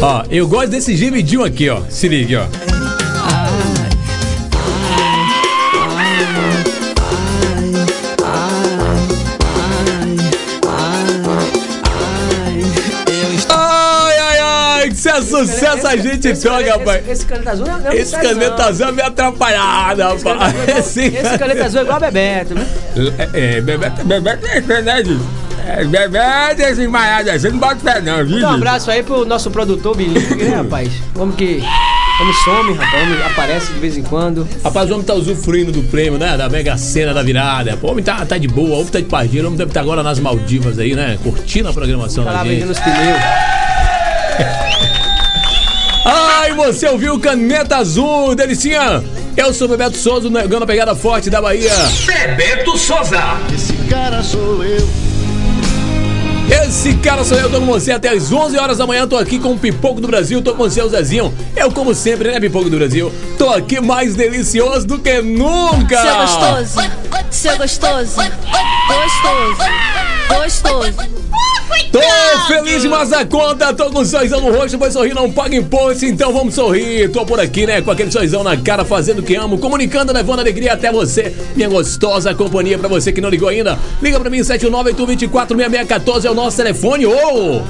Ó, 0.00 0.22
eu 0.30 0.46
gosto 0.46 0.68
desse 0.68 0.96
gemidinho 0.96 1.42
aqui, 1.42 1.68
ó. 1.68 1.80
Se 1.88 2.08
liga, 2.08 2.48
ó. 2.48 2.63
É 15.14 15.22
sucesso 15.22 15.86
a 15.86 15.96
gente 15.96 16.34
toca, 16.34 16.70
rapaz. 16.72 17.02
Esse, 17.02 17.10
esse 17.12 17.26
caneta 17.26 17.50
azul 17.50 17.66
não, 17.66 17.78
não 17.80 17.92
Esse 17.92 18.10
faz, 18.12 18.28
caneta 18.28 18.64
azul 18.64 18.88
é 18.88 18.92
meio 18.92 19.08
atrapalhado, 19.08 20.02
rapaz. 20.02 20.68
Esse, 20.78 21.00
esse 21.06 21.38
caneta 21.38 21.64
azul 21.64 21.80
é 21.80 21.82
igual 21.82 21.96
a 21.98 22.00
Bebeto, 22.00 22.54
né? 22.54 22.66
É, 23.32 23.60
Bebeto, 23.60 24.04
Bebeto 24.04 24.46
é 24.46 24.58
isso, 24.58 24.68
né? 24.68 25.02
É, 25.66 26.70
esse 26.70 26.86
malhado 26.86 27.30
aí, 27.30 27.38
você 27.38 27.48
não 27.48 27.58
bota 27.58 27.76
fé 27.76 28.00
não, 28.00 28.24
viu, 28.24 28.40
Dá 28.40 28.50
um 28.50 28.54
abraço 28.54 28.90
aí 28.90 29.02
pro 29.02 29.24
nosso 29.24 29.50
produtor 29.50 29.96
Bilingue, 29.96 30.44
né, 30.44 30.56
rapaz? 30.56 30.90
Homem 31.16 31.34
que. 31.34 31.62
Homem 32.20 32.34
some, 32.44 32.74
rapaz. 32.74 33.02
Homem 33.02 33.22
aparece 33.22 33.72
de 33.72 33.80
vez 33.80 33.96
em 33.96 34.02
quando. 34.02 34.46
Rapaz, 34.62 34.90
o 34.90 34.94
homem 34.94 35.06
tá 35.06 35.14
usufruindo 35.14 35.72
do 35.72 35.82
prêmio, 35.84 36.18
né? 36.18 36.36
Da 36.36 36.48
mega 36.50 36.76
cena 36.76 37.14
da 37.14 37.22
virada. 37.22 37.78
O 37.80 37.90
homem 37.90 38.04
tá, 38.04 38.24
tá 38.26 38.36
de 38.36 38.46
boa, 38.46 38.68
o 38.68 38.72
homem 38.74 38.86
tá 38.86 39.00
de 39.00 39.06
parceiro, 39.06 39.44
o 39.44 39.46
homem 39.48 39.58
deve 39.58 39.70
estar 39.70 39.80
agora 39.80 40.02
nas 40.02 40.18
Maldivas 40.20 40.78
aí, 40.78 40.94
né? 40.94 41.18
Curtindo 41.22 41.68
a 41.70 41.72
programação 41.72 42.24
Tá 42.24 42.30
da 42.30 42.36
lá 42.38 42.44
gente. 42.44 42.54
vendendo 42.54 42.70
os 42.70 42.78
pneus. 42.78 43.63
Você 46.56 46.88
ouviu 46.88 47.18
Caneta 47.18 47.76
Azul, 47.78 48.34
Delicinha? 48.34 49.02
Eu 49.36 49.52
sou 49.52 49.66
o 49.66 49.70
Bebeto 49.70 49.96
Souza, 49.96 50.30
negando 50.30 50.64
a 50.64 50.66
pegada 50.66 50.94
forte 50.94 51.28
da 51.28 51.42
Bahia. 51.42 51.72
Bebeto 52.06 52.78
Souza. 52.78 53.20
Esse 53.52 53.72
cara 53.90 54.22
sou 54.22 54.64
eu. 54.64 54.88
Esse 56.48 56.94
cara 56.94 57.24
sou 57.24 57.38
eu, 57.38 57.50
tô 57.50 57.58
com 57.58 57.66
você 57.66 57.90
até 57.92 58.10
as 58.10 58.30
11 58.30 58.56
horas 58.58 58.78
da 58.78 58.86
manhã. 58.86 59.06
Tô 59.06 59.16
aqui 59.16 59.38
com 59.38 59.52
o 59.52 59.58
Pipoco 59.58 60.00
do 60.00 60.06
Brasil, 60.06 60.40
tô 60.40 60.52
com 60.52 60.62
você, 60.62 60.80
o 60.80 60.88
Zezinho. 60.88 61.34
Eu, 61.56 61.70
como 61.72 61.94
sempre, 61.94 62.30
né, 62.30 62.38
Pipoco 62.38 62.70
do 62.70 62.76
Brasil? 62.76 63.12
Tô 63.36 63.50
aqui 63.50 63.80
mais 63.80 64.14
delicioso 64.14 64.86
do 64.86 64.98
que 64.98 65.20
nunca. 65.20 66.00
Seu 66.00 66.16
gostoso! 66.16 66.90
Seu 67.30 67.58
gostoso. 67.58 68.16
Gostoso. 68.86 69.70
Gostoso. 70.28 71.23
Tô 71.92 72.00
feliz 72.48 72.82
demais 72.82 73.08
da 73.10 73.24
conta, 73.24 73.72
tô 73.72 73.88
com 73.90 74.00
um 74.00 74.04
sorrisão 74.04 74.40
no 74.40 74.50
rosto, 74.50 74.76
pois 74.76 74.92
sorrir 74.92 75.14
não 75.14 75.30
paga 75.30 75.54
imposto, 75.54 76.04
então 76.04 76.32
vamos 76.32 76.54
sorrir. 76.54 77.08
Tô 77.10 77.24
por 77.24 77.38
aqui, 77.38 77.66
né, 77.66 77.80
com 77.82 77.90
aquele 77.90 78.10
sorrisão 78.10 78.42
na 78.42 78.56
cara, 78.56 78.84
fazendo 78.84 79.20
o 79.20 79.22
que 79.22 79.36
amo, 79.36 79.58
comunicando, 79.58 80.12
levando 80.12 80.40
alegria 80.40 80.72
até 80.72 80.90
você. 80.90 81.32
Minha 81.54 81.68
gostosa 81.68 82.34
companhia 82.34 82.76
pra 82.78 82.88
você 82.88 83.12
que 83.12 83.20
não 83.20 83.28
ligou 83.28 83.48
ainda. 83.48 83.78
Liga 84.02 84.18
pra 84.18 84.28
mim, 84.28 84.40
719-824-6614 84.40 86.24
é 86.24 86.30
o 86.30 86.34
nosso 86.34 86.56
telefone, 86.56 87.06
ou... 87.06 87.62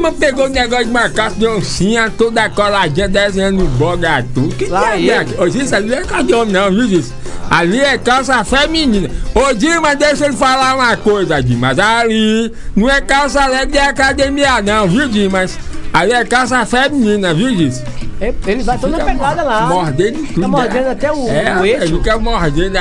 A 0.00 0.02
Dilma 0.02 0.12
pegou 0.12 0.46
o 0.46 0.48
negócio 0.48 0.86
de 0.86 0.90
marcaço 0.90 1.36
de 1.36 1.46
oncinha, 1.46 2.10
toda 2.16 2.48
coladinha, 2.48 3.06
desenhando 3.06 3.66
bogatu. 3.76 4.48
Que 4.56 4.64
Lá 4.64 4.96
diabo 4.96 5.34
é? 5.34 5.42
Ô, 5.42 5.46
isso 5.46 5.74
ali 5.74 5.92
é 5.92 6.02
calça 6.02 6.24
de 6.24 6.34
homem, 6.34 6.54
não, 6.54 6.70
viu, 6.70 6.86
disso? 6.86 7.12
Ali 7.50 7.80
é 7.80 7.98
calça 7.98 8.42
feminina. 8.42 9.10
Ô, 9.34 9.52
Dimas, 9.52 9.98
deixa 9.98 10.24
ele 10.24 10.36
falar 10.36 10.74
uma 10.76 10.96
coisa, 10.96 11.42
Dimas. 11.42 11.78
Ali 11.78 12.50
não 12.74 12.88
é 12.88 13.00
calça 13.02 13.46
leg 13.46 13.70
de 13.70 13.78
academia, 13.78 14.62
não, 14.62 14.88
viu, 14.88 15.06
Dimas? 15.06 15.58
Ali 15.92 16.12
é 16.12 16.24
calça 16.24 16.64
feminina, 16.64 17.34
viu, 17.34 17.54
disso? 17.54 17.82
É, 18.20 18.34
Ele 18.46 18.62
vai 18.62 18.76
toda 18.76 19.02
pegada 19.02 19.42
lá. 19.42 19.66
Mordendo 19.66 20.26
tudo. 20.28 20.42
Tá 20.42 20.48
mordendo 20.48 20.88
até 20.88 21.10
o, 21.10 21.26
é, 21.28 21.56
o 21.56 21.64
eixo. 21.64 21.84
Ele 21.84 21.96
fica 21.96 22.18
mordendo 22.18 22.78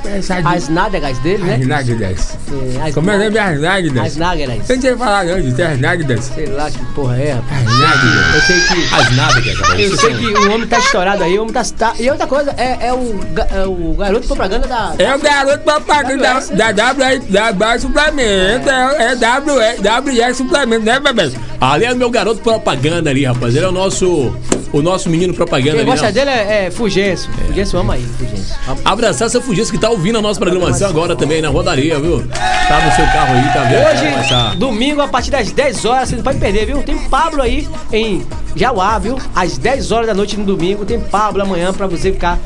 peças 0.00 0.46
As 0.46 0.68
nádegas 0.68 1.18
dele, 1.18 1.42
né? 1.42 1.54
As 1.56 1.66
nádegas. 1.66 2.38
É, 2.78 2.88
as 2.88 2.94
Como 2.94 3.10
é 3.10 3.16
o 3.16 3.18
nome 3.18 3.30
nádegas. 3.30 3.52
das 3.52 3.60
nádegas? 3.60 4.06
As 4.06 4.16
nádegas. 4.16 4.70
Eu 4.70 4.76
não 4.76 4.80
tinha 4.80 4.96
falado 4.96 5.26
não, 5.26 5.40
disso, 5.40 5.60
é 5.60 5.66
as 5.66 5.80
nádegas. 5.80 6.24
Sei 6.24 6.46
lá 6.46 6.70
que 6.70 6.84
porra 6.94 7.16
é, 7.16 7.32
rapaz. 7.32 7.66
As 7.66 7.78
nádegas. 7.80 8.34
Eu 8.34 8.40
sei 8.42 8.60
que. 8.60 8.94
As 8.94 9.16
nádegas, 9.16 9.58
rapaz. 9.58 9.80
Eu 9.80 9.96
sei 9.98 10.14
que 10.14 10.26
o 10.26 10.52
homem 10.54 10.68
tá 10.68 10.78
estourado 10.78 11.24
aí, 11.24 11.38
o 11.38 11.42
homem 11.42 11.52
tá. 11.52 11.64
tá- 11.76 11.94
E 11.98 12.08
outra 12.08 12.26
coisa, 12.28 12.54
é, 12.56 12.86
é, 12.86 12.94
o, 12.94 13.20
é 13.52 13.66
o 13.66 13.94
garoto 13.98 14.26
propaganda 14.28 14.68
da. 14.68 14.94
É 15.00 15.16
o 15.16 15.18
garoto 15.18 15.64
propaganda 15.64 16.22
da, 16.22 16.70
da 16.72 16.92
WS, 16.92 17.24
da 17.28 17.50
WS 17.50 17.82
Suplemento, 17.82 18.70
é, 18.70 19.12
é 19.12 19.16
WS, 19.16 20.36
Suplemento, 20.36 20.84
né, 20.84 21.00
bebê? 21.00 21.32
Ali 21.60 21.86
é 21.86 21.94
meu 21.98 22.10
garoto 22.10 22.40
propaganda 22.40 23.10
ali, 23.10 23.24
rapaz. 23.24 23.54
Ele 23.54 23.64
é 23.64 23.68
o 23.68 23.72
nosso, 23.72 24.32
o 24.72 24.80
nosso 24.80 25.10
menino 25.10 25.34
propaganda 25.34 25.72
Quem 25.72 25.80
ali. 25.80 25.90
gosta 25.90 26.06
né? 26.06 26.12
dele 26.12 26.30
é, 26.30 26.66
é 26.66 26.70
Fulgêncio. 26.70 27.30
Fulgêncio 27.46 27.78
ama 27.78 27.96
ele, 27.96 28.06
Fulgêncio. 28.18 28.54
Abraçar 28.84 29.28
seu 29.28 29.42
Fugis 29.42 29.70
que 29.70 29.78
tá 29.78 29.90
ouvindo 29.90 30.18
a 30.18 30.22
nossa 30.22 30.38
programação 30.40 30.88
agora 30.88 31.14
também 31.16 31.42
na 31.42 31.48
rodaria, 31.48 31.98
viu? 31.98 32.22
Tá 32.68 32.84
no 32.86 32.92
seu 32.94 33.04
carro 33.06 33.34
aí, 33.34 33.52
tá 33.52 33.64
vendo? 33.64 33.86
Hoje, 33.86 34.14
Essa- 34.20 34.54
domingo, 34.56 35.00
a 35.00 35.08
partir 35.08 35.30
das 35.30 35.50
10 35.52 35.84
horas, 35.84 36.08
você 36.08 36.16
não 36.16 36.22
pode 36.22 36.38
perder, 36.38 36.66
viu? 36.66 36.82
Tem 36.82 36.96
Pablo 37.08 37.42
aí 37.42 37.66
em 37.92 38.22
Jauá, 38.54 38.98
viu? 38.98 39.18
Às 39.34 39.58
10 39.58 39.90
horas 39.92 40.06
da 40.06 40.14
noite 40.14 40.36
no 40.36 40.44
domingo, 40.44 40.84
tem 40.84 41.00
Pablo 41.00 41.42
amanhã 41.42 41.72
pra 41.72 41.86
você 41.86 42.12
ficar 42.12 42.38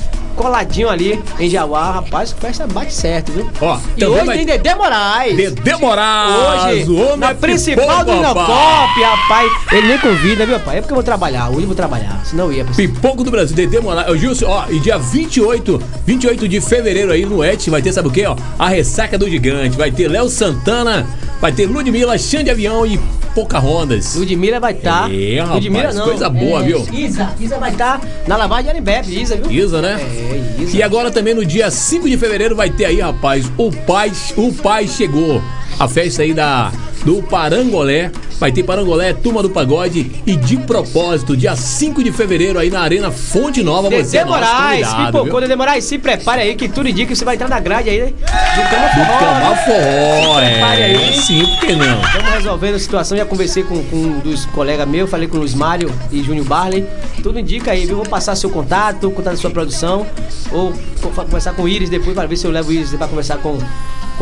coladinho 0.43 0.89
ali 0.89 1.23
em 1.39 1.49
Jauá. 1.49 1.93
Rapaz, 1.93 2.35
festa 2.39 2.67
bate 2.67 2.93
certo, 2.93 3.33
viu? 3.33 3.49
Ó, 3.61 3.79
e 3.97 4.01
também 4.01 4.17
hoje 4.17 4.25
vai- 4.27 4.37
tem 4.39 4.47
Dedé 4.47 4.75
Moraes. 4.75 5.37
Dedé 5.37 5.77
Moraes, 5.77 6.89
Hoje, 6.89 6.91
o 6.91 7.01
homem 7.07 7.19
na 7.19 7.31
é 7.31 7.35
principal 7.35 8.05
do 8.05 8.13
Inopop, 8.13 9.03
rapaz. 9.03 9.53
Ele 9.73 9.87
nem 9.89 9.99
convida, 9.99 10.45
viu, 10.47 10.57
rapaz? 10.57 10.79
É 10.79 10.81
porque 10.81 10.93
eu 10.93 10.97
vou 10.97 11.05
trabalhar. 11.05 11.49
Hoje 11.51 11.61
eu 11.63 11.67
vou 11.67 11.75
trabalhar, 11.77 12.21
senão 12.25 12.47
eu 12.47 12.53
ia 12.55 12.65
pra 12.65 12.75
Pipoco 12.75 13.23
do 13.25 13.31
Brasil, 13.31 13.55
Dedé 13.57 13.81
Moraes. 13.81 14.21
Gilson, 14.21 14.47
ó, 14.47 14.65
e 14.69 14.79
dia 14.81 14.99
28, 14.99 15.81
28 16.07 16.49
de 16.49 16.61
fevereiro 16.61 17.13
aí 17.13 17.25
no 17.25 17.43
Et 17.45 17.69
vai 17.71 17.81
ter, 17.83 17.93
sabe 17.93 18.09
o 18.09 18.11
quê, 18.11 18.25
ó? 18.27 18.37
A 18.59 18.69
ressaca 18.69 19.17
do 19.19 19.29
gigante. 19.29 19.77
Vai 19.77 19.91
ter 19.91 20.09
Léo 20.09 20.29
Santana, 20.29 21.07
vai 21.41 21.53
ter 21.53 21.67
Ludmilla, 21.67 22.17
Xande 22.19 22.51
Avião 22.51 22.85
e 22.87 22.99
Pocahontas. 23.35 24.15
Ludmilla 24.15 24.61
vai 24.61 24.73
estar. 24.73 25.13
É, 25.13 25.41
rapaz, 25.41 25.55
Ludmilla 25.55 25.93
não. 25.93 26.05
coisa 26.05 26.29
boa, 26.29 26.61
é, 26.61 26.65
viu? 26.65 26.87
Isa, 26.93 27.35
Isa 27.41 27.59
vai 27.59 27.71
estar 27.71 28.01
na 28.27 28.37
lavagem 28.37 28.65
de 28.65 28.71
Arembebe, 28.71 29.21
Isa, 29.21 29.37
viu? 29.37 29.51
Isa, 29.51 29.81
né? 29.81 30.01
É, 30.01 30.63
Isa. 30.63 30.77
E 30.77 30.83
agora 30.83 31.11
também 31.11 31.35
no 31.35 31.45
dia 31.45 31.71
5 31.71 32.09
de 32.09 32.17
fevereiro 32.17 32.55
vai 32.55 32.71
ter 32.71 32.85
aí, 32.87 33.01
rapaz, 33.01 33.51
o 33.57 33.71
pai, 33.71 34.13
o 34.37 34.53
pai 34.53 34.87
chegou. 34.87 35.43
A 35.79 35.89
festa 35.89 36.23
aí 36.23 36.33
da 36.33 36.71
do 37.05 37.23
Parangolé. 37.23 38.11
Vai 38.39 38.51
ter 38.51 38.65
Parangolé, 38.65 39.13
Turma 39.13 39.41
do 39.41 39.51
Pagode 39.51 40.11
e 40.27 40.35
de 40.35 40.57
propósito, 40.57 41.37
dia 41.37 41.55
5 41.55 42.03
de 42.03 42.11
fevereiro 42.11 42.59
aí 42.59 42.71
na 42.71 42.81
Arena 42.81 43.09
Fonte 43.13 43.63
Nova, 43.63 43.89
você 43.89 44.03
Dedé 44.03 44.19
é 44.19 44.25
Moraes, 44.25 44.95
pipocou? 44.95 45.41
Dedé 45.41 45.55
Moraes, 45.55 45.85
se 45.85 45.97
prepare 45.97 46.41
aí 46.43 46.57
que 46.57 46.69
tudo 46.69 46.89
indica 46.89 47.07
que 47.13 47.17
você 47.17 47.25
vai 47.25 47.37
entrar 47.37 47.49
na 47.49 47.61
grade 47.61 47.89
aí 47.89 48.01
né? 48.01 48.07
do 48.07 48.69
Cama 48.69 48.89
Forró. 48.89 49.19
Cama 49.19 49.51
né? 49.51 49.57
forró, 49.65 50.35
prepare 50.41 50.81
é. 50.81 50.85
aí. 50.87 51.21
Sim, 51.21 51.47
por 51.47 51.61
que 51.61 51.73
não? 51.77 52.03
Estamos 52.03 52.31
resolvendo 52.33 52.75
a 52.75 52.79
situação, 52.81 53.17
já 53.17 53.25
conversei 53.25 53.63
com, 53.63 53.81
com 53.85 53.97
um 53.97 54.19
dos 54.19 54.45
colegas 54.47 54.89
meus, 54.89 55.09
falei 55.09 55.29
com 55.29 55.37
o 55.37 55.41
Luiz 55.41 55.55
Mário 55.55 55.93
e 56.11 56.21
Júnior 56.25 56.45
Barley. 56.47 56.85
Tudo 57.23 57.39
indica 57.39 57.71
aí, 57.71 57.87
viu? 57.87 57.95
Vou 57.95 58.07
passar 58.07 58.35
seu 58.35 58.51
contato, 58.51 59.09
contato 59.13 59.35
da 59.35 59.41
sua 59.41 59.51
produção, 59.51 60.05
ou 60.51 60.73
co- 61.01 61.11
conversar 61.11 61.53
com 61.55 61.63
o 61.63 61.69
Iris 61.69 61.89
depois 61.89 62.13
para 62.17 62.27
ver 62.27 62.37
se 62.37 62.45
eu 62.45 62.51
levo 62.51 62.71
o 62.71 62.73
Iris 62.73 62.91
para 62.91 63.07
conversar 63.07 63.37
com, 63.37 63.57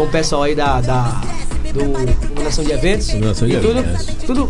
com 0.00 0.06
o 0.06 0.08
pessoal 0.08 0.44
aí 0.44 0.54
da, 0.54 0.80
da 0.80 1.20
do 1.74 2.28
Combinação 2.28 2.64
de 2.64 2.72
Eventos. 2.72 3.10
Combinação 3.10 3.46
de 3.46 3.54
e 3.54 3.60
tudo, 3.60 3.78
Eventos. 3.80 4.06
tudo, 4.24 4.48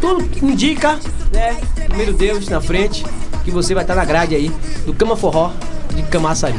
tudo 0.00 0.44
indica, 0.44 0.98
né? 1.32 1.56
Primeiro 1.86 2.12
Deus 2.12 2.48
na 2.48 2.60
frente, 2.60 3.04
que 3.44 3.50
você 3.52 3.74
vai 3.74 3.84
estar 3.84 3.94
na 3.94 4.04
grade 4.04 4.34
aí 4.34 4.50
do 4.84 4.92
Cama 4.92 5.16
Forró 5.16 5.52
de 5.94 6.02
Camaçari. 6.02 6.58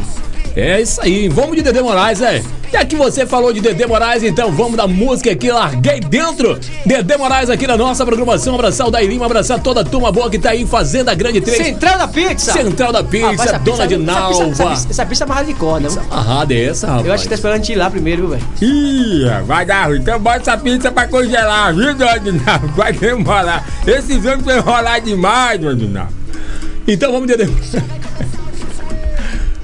É 0.59 0.81
isso 0.81 1.01
aí, 1.01 1.27
vamos 1.29 1.55
de 1.55 1.61
Dedé 1.61 1.81
Moraes, 1.81 2.21
é. 2.21 2.41
Já 2.71 2.85
que 2.85 2.95
você 2.95 3.25
falou 3.25 3.51
de 3.51 3.59
Dedé 3.61 3.87
Moraes, 3.87 4.21
então 4.23 4.51
vamos 4.51 4.77
da 4.77 4.87
música 4.87 5.31
aqui, 5.31 5.49
larguei 5.51 5.99
dentro. 5.99 6.59
Dedé 6.85 7.17
Moraes 7.17 7.49
aqui 7.49 7.65
na 7.65 7.75
nossa 7.75 8.05
programação. 8.05 8.53
Abraçar 8.55 8.87
o 8.87 8.91
Dailinho, 8.91 9.23
abraçar 9.23 9.59
toda 9.59 9.81
a 9.81 9.83
turma 9.83 10.11
boa 10.11 10.29
que 10.29 10.37
tá 10.37 10.51
aí 10.51 10.65
fazendo 10.67 11.09
a 11.09 11.15
Grande 11.15 11.41
3. 11.41 11.57
Central 11.65 11.97
da 11.97 12.07
Pizza! 12.07 12.51
Central 12.53 12.91
da 12.91 13.03
Pizza, 13.03 13.27
Rapaz, 13.31 13.49
essa 13.49 13.59
dona 13.59 13.87
de 13.87 13.93
essa 13.95 14.03
Nalva. 14.03 14.29
pizza- 14.29 14.43
Essa, 14.63 14.69
pizza- 14.69 14.87
essa 14.91 15.05
pizza 15.05 15.23
é 15.23 15.25
amarrada 15.25 15.47
de 15.47 15.53
corda, 15.55 15.89
viu? 15.89 16.01
Amarrada 16.11 16.53
é 16.53 16.63
essa, 16.65 16.87
rapaz. 16.87 17.05
Eu 17.07 17.13
acho 17.13 17.23
que 17.23 17.29
tá 17.29 17.35
esperando 17.35 17.53
a 17.55 17.57
gente 17.57 17.71
ir 17.71 17.75
lá 17.75 17.89
primeiro, 17.89 18.27
viu, 18.27 18.37
velho? 18.37 18.43
Ih, 18.61 19.23
vai 19.47 19.65
dar 19.65 19.87
ruim. 19.87 19.97
Então 19.99 20.19
bota 20.19 20.37
essa 20.37 20.57
pizza 20.57 20.91
pra 20.91 21.07
congelar, 21.07 21.73
viu, 21.73 21.95
Dona 21.95 22.19
Vai 22.75 22.93
demorar. 22.93 23.65
Esses 23.87 24.25
anos 24.25 24.45
vai 24.45 24.57
enrolar 24.57 25.01
demais, 25.01 25.59
Dona 25.59 26.07
Então 26.87 27.11
vamos 27.11 27.27
de 27.27 27.35
Dedé. 27.35 27.51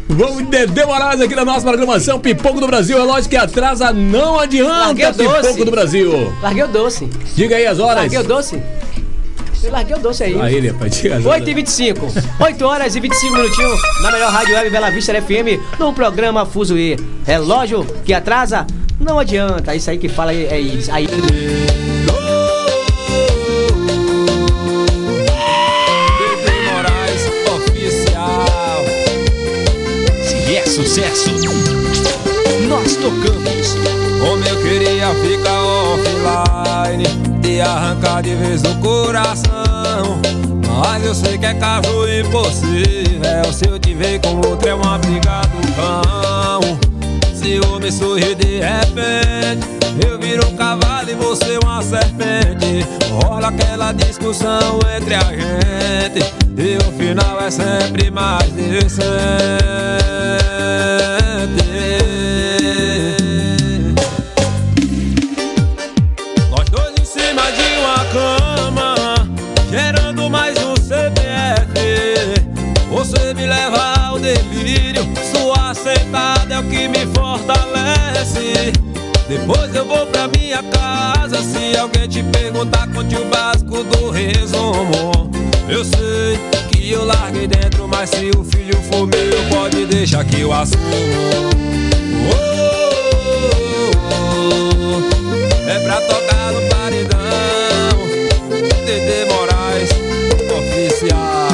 Vamos 0.07 0.37
de 0.37 0.43
Dedé 0.43 0.85
Moraes 0.85 1.19
aqui 1.19 1.35
na 1.35 1.43
nossa 1.43 1.61
programação. 1.61 2.19
Pipoco 2.19 2.59
do 2.59 2.67
Brasil, 2.67 2.97
relógio 2.97 3.29
que 3.29 3.35
atrasa, 3.35 3.91
não 3.91 4.35
Larguei 4.35 4.61
adianta. 4.61 5.23
o 5.23 5.27
doce. 5.27 5.41
Pipoco 5.41 5.65
do 5.65 5.71
Brasil. 5.71 6.33
Larguei 6.41 6.63
o 6.63 6.67
doce. 6.67 7.09
Diga 7.35 7.55
aí 7.55 7.65
as 7.65 7.79
horas. 7.79 7.97
Larguei 8.03 8.19
o 8.19 8.23
doce. 8.23 8.61
Eu 9.63 9.71
larguei 9.71 9.95
o 9.95 9.99
doce 9.99 10.23
aí. 10.23 10.39
Aí, 10.39 10.55
ele, 10.55 10.69
rapaz, 10.69 10.95
diga 10.95 11.15
as 11.15 11.25
8 11.25 11.27
horas. 11.27 11.47
e 11.47 11.53
25 11.55 12.07
8 12.39 12.65
horas 12.65 12.95
e 12.95 12.99
25 12.99 13.33
minutinhos 13.35 13.81
na 14.03 14.11
melhor 14.11 14.31
rádio 14.31 14.53
web 14.53 14.69
Bela 14.69 14.91
Vista 14.91 15.19
FM, 15.19 15.59
no 15.79 15.91
programa 15.91 16.45
Fuso 16.45 16.77
E. 16.77 16.95
Relógio 17.25 17.83
que 18.05 18.13
atrasa, 18.13 18.67
não 18.99 19.17
adianta. 19.17 19.75
Isso 19.75 19.89
aí 19.89 19.97
que 19.97 20.07
fala 20.07 20.31
é 20.33 20.59
isso. 20.59 20.91
Aí. 20.91 21.07
Sucesso, 30.95 31.29
nós 32.69 32.95
tocamos. 32.95 33.75
Como 34.21 34.41
eu 34.45 34.55
queria 34.61 35.13
ficar 35.15 35.61
offline 35.61 37.03
e 37.45 37.59
arrancar 37.59 38.23
de 38.23 38.33
vez 38.35 38.63
o 38.63 38.73
coração. 38.79 40.21
Mas 40.65 41.05
eu 41.05 41.13
sei 41.13 41.37
que 41.37 41.45
é 41.45 41.53
caso 41.55 41.89
impossível. 42.07 43.51
Se 43.51 43.67
eu 43.67 43.77
te 43.77 43.93
ver 43.93 44.21
com 44.21 44.37
outro 44.47 44.69
é 44.69 44.73
uma 44.73 44.97
briga 44.97 45.41
do 45.41 45.67
cão. 45.73 46.61
Se 47.33 47.55
eu 47.55 47.77
me 47.77 47.91
sorrir 47.91 48.35
de 48.35 48.59
repente, 48.59 49.67
Eu 50.07 50.17
viro 50.17 50.47
um 50.47 50.55
cavalo 50.55 51.09
e 51.09 51.15
você 51.15 51.59
uma 51.61 51.81
serpente. 51.81 52.87
Rola 53.21 53.49
aquela 53.49 53.91
discussão 53.91 54.79
entre 54.95 55.15
a 55.15 55.23
gente. 55.23 56.21
E 56.57 56.77
o 56.77 56.91
final 56.97 57.37
é 57.41 57.51
sempre 57.51 58.09
mais 58.09 58.49
decente. 58.51 60.54
Depois 79.27 79.73
eu 79.73 79.85
vou 79.85 80.05
pra 80.07 80.27
minha 80.27 80.61
casa. 80.61 81.41
Se 81.41 81.75
alguém 81.77 82.07
te 82.07 82.21
perguntar, 82.23 82.87
conte 82.93 83.15
o 83.15 83.25
básico 83.25 83.83
do 83.83 84.11
resumo. 84.11 85.31
Eu 85.67 85.83
sei 85.83 86.39
que 86.71 86.91
eu 86.91 87.03
larguei 87.05 87.47
dentro, 87.47 87.87
mas 87.87 88.11
se 88.11 88.29
o 88.37 88.43
filho 88.43 88.79
for 88.83 89.07
meu, 89.07 89.49
pode 89.49 89.85
deixar 89.87 90.23
que 90.25 90.41
eu 90.41 90.53
assumo. 90.53 90.79
É 95.67 95.79
pra 95.79 96.01
tocar 96.01 96.51
no 96.53 96.61
paredão. 96.69 97.19
Dede 98.85 99.25
Moraes, 99.33 99.89
oficial. 100.55 101.49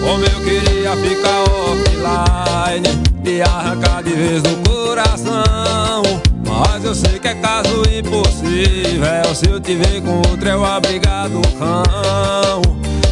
Como 0.00 0.24
eu 0.24 0.40
queria 0.40 0.96
ficar 0.96 1.44
offline 1.44 3.02
e 3.24 3.40
arrancar 3.42 4.02
de 4.02 4.10
vez. 4.10 4.42
Mas 4.42 4.61
eu 6.92 6.94
sei 6.94 7.18
que 7.18 7.26
é 7.26 7.34
caso 7.36 7.82
impossível. 7.90 9.34
Se 9.34 9.48
eu 9.48 9.58
te 9.58 9.74
ver 9.76 10.02
com 10.02 10.18
outro, 10.18 10.46
é 10.46 10.54
o 10.54 10.62
abrigado 10.62 11.40
cão. 11.58 12.60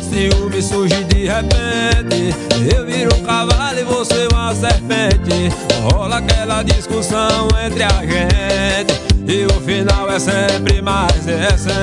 Ciúme 0.03 0.61
surge 0.61 1.03
de 1.05 1.27
repente. 1.27 2.35
Eu 2.77 2.85
viro 2.85 3.15
um 3.17 3.23
cavalo 3.23 3.79
e 3.79 3.85
você 3.85 4.29
uma 4.31 4.55
serpente. 4.55 5.49
Rola 5.91 6.19
aquela 6.19 6.63
discussão 6.63 7.49
entre 7.65 7.83
a 7.85 8.05
gente. 8.05 9.01
E 9.27 9.47
o 9.47 9.61
final 9.63 10.11
é 10.11 10.19
sempre 10.19 10.83
mais 10.83 11.25
recente. 11.25 11.81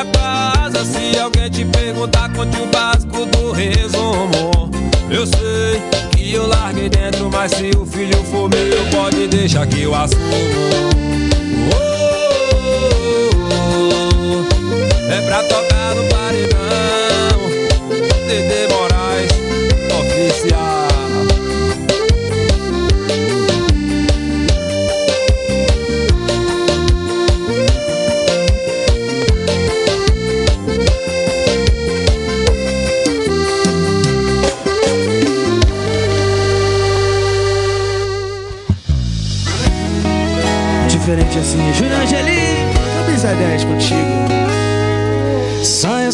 Minha 0.00 0.06
casa. 0.06 0.84
Se 0.84 1.18
alguém 1.18 1.50
te 1.50 1.64
perguntar, 1.64 2.32
conte 2.32 2.56
o 2.60 2.66
básico 2.66 3.26
do 3.26 3.52
resumo. 3.52 4.70
Eu 5.10 5.26
sei 5.26 5.82
que 6.12 6.32
eu 6.32 6.46
larguei 6.46 6.88
dentro, 6.88 7.28
mas 7.30 7.52
se 7.52 7.70
o 7.76 7.84
filho 7.84 8.22
for 8.24 8.48
meu, 8.48 8.84
pode 8.90 9.26
deixar 9.26 9.66
que 9.66 9.82
eu 9.82 9.94
assumo. 9.94 10.20
Oh, 11.72 12.10
oh, 13.12 14.44
oh, 15.08 15.12
é 15.12 15.20
pra 15.22 15.42
tocar 15.42 15.69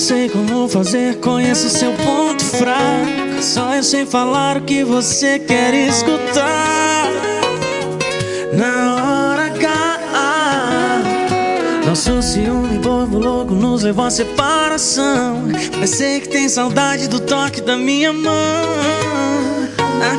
sei 0.06 0.28
como 0.28 0.68
fazer, 0.68 1.16
conheço 1.16 1.68
seu 1.68 1.92
ponto 1.94 2.44
fraco. 2.44 3.42
Só 3.42 3.74
eu 3.74 3.82
sei 3.82 4.06
falar 4.06 4.58
o 4.58 4.60
que 4.60 4.84
você 4.84 5.36
quer 5.36 5.74
escutar. 5.74 7.10
Na 8.52 8.94
hora 8.94 9.46
H, 9.46 11.02
nosso 11.84 12.22
ciúme 12.22 12.78
bobo 12.78 13.18
louco 13.18 13.52
nos 13.52 13.82
levou 13.82 14.04
à 14.04 14.10
separação. 14.10 15.42
Mas 15.80 15.90
sei 15.90 16.20
que 16.20 16.28
tem 16.28 16.48
saudade 16.48 17.08
do 17.08 17.18
toque 17.18 17.60
da 17.60 17.76
minha 17.76 18.12
mão. 18.12 18.32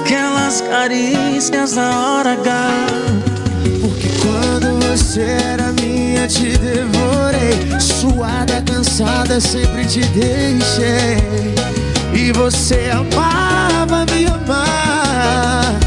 Aquelas 0.02 0.60
carícias 0.60 1.78
na 1.78 2.17
hora 2.17 2.34
H. 2.34 3.27
Você 4.98 5.22
era 5.22 5.72
minha, 5.74 6.28
te 6.28 6.58
devorei. 6.58 7.80
Suada, 7.80 8.64
cansada, 8.64 9.40
sempre 9.40 9.86
te 9.86 10.00
deixei. 10.00 11.54
E 12.12 12.32
você 12.32 12.90
amava 12.92 14.08
me 14.12 14.26
amar. 14.26 15.87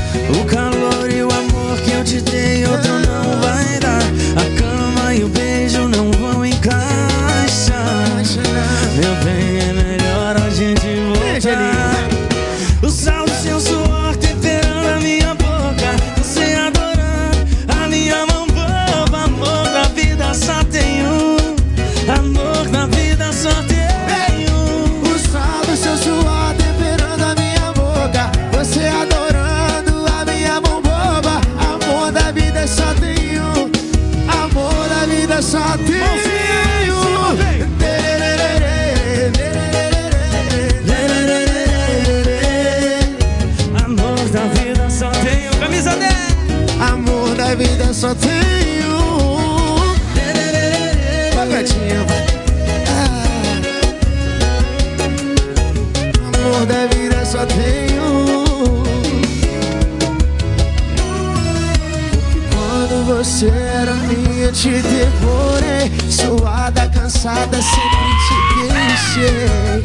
Minha, 64.51 64.53
te 64.53 64.83
devorei. 64.83 65.91
Suada, 66.11 66.89
cansada, 66.89 67.59
sempre 67.63 68.11
te 68.27 68.35
deixei. 68.73 69.83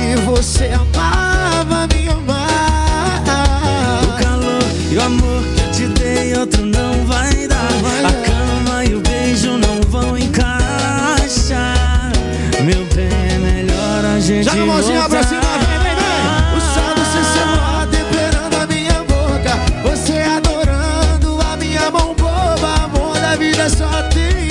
E 0.00 0.16
você 0.24 0.70
amava 0.72 1.86
me 1.88 2.08
amar. 2.08 3.22
O 4.02 4.22
calor 4.22 4.62
e 4.90 4.96
o 4.96 5.02
amor 5.02 5.42
que 5.54 5.60
eu 5.62 5.70
te 5.72 5.86
dei, 5.98 6.36
outro 6.38 6.64
não 6.64 7.04
vai 7.06 7.46
dar. 7.48 7.68
A 8.04 8.12
cama 8.12 8.84
e 8.84 8.94
o 8.94 9.00
beijo 9.00 9.56
não 9.56 9.80
vão 9.88 10.16
encaixar. 10.16 12.12
Meu 12.64 12.84
bem, 12.94 13.08
é 13.34 13.38
melhor 13.38 14.04
a 14.04 14.20
gente. 14.20 14.44
Joga 14.44 14.62
a 14.62 14.66
mãozinha 14.66 15.08
pra 15.08 15.22
cima, 15.22 15.33
Amor 23.64 23.70
da 23.70 23.76
vida 23.76 23.78
só 23.78 24.02
tem 24.10 24.43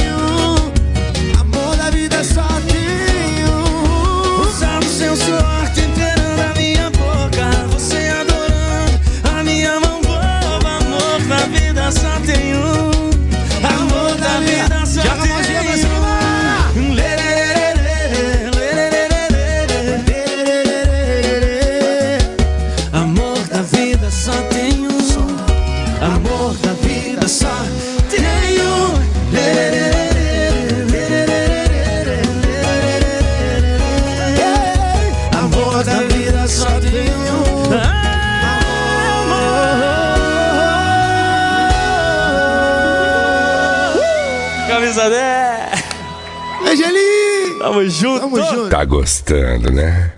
Understand, 49.23 49.71
né? 49.71 50.11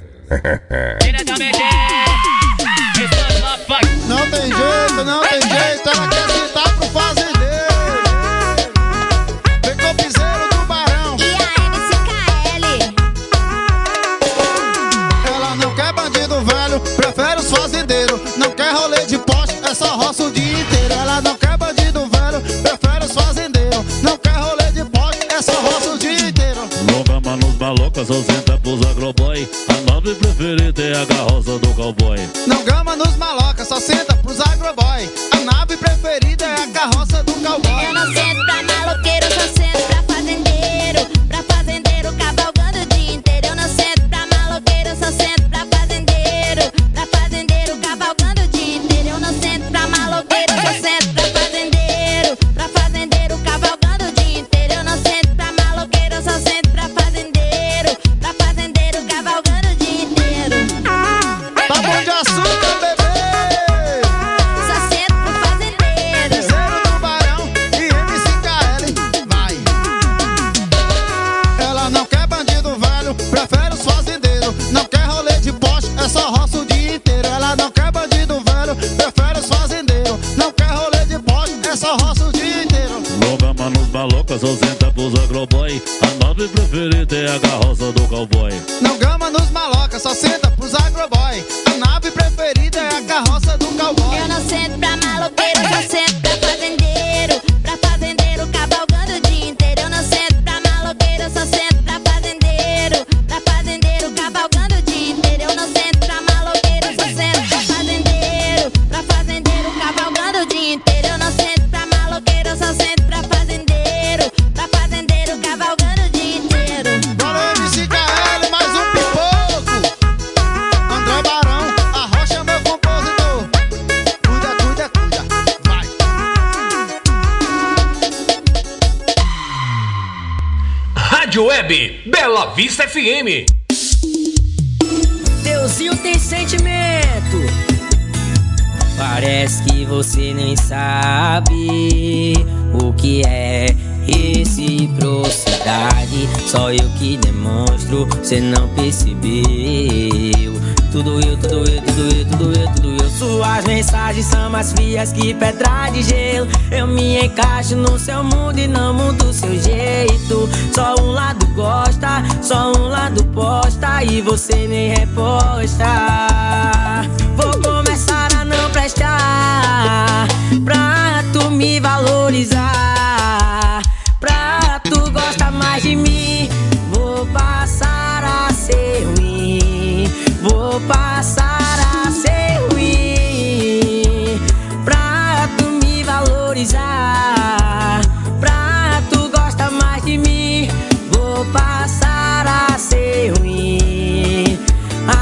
usar 172.45 173.81
Pra 174.19 174.79
tu 174.83 175.11
gostar 175.11 175.51
mais 175.51 175.83
de 175.83 175.95
mim 175.95 176.49
Vou 176.91 177.25
passar 177.27 178.23
a 178.23 178.53
ser 178.53 179.03
ruim. 179.05 180.07
Vou 180.41 180.79
passar 180.81 182.05
a 182.05 182.11
ser 182.11 182.59
ruim. 182.71 184.39
Pra 184.83 185.49
tu 185.57 185.65
me 185.65 186.03
valorizar. 186.03 188.01
Pra 188.39 189.01
tu 189.09 189.29
gostar 189.29 189.71
mais 189.71 190.03
de 190.05 190.17
mim 190.17 190.69
Vou 191.11 191.45
passar 191.45 192.45
a 192.47 192.77
ser 192.77 193.33
ruim. 193.37 194.59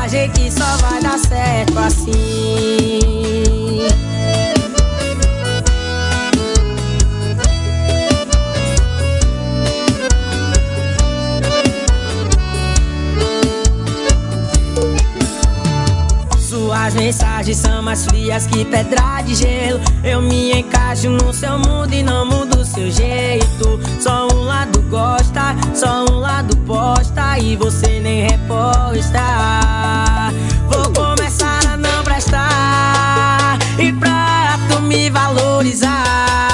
A 0.02 0.08
gente 0.08 0.52
só 0.52 0.78
vai 0.78 1.02
dar 1.02 1.18
certo 1.18 1.80
assim. 1.80 3.43
mensagens 17.04 17.58
são 17.58 17.82
mais 17.82 18.06
frias 18.06 18.48
que 18.48 18.64
pedra 18.64 19.22
de 19.26 19.36
gelo. 19.36 19.82
Eu 20.06 20.22
me 20.22 20.54
encaixo 20.54 21.10
no 21.10 21.34
seu 21.34 21.60
mundo 21.60 21.94
e 21.94 22.02
não 22.02 22.26
mudo 22.26 22.62
o 22.62 22.66
seu 22.66 22.90
jeito. 22.90 23.78
Só 24.00 24.30
um 24.34 24.44
lado 24.44 24.82
gosta, 24.84 25.54
só 25.74 26.06
um 26.10 26.20
lado 26.20 26.56
posta 26.60 27.38
e 27.40 27.58
você 27.58 28.00
nem 28.00 28.22
reposta. 28.22 29.20
Vou 30.70 30.94
começar 30.94 31.60
a 31.68 31.76
não 31.76 32.04
prestar 32.06 33.60
e 33.78 33.92
pra 33.92 34.58
tu 34.70 34.82
me 34.82 35.10
valorizar. 35.10 36.53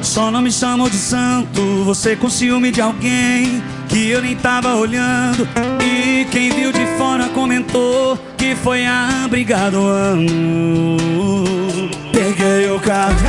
Só 0.00 0.30
não 0.30 0.40
me 0.40 0.52
chamou 0.52 0.88
de 0.88 0.96
santo. 0.96 1.60
Você 1.84 2.14
com 2.14 2.30
ciúme 2.30 2.70
de 2.70 2.80
alguém 2.80 3.60
Que 3.88 4.10
eu 4.10 4.22
nem 4.22 4.36
tava 4.36 4.76
olhando. 4.76 5.48
E 5.82 6.24
quem 6.26 6.50
viu 6.50 6.70
de 6.70 6.86
fora 6.96 7.28
comentou 7.30 8.16
Que 8.36 8.54
foi 8.54 8.86
a 8.86 9.26
Brigado 9.28 9.78
Ano 9.78 10.96
Peguei 12.12 12.70
o 12.70 12.78
carro 12.78 13.16
e 13.24 13.26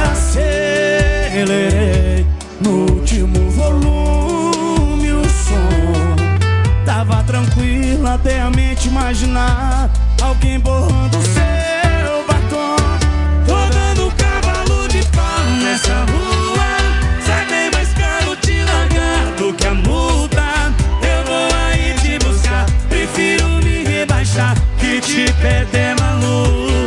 acelerei 1.32 2.26
No 2.62 2.94
último 2.94 3.50
volume 3.50 5.12
o 5.12 5.24
som 5.24 6.16
Tava 6.86 7.24
tranquilo 7.24 8.06
até 8.06 8.42
a 8.42 8.52
mente 8.52 8.90
imaginar 8.90 9.90
Alguém 10.22 10.60
borrando 10.60 11.18
o 11.18 11.22
céu 11.24 11.47
nessa 15.78 16.06
rua. 16.12 17.22
Sai 17.26 17.46
bem 17.46 17.72
mais 17.72 17.94
caro 17.94 18.36
te 18.38 18.64
largar 18.64 19.26
do 19.38 19.54
que 19.54 19.68
a 19.68 19.74
multa. 19.74 20.74
Eu 21.02 21.24
vou 21.26 21.50
aí 21.68 21.94
te 22.02 22.18
buscar. 22.26 22.66
Prefiro 22.90 23.48
me 23.64 23.84
rebaixar 23.84 24.56
que 24.80 25.00
te 25.00 25.32
perder 25.34 25.96
maluca. 26.00 26.87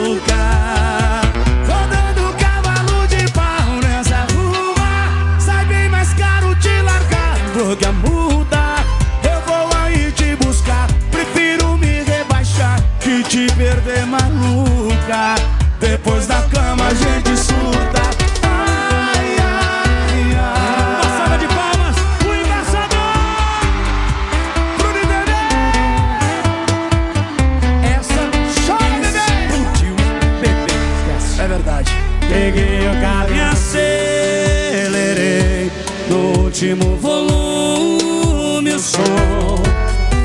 Último 36.70 36.96
volume 36.96 38.72
o 38.72 38.78
som. 38.78 39.00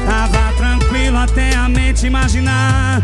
Tava 0.06 0.54
tranquilo 0.58 1.18
até 1.18 1.56
a 1.56 1.68
mente 1.68 2.06
imaginar 2.06 3.02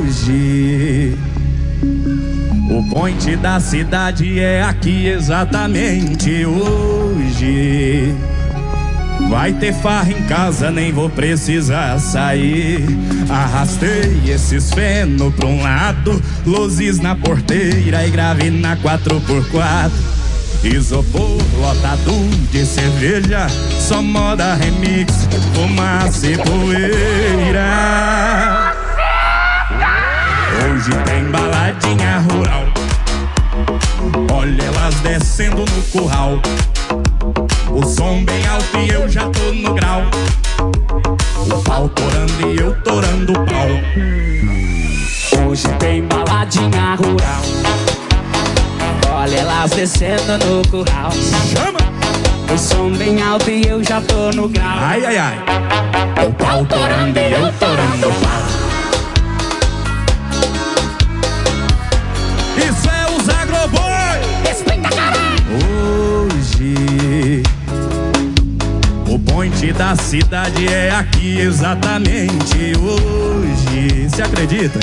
Hoje 0.00 1.16
o 2.68 2.82
point 2.90 3.36
da 3.36 3.60
cidade 3.60 4.40
é 4.40 4.60
aqui 4.60 5.06
exatamente 5.06 6.44
hoje. 6.44 8.12
Vai 9.30 9.52
ter 9.52 9.72
farra 9.72 10.10
em 10.10 10.22
casa, 10.24 10.68
nem 10.68 10.90
vou 10.90 11.08
precisar 11.08 12.00
sair. 12.00 12.84
Arrastei 13.30 14.20
esses 14.26 14.74
feno 14.74 15.30
pra 15.30 15.46
um 15.46 15.62
lado, 15.62 16.20
luzes 16.44 16.98
na 16.98 17.14
porteira 17.14 18.04
e 18.04 18.10
grave 18.10 18.50
na 18.50 18.76
4x4. 18.78 20.11
Isopor 20.64 21.38
lotado 21.58 22.12
de 22.52 22.64
cerveja, 22.64 23.48
só 23.80 24.00
moda 24.00 24.54
remix, 24.54 25.28
fumaça 25.52 26.28
e 26.28 26.36
poeira. 26.38 27.64
Hoje 30.64 30.92
tem 31.04 31.24
baladinha 31.32 32.18
rural. 32.30 32.64
Olha 34.32 34.62
elas 34.62 34.94
descendo 35.00 35.64
no 35.64 35.82
curral. 35.90 36.40
O 37.70 37.84
som 37.84 38.24
bem 38.24 38.46
alto 38.46 38.78
e 38.78 38.88
eu 38.88 39.08
já 39.08 39.28
tô 39.30 39.52
no 39.52 39.74
grau. 39.74 40.02
O 41.40 41.62
pau 41.64 41.88
torando 41.88 42.52
e 42.52 42.60
eu 42.60 42.72
torando 42.82 43.32
o 43.32 43.46
pau. 43.46 43.68
Hoje 45.44 45.68
tem 45.80 46.06
baladinha 46.06 46.94
rural. 46.94 47.61
Olha 49.22 49.36
elas 49.36 49.70
descendo 49.70 50.36
no 50.44 50.68
curral. 50.68 51.12
Chama! 51.12 51.78
O 52.52 52.58
som 52.58 52.90
bem 52.90 53.22
alto 53.22 53.48
e 53.48 53.64
eu 53.68 53.80
já 53.84 54.00
tô 54.00 54.32
no 54.32 54.48
grau. 54.48 54.66
Ai, 54.66 55.06
ai, 55.06 55.16
ai. 55.16 55.38
O 56.26 56.32
pau 56.32 56.66
torando 56.66 57.16
e 57.16 57.32
eu 57.32 57.52
torando 57.52 58.08
o 58.08 58.12
pau. 58.14 58.42
Isso 62.56 62.90
é 62.90 63.06
os 63.16 63.28
agroboi! 63.28 64.18
Respeita, 64.44 64.88
caralho! 64.88 65.40
Hoje 66.26 67.44
o 69.08 69.18
point 69.20 69.72
da 69.72 69.94
cidade 69.94 70.66
é 70.66 70.90
aqui 70.90 71.38
exatamente 71.38 72.72
hoje. 72.76 74.10
Se 74.10 74.20
acredita? 74.20 74.80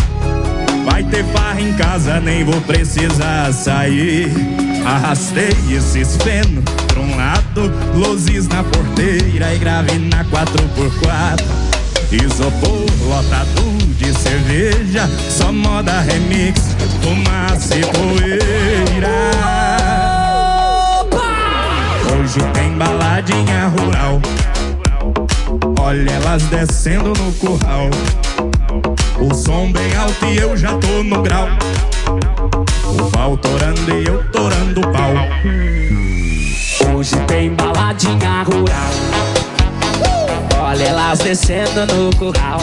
Vai 0.85 1.03
ter 1.03 1.23
farra 1.25 1.61
em 1.61 1.73
casa, 1.73 2.19
nem 2.19 2.43
vou 2.43 2.59
precisar 2.61 3.51
sair. 3.53 4.31
Arrastei 4.85 5.55
esses 5.71 6.17
feno 6.17 6.61
pra 6.87 6.99
um 6.99 7.15
lado, 7.15 7.71
luzes 7.95 8.47
na 8.47 8.63
porteira 8.63 9.53
e 9.53 9.57
grave 9.57 9.97
na 9.99 10.23
4x4. 10.25 11.45
Isopor 12.11 12.85
lotado 13.07 13.77
de 13.97 14.13
cerveja, 14.13 15.07
só 15.29 15.51
moda 15.51 15.99
remix, 16.01 16.75
fumaça 17.01 17.75
e 17.75 17.81
poeira. 17.81 19.09
Hoje 22.11 22.39
tem 22.53 22.71
baladinha 22.77 23.67
rural. 23.67 24.21
Olha 25.79 26.11
elas 26.11 26.43
descendo 26.43 27.09
no 27.09 27.31
curral. 27.33 27.89
O 29.21 29.33
som 29.35 29.69
bem 29.71 29.95
alto 29.97 30.25
e 30.25 30.37
eu 30.37 30.55
já 30.55 30.77
tô 30.77 31.03
no 31.03 31.21
grau. 31.21 31.47
O 32.85 33.11
pau 33.11 33.35
torando 33.35 33.91
e 33.91 34.07
eu 34.07 34.23
torando 34.31 34.79
o 34.79 34.91
pau. 34.91 35.11
Hoje 36.95 37.17
tem 37.27 37.53
baladinha 37.53 38.43
rural. 38.43 38.89
Olha 40.61 40.83
elas 40.83 41.19
descendo 41.19 41.85
no 41.93 42.15
curral. 42.15 42.59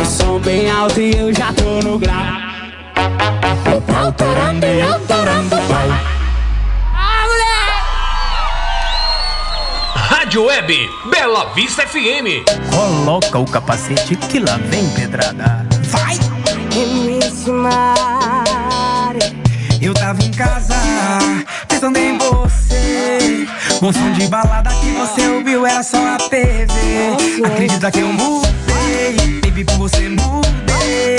O 0.00 0.04
som 0.06 0.38
bem 0.40 0.70
alto 0.70 0.98
e 0.98 1.14
eu 1.14 1.34
já 1.34 1.52
tô 1.52 1.86
no 1.86 1.98
grau. 1.98 2.24
O 3.76 3.80
pau 3.82 4.12
torando 4.12 4.64
e 4.64 4.80
eu 4.80 5.00
torando 5.00 5.54
o 5.54 5.68
pau. 5.68 6.19
Rádio 10.30 10.44
Web 10.44 10.90
Bela 11.10 11.52
Vista 11.54 11.84
FM. 11.84 12.46
Coloca 12.72 13.36
o 13.36 13.44
capacete 13.44 14.14
que 14.14 14.38
lá 14.38 14.58
vem 14.58 14.88
pedrada. 14.90 15.66
Vai! 15.88 16.16
Eu 19.82 19.92
tava 19.92 20.22
em 20.22 20.30
casa, 20.30 20.76
pensando 21.66 21.96
em 21.98 22.16
você. 22.16 23.48
Um 23.82 23.92
som 23.92 24.12
de 24.12 24.28
balada 24.28 24.70
que 24.70 24.92
você 24.92 25.26
ouviu 25.30 25.66
era 25.66 25.82
só 25.82 25.98
a 25.98 26.16
TV. 26.18 26.68
Acredita 27.44 27.90
que 27.90 27.98
eu 27.98 28.12
mudei, 28.12 29.40
baby, 29.42 29.64
por 29.64 29.78
você 29.78 30.08
mudei. 30.10 31.16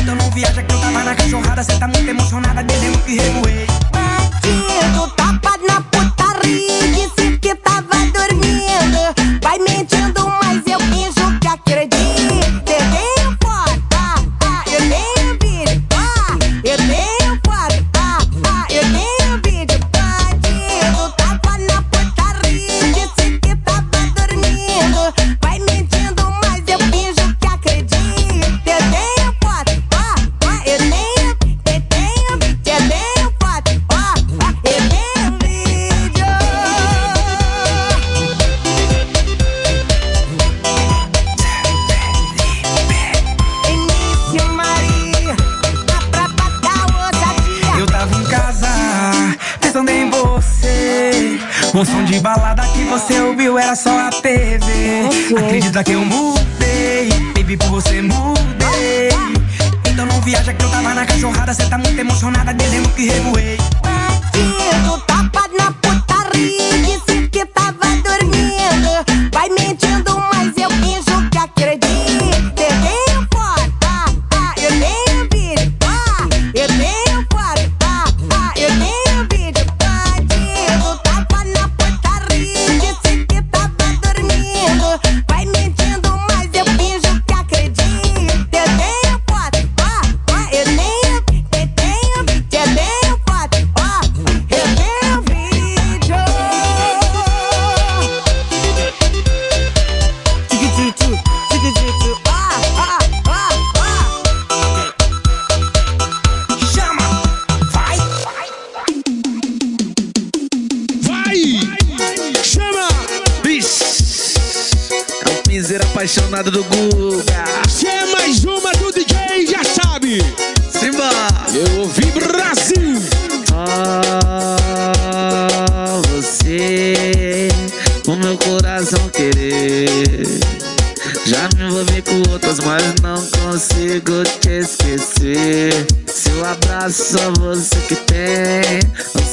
Então 0.00 0.14
não 0.14 0.30
viaja 0.30 0.62
que 0.62 0.72
eu 0.72 0.80
tava 0.80 1.04
na 1.04 1.14
cachorrada, 1.14 1.62
cê 1.62 1.74
tá 1.74 1.86
muito 1.86 2.08
emocionada, 2.08 2.64
dizendo 2.64 2.96
que 3.04 3.14
revoei. 3.14 3.66
Bandido, 3.92 5.06
tapa 5.16 5.58
na 5.68 5.82
putaria, 5.82 7.21
que 7.42 7.54
tava 7.56 7.96
dormindo. 8.14 9.40
Vai 9.42 9.58
mentindo, 9.58 10.26
mas 10.40 10.62
eu 10.64 10.78
finjo 10.78 11.21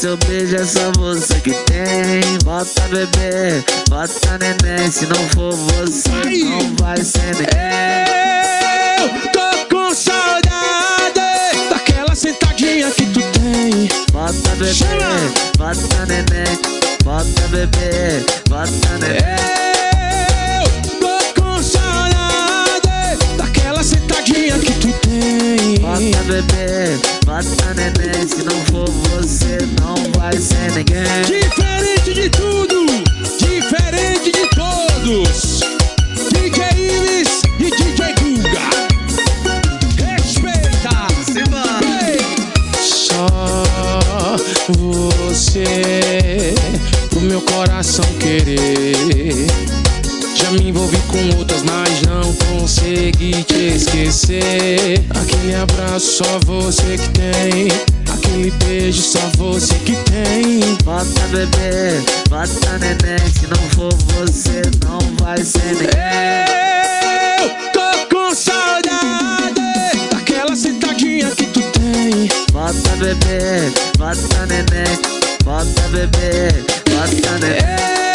seu 0.09 0.17
beijo 0.17 0.55
é 0.55 0.65
só 0.65 0.91
você 0.97 1.35
que 1.35 1.51
tem. 1.51 2.21
Bota 2.43 2.81
bebê, 2.87 3.63
bota 3.89 4.39
neném. 4.39 4.89
Se 4.89 5.05
não 5.05 5.29
for 5.29 5.53
você, 5.53 6.09
não 6.09 6.75
vai 6.79 6.97
ser 6.97 7.35
ninguém. 7.35 7.49
Eu 8.97 9.29
tô 9.31 9.75
com 9.75 9.93
saudade 9.93 11.19
daquela 11.69 12.15
sentadinha 12.15 12.89
que 12.89 13.05
tu 13.07 13.19
tem. 13.19 13.87
Bota 14.11 14.49
bebê, 14.55 14.73
bota 15.59 16.05
neném. 16.07 16.59
Bota 17.03 17.47
bebê, 17.49 18.25
bota 18.49 18.97
neném. 18.99 19.19
Eu 20.63 20.99
tô 20.99 21.41
com 21.41 21.61
saudade 21.61 23.19
daquela 23.37 23.83
sentadinha 23.83 24.57
que 24.57 24.73
tu 24.73 24.91
tem. 25.07 25.75
Bota 25.79 26.23
bebê, 26.23 26.99
bota 27.29 27.73
neném. 27.75 28.27
Se 28.27 28.43
não 28.43 28.59
for 28.65 28.89
você, 28.89 29.57
não 29.79 29.95
vai 30.19 30.33
ser 30.33 30.71
ninguém. 30.71 31.21
Diferente 31.27 32.13
de 32.13 32.29
tudo, 32.29 32.85
diferente 33.37 34.31
de 34.31 34.47
todos. 34.55 35.59
DJ 36.33 36.65
Ives 36.73 37.41
e 37.59 37.69
DJ 37.69 38.15
Guga. 38.19 38.69
Respeita. 40.03 41.07
Ei. 42.07 42.19
Só 42.81 43.27
você, 44.79 46.55
pro 47.11 47.21
meu 47.21 47.41
coração 47.41 48.05
querer. 48.19 49.47
Já 50.35 50.51
me 50.51 50.69
envolvi 50.69 50.97
com 51.07 51.37
outras, 51.37 51.61
mas 51.61 52.01
não 52.01 52.33
consegui 52.89 53.43
te 53.43 53.75
esquecer. 53.75 55.05
Aquele 55.11 55.55
abraço 55.55 56.23
só 56.23 56.39
você 56.45 56.97
que 56.97 57.09
tem. 57.09 57.67
Aquele 58.11 58.51
beijo 58.51 59.01
só 59.01 59.19
você 59.37 59.75
que 59.85 59.95
tem. 60.11 60.59
Bota 60.83 61.27
bebê, 61.31 62.01
bota 62.29 62.77
neném. 62.79 63.19
Se 63.31 63.47
não 63.47 63.69
for 63.69 63.93
você, 64.13 64.61
não 64.85 64.99
vai 65.23 65.37
ser 65.43 65.75
ninguém. 65.75 65.89
Eu 67.41 67.71
tô 67.71 68.15
com 68.15 68.33
saudade 68.33 69.61
daquela 70.11 70.55
sentadinha 70.55 71.29
que 71.31 71.45
tu 71.45 71.61
tem. 71.61 72.27
Bota 72.51 72.95
bebê, 72.97 73.71
bota 73.97 74.45
neném. 74.47 74.99
Bota 75.43 75.81
bebê, 75.89 76.63
bota 76.89 77.39
neném. 77.39 78.08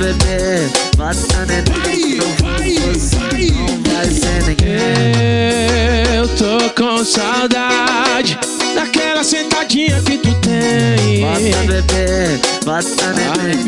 Bebê, 0.00 0.66
bota 0.96 1.44
neném. 1.44 2.16
Não 2.16 2.30
for 2.36 2.58
você, 2.94 3.52
não 3.52 3.92
vai 3.92 4.06
ser 4.06 4.42
ninguém. 4.44 6.16
Eu 6.16 6.26
tô 6.36 6.70
com 6.74 7.04
saudade 7.04 8.38
daquela 8.74 9.22
sentadinha 9.22 10.00
que 10.00 10.16
tu 10.16 10.34
tem. 10.40 11.20
Bota 11.20 11.62
bebê, 11.66 12.40
bota 12.64 13.12
neném. 13.12 13.58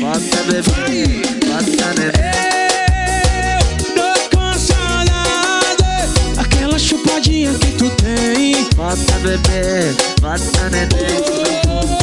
Bota 0.00 0.42
bebê, 0.44 1.22
bota 1.46 1.88
neném. 1.98 2.28
Tô 3.94 4.36
com 4.36 4.58
saudade 4.58 6.12
daquela 6.36 6.78
chupadinha 6.78 7.54
que 7.54 7.72
tu 7.72 7.88
tem. 7.90 8.68
Bota 8.76 9.14
bebê, 9.22 9.94
bota 10.20 10.68
neném. 10.70 11.97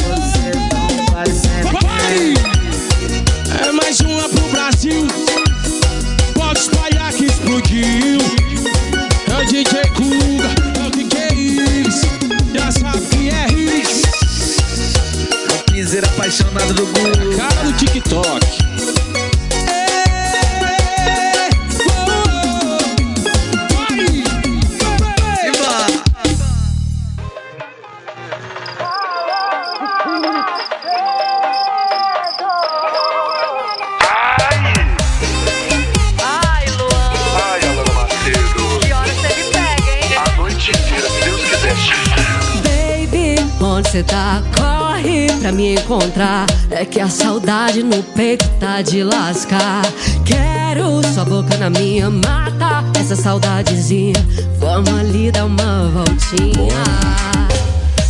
Saudadezinha, 53.36 54.14
vamos 54.58 54.88
ali 54.88 55.30
dar 55.30 55.44
uma 55.44 55.88
voltinha. 55.90 56.84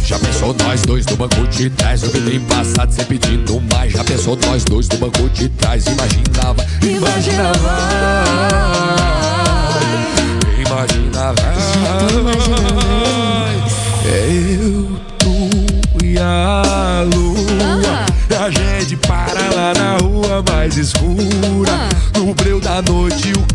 Já 0.05 0.19
pensou 0.19 0.55
nós 0.55 0.83
dois 0.83 1.05
no 1.07 1.17
banco 1.17 1.47
de 1.49 1.69
trás? 1.71 2.05
O 2.05 2.11
vidrinho 2.11 2.43
passado 2.43 2.93
cê 2.93 3.05
pedindo 3.05 3.61
mais. 3.73 3.93
Já 3.93 4.05
pensou 4.05 4.39
nós 4.47 4.65
dois 4.65 4.89
no 4.89 4.99
banco 4.99 5.29
de 5.31 5.49
trás? 5.49 5.85
Imaginava, 5.87 6.65
imaginava. 6.83 7.59
Imaginava. 10.65 11.57
Eu, 14.05 15.01
tu 15.19 16.05
e 16.05 16.19
a 16.19 17.05
lua. 17.13 18.07
E 18.31 18.35
a 18.35 18.51
gente 18.51 18.97
para 18.97 19.41
lá 19.55 19.75
na 19.75 19.97
rua 19.99 20.45
mais 20.49 20.77
escura. 20.77 21.89
No 22.15 22.33
breu 22.35 22.61
da 22.61 22.81
noite 22.83 23.33
o 23.33 23.46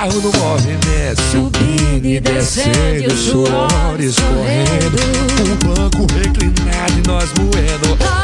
carro 0.00 0.20
no 0.20 0.32
movimento. 0.38 1.22
Subindo 1.30 2.06
e 2.06 2.20
descendo, 2.20 3.12
o 3.12 3.16
suor 3.16 4.00
escorrendo. 4.00 4.96
Um 5.44 5.74
banco 5.74 6.06
reclinado 6.14 6.92
e 6.98 7.06
nós 7.06 7.30
moendo 7.38 8.19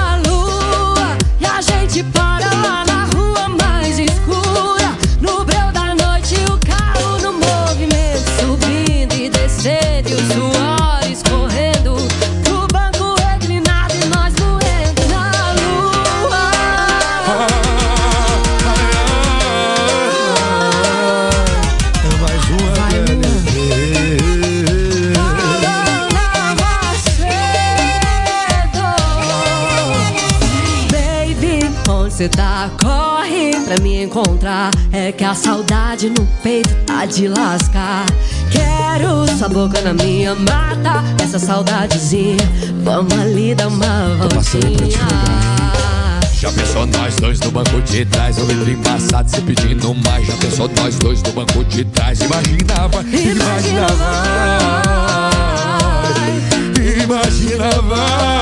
Pra 33.76 33.82
me 33.82 34.02
encontrar. 34.04 34.70
É 34.90 35.12
que 35.12 35.22
a 35.22 35.34
saudade 35.34 36.08
no 36.08 36.26
peito 36.42 36.74
tá 36.86 37.04
de 37.04 37.28
lascar. 37.28 38.06
Quero 38.50 39.26
sua 39.36 39.48
boca 39.48 39.80
na 39.82 39.92
minha 39.92 40.34
mata. 40.34 41.04
Essa 41.22 41.38
saudadezinha, 41.38 42.38
vamos 42.82 43.12
ali 43.12 43.54
dar 43.54 43.68
uma 43.68 44.16
voltinha. 44.16 44.98
Já 46.32 46.50
pensou 46.52 46.86
nós 46.86 47.16
dois 47.16 47.40
no 47.40 47.50
banco 47.50 47.80
de 47.80 48.04
trás 48.04 48.36
O 48.36 48.44
vidrinho 48.44 48.78
passado 48.82 49.26
cê 49.26 49.40
pedindo 49.40 49.94
mais 49.94 50.26
Já 50.26 50.34
pensou 50.34 50.70
nós 50.76 50.94
dois 50.98 51.22
no 51.22 51.32
banco 51.32 51.64
de 51.64 51.82
trás 51.86 52.20
Imaginava, 52.20 53.00
imaginava 53.00 54.04
Imaginava 57.02 57.96
Eu, 58.30 58.35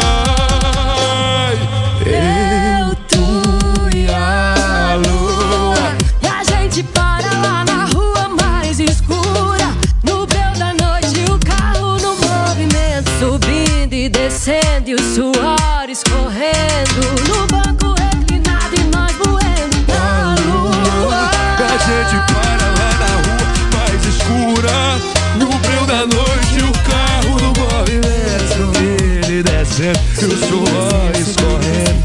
da 25.94 26.06
noite 26.06 26.58
o 26.58 26.72
carro 26.90 27.38
no 27.40 27.52
movimento 27.62 28.48
Subindo 28.56 29.30
e 29.30 29.42
descendo 29.42 29.98
e 30.20 30.24
o 30.24 30.36
suor 30.38 31.12
escorrendo 31.14 32.02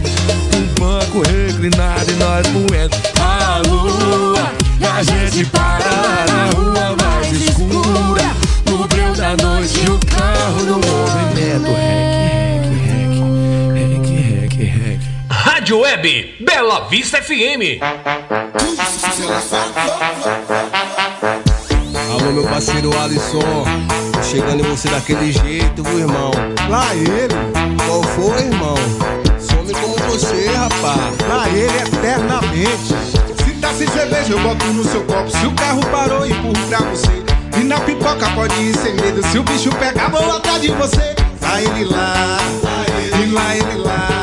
Um 0.55 0.65
banco 0.79 1.21
reclinado 1.27 2.11
e 2.11 2.15
nós 2.15 2.47
moendo 2.49 2.95
a 3.19 3.61
lua 3.67 4.53
E 4.79 4.85
a 4.85 5.01
gente 5.01 5.45
para 5.45 6.25
na 6.27 6.49
rua 6.55 6.95
mais 7.01 7.31
escura 7.31 8.35
No 8.69 8.87
breu 8.87 9.13
da 9.15 9.35
noite 9.37 9.79
o 9.89 9.99
carro 10.05 10.63
no 10.65 10.73
movimento 10.73 11.71
Rec, 11.73 12.65
rec, 12.85 14.03
rec, 14.03 14.53
rec, 14.53 14.81
rec 14.83 14.99
Rádio 15.29 15.79
Web 15.79 16.35
Bela 16.41 16.87
Vista 16.89 17.21
FM. 17.21 17.79
Meu 22.81 22.91
parceiro 22.91 22.97
Alisson. 22.97 23.65
Chegando 24.23 24.65
em 24.65 24.69
você 24.69 24.87
daquele 24.89 25.31
jeito, 25.31 25.83
viu, 25.83 25.99
irmão? 25.99 26.31
Lá 26.69 26.95
ele. 26.95 27.35
Qual 27.85 28.03
foi, 28.03 28.43
irmão? 28.43 28.75
Some 29.39 29.73
como 29.73 29.95
você, 30.09 30.49
rapaz. 30.49 31.17
Lá 31.27 31.49
ele 31.49 31.77
eternamente. 31.77 32.95
Se 33.43 33.51
tá 33.59 33.73
sem 33.73 33.87
cerveja, 33.87 34.33
eu 34.33 34.39
boto 34.39 34.65
no 34.67 34.83
seu 34.85 35.03
copo. 35.03 35.29
Se 35.29 35.45
o 35.45 35.51
carro 35.53 35.81
parou, 35.87 36.25
empurro 36.25 36.67
pra 36.67 36.79
você. 36.79 37.23
E 37.59 37.63
na 37.63 37.79
pipoca 37.81 38.29
pode 38.33 38.55
ir 38.61 38.77
sem 38.77 38.93
medo. 38.95 39.25
Se 39.27 39.39
o 39.39 39.43
bicho 39.43 39.69
pegar, 39.71 40.09
vou 40.09 40.37
atrás 40.37 40.61
de 40.61 40.71
você. 40.71 41.15
Lá 41.41 41.61
ele 41.61 41.85
lá, 41.85 42.37
e 43.21 43.25
lá 43.31 43.55
ele 43.55 43.77
lá. 43.81 44.18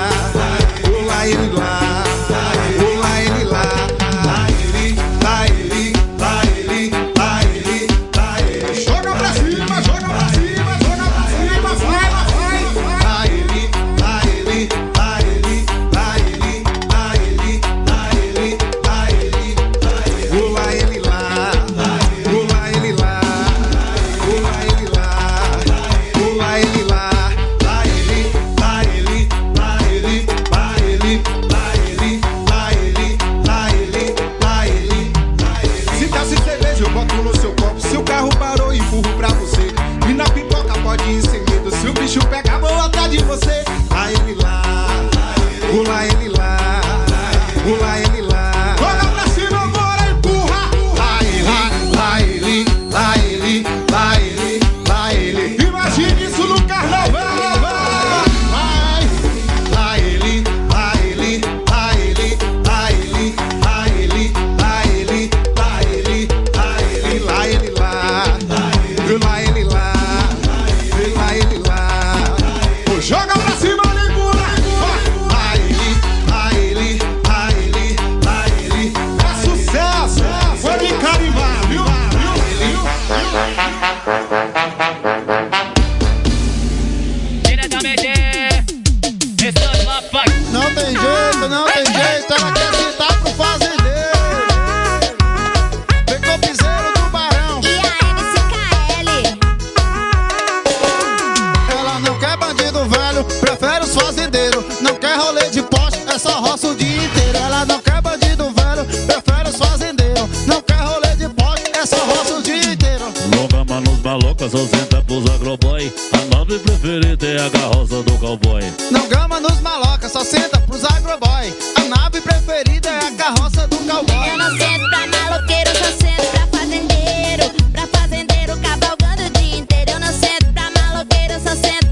Manos 114.47 114.70
malocas, 114.70 114.92
60 114.92 115.03
pros 115.03 115.30
agroboy 115.30 115.92
A 116.12 116.36
nove 116.36 116.59
preferida 116.61 117.26
é 117.26 117.47
a 117.47 117.51
carroça 117.51 118.03
do 118.05 118.18
cowboy. 118.18 118.62
Não 118.92 119.09
gama 119.09 119.40
nos 119.40 119.61
maloca, 119.61 120.09
só 120.09 120.24
senta 120.24 120.61
pros 120.61 120.84
agroboy. 120.84 121.53
A 121.74 121.80
nave 121.84 122.20
preferida 122.20 122.88
é 122.88 123.07
a 123.09 123.12
carroça 123.12 123.66
do 123.66 123.76
cowboy. 123.78 124.28
Eu 124.28 124.38
não 124.38 124.57
sento 124.57 124.88
pra 124.88 125.07
maloqueiro, 125.09 125.70
só 125.70 125.84
sento 125.84 126.30
pra 126.30 126.61
fazendeiro. 126.61 127.51
Pra 127.72 127.86
fazendeiro 127.88 128.57
cavalgando 128.61 129.24
o 129.24 129.30
dia 129.30 129.59
inteiro. 129.59 129.90
Eu 129.90 130.01
não 130.01 130.12
sento 130.12 130.53
pra 130.53 130.70
maloqueiro, 130.70 131.34
só 131.42 131.57
sento 131.57 131.86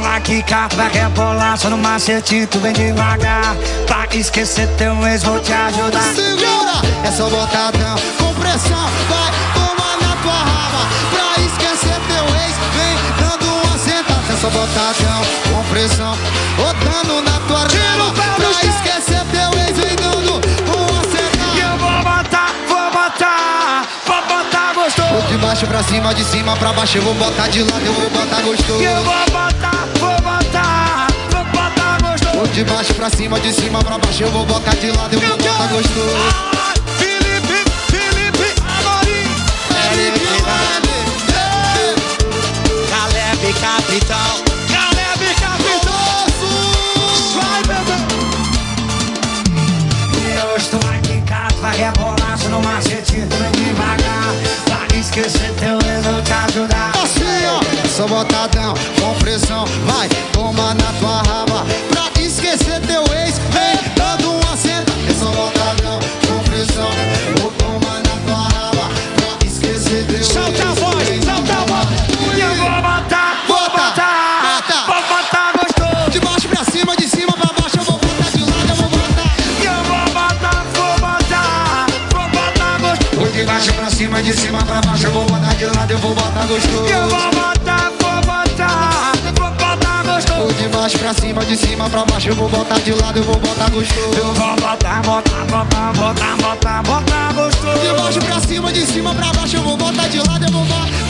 Lá 0.00 0.20
que 0.20 0.42
carro 0.42 0.70
vai 0.76 0.90
rebolar 0.90 1.56
Só 1.56 1.70
no 1.70 1.78
macete 1.78 2.46
tu 2.46 2.58
vem 2.60 2.72
devagar 2.72 3.56
Pra 3.86 4.06
esquecer 4.16 4.68
teu 4.76 5.06
ex 5.06 5.22
vou 5.22 5.40
te 5.40 5.52
ajudar 5.52 6.14
Segura, 6.14 6.82
é 7.04 7.10
só 7.10 7.28
botadão 7.28 7.96
com 8.18 8.34
pressão. 8.34 8.88
Vai, 9.08 9.30
toma 9.54 9.96
na 10.00 10.16
tua 10.22 10.32
raba. 10.32 10.82
Pra 11.10 11.42
esquecer 11.42 11.98
teu 12.08 12.24
ex, 12.42 12.54
vem 12.74 12.96
dando 13.18 13.46
uma 13.52 13.78
sentada. 13.78 14.32
É 14.32 14.36
só 14.40 14.50
botadão 14.50 15.22
com 15.50 15.64
pressão. 15.70 16.16
Botando 16.56 17.22
na 17.22 17.40
tua 17.46 17.60
raba. 17.60 18.12
Pra 18.36 18.50
esquecer 18.68 19.24
teu 19.30 19.60
ex, 19.60 19.76
vem 19.76 19.96
dando 19.96 20.34
uma 20.34 21.02
sentada. 21.04 21.56
E 21.56 21.60
eu 21.60 21.78
vou 21.78 22.02
botar, 22.02 22.50
vou 22.68 22.90
botar 22.90 23.84
Vou 24.06 24.22
botar 24.22 24.74
gostoso 24.74 25.08
Vou 25.08 25.22
de 25.22 25.36
baixo 25.38 25.66
pra 25.66 25.82
cima, 25.82 26.14
de 26.14 26.24
cima 26.24 26.56
pra 26.56 26.72
baixo. 26.72 26.98
Eu 26.98 27.02
vou 27.02 27.14
botar 27.14 27.48
de 27.48 27.62
lado, 27.62 27.84
eu 27.84 27.92
vou 27.92 28.10
botar 28.10 28.42
gostoso. 28.42 28.82
Eu 28.82 29.02
vou 29.02 29.24
botar 29.30 29.73
de 32.52 32.64
baixo 32.64 32.94
pra 32.94 33.10
cima, 33.10 33.38
de 33.40 33.52
cima 33.52 33.82
pra 33.82 33.98
baixo. 33.98 34.22
Eu 34.22 34.30
vou 34.30 34.44
botar 34.44 34.74
de 34.76 34.90
lado, 34.90 35.14
eu 35.14 35.20
vou 35.20 35.36
botar 35.36 35.66
gostoso. 35.66 36.16
Felipe, 36.98 37.64
Felipe 37.90 38.54
Amorim. 38.78 39.28
Felipe 39.90 40.24
Caleb 42.90 43.52
Capitão 43.60 44.44
Caleb 44.68 45.34
Capitoso. 45.40 46.50
Vai, 47.34 47.62
bebê. 47.62 47.98
E 50.20 50.54
hoje 50.54 50.68
tô 50.68 50.76
aqui, 50.88 51.20
carro 51.26 51.56
vai 51.60 51.76
rebolar 51.76 52.38
Só 52.38 52.48
no 52.48 52.60
macete 52.62 53.26
tu 53.28 53.36
vem 53.36 53.52
devagar 53.52 54.34
Pra 54.64 54.98
esquecer 54.98 55.52
teu 55.58 55.78
ex 55.90 56.04
vou 56.04 56.22
te 56.22 56.32
ajudar 56.32 56.92
Assim, 57.02 57.46
ó, 57.46 57.88
só 57.88 58.06
botadão 58.06 58.74
com 59.00 59.14
pressão. 59.20 59.64
Vai, 59.86 60.08
toma 60.32 60.74
na 60.74 60.92
tua 61.00 61.23
de 84.24 84.32
cima 84.32 84.58
pra 84.64 84.80
baixo. 84.80 85.06
Eu 85.06 85.12
vou 85.12 85.26
botar 85.26 85.54
de 85.54 85.66
lado, 85.66 85.90
eu 85.90 85.98
vou 85.98 86.14
botar 86.14 86.46
gostoso. 86.46 86.86
Eu 86.86 87.08
vou 87.08 87.30
botar, 87.30 87.92
vou 88.00 88.20
botar 88.22 89.12
Vou 89.22 89.50
botar 89.50 90.02
gostoso 90.04 90.40
Vou 90.40 90.52
de 90.52 90.68
baixo 90.68 90.98
pra 90.98 91.12
cima, 91.12 91.44
de 91.44 91.56
cima 91.56 91.90
pra 91.90 92.04
baixo. 92.06 92.28
Eu 92.30 92.34
vou 92.34 92.48
botar 92.48 92.78
de 92.80 92.92
lado, 92.92 93.18
eu 93.18 93.22
vou 93.24 93.36
botar 93.36 93.70
gostoso. 93.70 94.16
Eu 94.16 94.32
vou 94.32 94.56
botar, 94.56 95.02
botar, 95.02 95.44
botar, 95.44 95.92
botar, 95.92 96.36
botar, 96.36 96.82
botar 96.82 97.32
gostoso 97.34 97.78
De 97.80 98.02
baixo 98.02 98.18
pra 98.20 98.40
cima, 98.40 98.72
de 98.72 98.86
cima 98.86 99.14
pra 99.14 99.32
baixo, 99.32 99.56
eu 99.56 99.62
vou 99.62 99.76
botar 99.76 100.08
de 100.08 100.18
lado, 100.18 100.44
eu 100.44 100.52
vou 100.52 100.64
botar. 100.64 101.03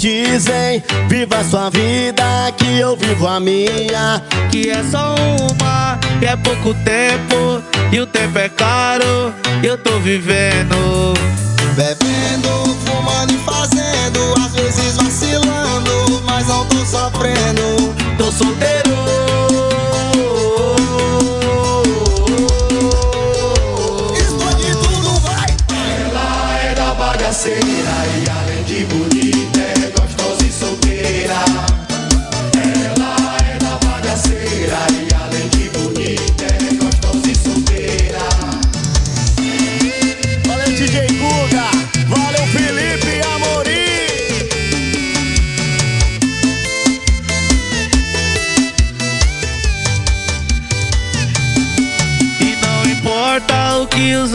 Dizem. 0.00 0.82
Viva 1.08 1.42
sua 1.44 1.70
vida, 1.70 2.24
que 2.56 2.78
eu 2.78 2.96
vivo 2.96 3.26
a 3.26 3.40
minha. 3.40 4.22
Que 4.50 4.70
é 4.70 4.82
só 4.84 5.14
uma, 5.40 5.98
que 6.18 6.26
é 6.26 6.36
pouco 6.36 6.72
tempo 6.84 7.62
E 7.92 8.00
o 8.00 8.06
tempo 8.06 8.38
é 8.38 8.48
caro, 8.48 9.32
eu 9.62 9.76
tô 9.78 9.98
vivendo 9.98 10.85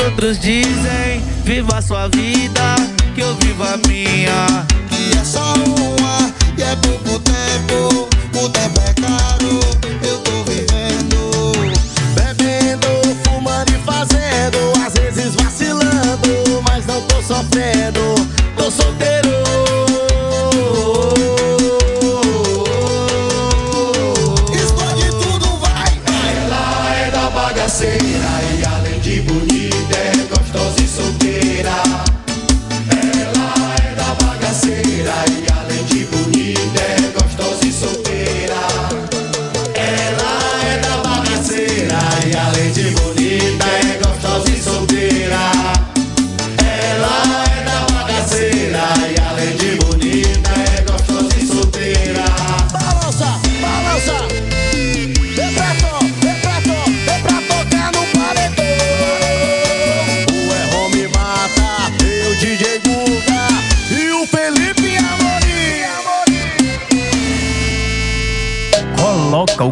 outros 0.05 0.39
dizem, 0.39 1.21
viva 1.43 1.81
sua 1.81 2.07
vida, 2.07 2.75
que 3.13 3.21
eu 3.21 3.35
vivo 3.37 3.63
a 3.63 3.77
minha. 3.87 4.65
Que 4.89 5.17
é 5.17 5.23
só 5.23 5.53
uma 5.53 6.31
e 6.57 6.63
é 6.63 6.75
pouco 6.77 7.19
tempo. 7.19 8.09
O 8.33 8.49
tempo 8.49 8.79
é 8.81 8.93
caro, 9.01 9.59
eu 10.03 10.17
tô 10.19 10.43
vivendo. 10.43 11.51
Bebendo, 12.15 12.87
fumando 13.23 13.71
e 13.71 13.79
fazendo, 13.79 14.85
às 14.85 14.93
vezes 14.93 15.35
vacilando, 15.35 16.63
mas 16.67 16.85
não 16.85 17.01
tô 17.01 17.21
sofrendo, 17.21 18.15
tô 18.57 18.71
solteiro. 18.71 19.40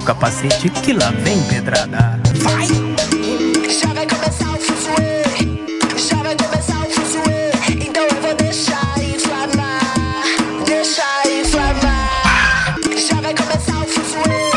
Capacete 0.09 0.71
que 0.71 0.91
lá 0.91 1.11
vem 1.23 1.39
pedrada. 1.43 2.19
Vai! 2.37 2.65
Já 3.69 3.93
vai 3.93 4.07
começar 4.07 4.49
o 4.49 4.57
fuzuê, 4.57 5.21
já 5.95 6.15
vai 6.23 6.35
começar 6.35 6.79
o 6.79 6.89
fuzuê. 6.89 7.51
Então 7.79 8.01
eu 8.01 8.15
vou 8.19 8.33
deixar 8.33 8.97
inflamar, 8.97 10.23
deixar 10.65 11.27
inflamar. 11.27 12.75
Já 13.07 13.21
vai 13.21 13.35
começar 13.35 13.77
o 13.77 13.87
fuzuê, 13.87 14.51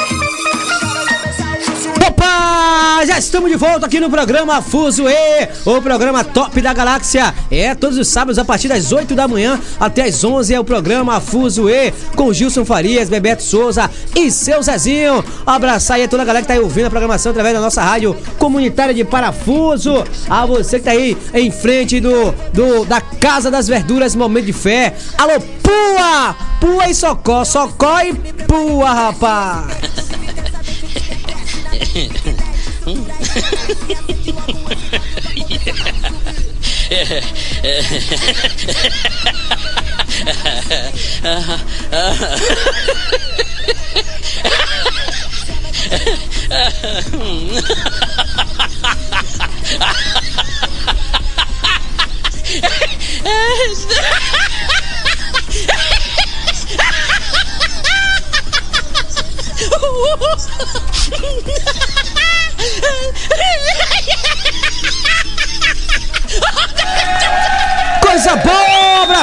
já 0.81 0.89
vai 0.89 1.05
começar 1.19 1.59
o 1.59 1.61
fuzuê. 1.61 2.07
Opa! 2.09 3.05
Já 3.05 3.19
estamos 3.19 3.51
de 3.51 3.57
volta 3.59 3.85
aqui 3.85 4.01
no 4.01 4.09
programa 4.09 4.63
Fuso 4.63 5.07
E, 5.07 5.49
o 5.65 5.81
programa 5.81 6.25
top 6.25 6.61
da 6.61 6.73
galáxia. 6.73 7.35
É, 7.51 7.75
todos 7.75 7.99
os 7.99 8.09
sábados 8.09 8.39
a 8.39 8.45
partir 8.45 8.69
das 8.69 8.93
8 8.93 9.15
da 9.15 9.29
manhã 9.29 9.61
até 9.79 10.05
as 10.05 10.23
11 10.23 10.55
é 10.55 10.61
o 10.61 10.65
programa 10.65 11.21
Fuso 11.21 11.69
E, 11.69 11.93
com 12.15 12.33
Gilson 12.33 12.65
Farias, 12.65 13.09
Bebeto 13.09 13.43
Souza 13.43 13.91
e 14.17 14.31
seu 14.31 14.63
Zezinho. 14.63 15.25
Abraçar 15.47 15.97
aí 15.97 16.05
a 16.05 16.09
toda 16.09 16.23
a 16.23 16.27
galera 16.27 16.43
que 16.43 16.49
tá 16.49 16.55
aí 16.55 16.61
ouvindo 16.61 16.87
a 16.87 16.91
programação 16.91 17.31
através 17.31 17.55
da 17.55 17.61
nossa 17.61 17.83
rádio 17.83 18.17
comunitária 18.39 18.95
de 18.95 19.05
Parafuso. 19.05 20.05
A 20.29 20.47
você 20.47 20.79
que 20.79 20.85
tá 20.85 20.93
aí 20.93 21.17
em 21.35 21.51
frente 21.51 22.01
do, 22.01 22.33
do 22.53 22.85
da 22.85 23.01
Casa 23.01 23.51
das 23.51 23.69
Verduras, 23.69 24.15
Momento 24.15 24.47
de 24.47 24.53
Fé. 24.53 24.95
Alô, 25.19 25.41
Pua! 25.63 26.37
Pua 26.61 26.89
e 26.89 26.95
Socó, 26.95 27.45
Socó 27.45 28.01
e 28.01 28.15
Pua, 28.15 28.93
rapaz! 28.93 29.67
Ha 41.23 41.41
ha 41.41 41.57
ha! 41.57 41.73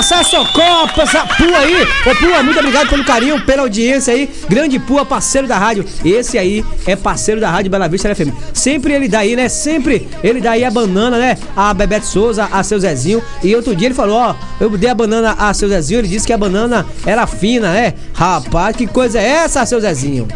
Abraçar 0.10 0.26
Socopa, 0.26 1.04
essa 1.04 1.24
Pua 1.24 1.60
aí. 1.60 1.84
Ô 1.84 2.16
Pua, 2.16 2.42
muito 2.42 2.58
obrigado 2.58 2.90
pelo 2.90 3.06
carinho, 3.06 3.40
pela 3.46 3.62
audiência 3.62 4.12
aí. 4.12 4.28
Grande 4.50 4.80
Pua, 4.80 5.06
parceiro 5.06 5.48
da 5.48 5.56
rádio. 5.56 5.86
Esse 6.04 6.36
aí 6.36 6.66
é 6.88 6.96
parceiro 6.96 7.40
da 7.40 7.52
rádio 7.52 7.70
Bela 7.70 7.88
Vista 7.88 8.14
FM. 8.16 8.34
Sempre 8.52 8.94
ele 8.94 9.08
dá 9.08 9.20
aí, 9.20 9.36
né? 9.36 9.48
Sempre 9.48 10.08
ele 10.24 10.42
dá 10.42 10.52
aí 10.52 10.66
a 10.66 10.72
banana, 10.72 11.20
né? 11.20 11.38
A 11.56 11.72
Bebeto 11.76 12.08
Souza, 12.08 12.50
a 12.52 12.64
seu 12.64 12.80
Zezinho. 12.80 13.22
E 13.44 13.56
outro 13.56 13.76
dia 13.76 13.88
ele 13.88 13.94
falou: 13.94 14.18
Ó, 14.18 14.36
eu 14.60 14.76
dei 14.76 14.90
a 14.90 14.96
banana 14.96 15.36
a 15.38 15.54
seu 15.54 15.70
Zezinho. 15.70 16.00
Ele 16.00 16.08
disse 16.08 16.26
que 16.26 16.34
a 16.34 16.38
banana 16.38 16.88
era 17.06 17.28
fina, 17.28 17.72
né? 17.72 17.94
Rapaz, 18.12 18.76
que 18.76 18.88
coisa 18.88 19.20
é 19.20 19.28
essa, 19.28 19.64
seu 19.68 19.80
Zezinho? 19.80 20.28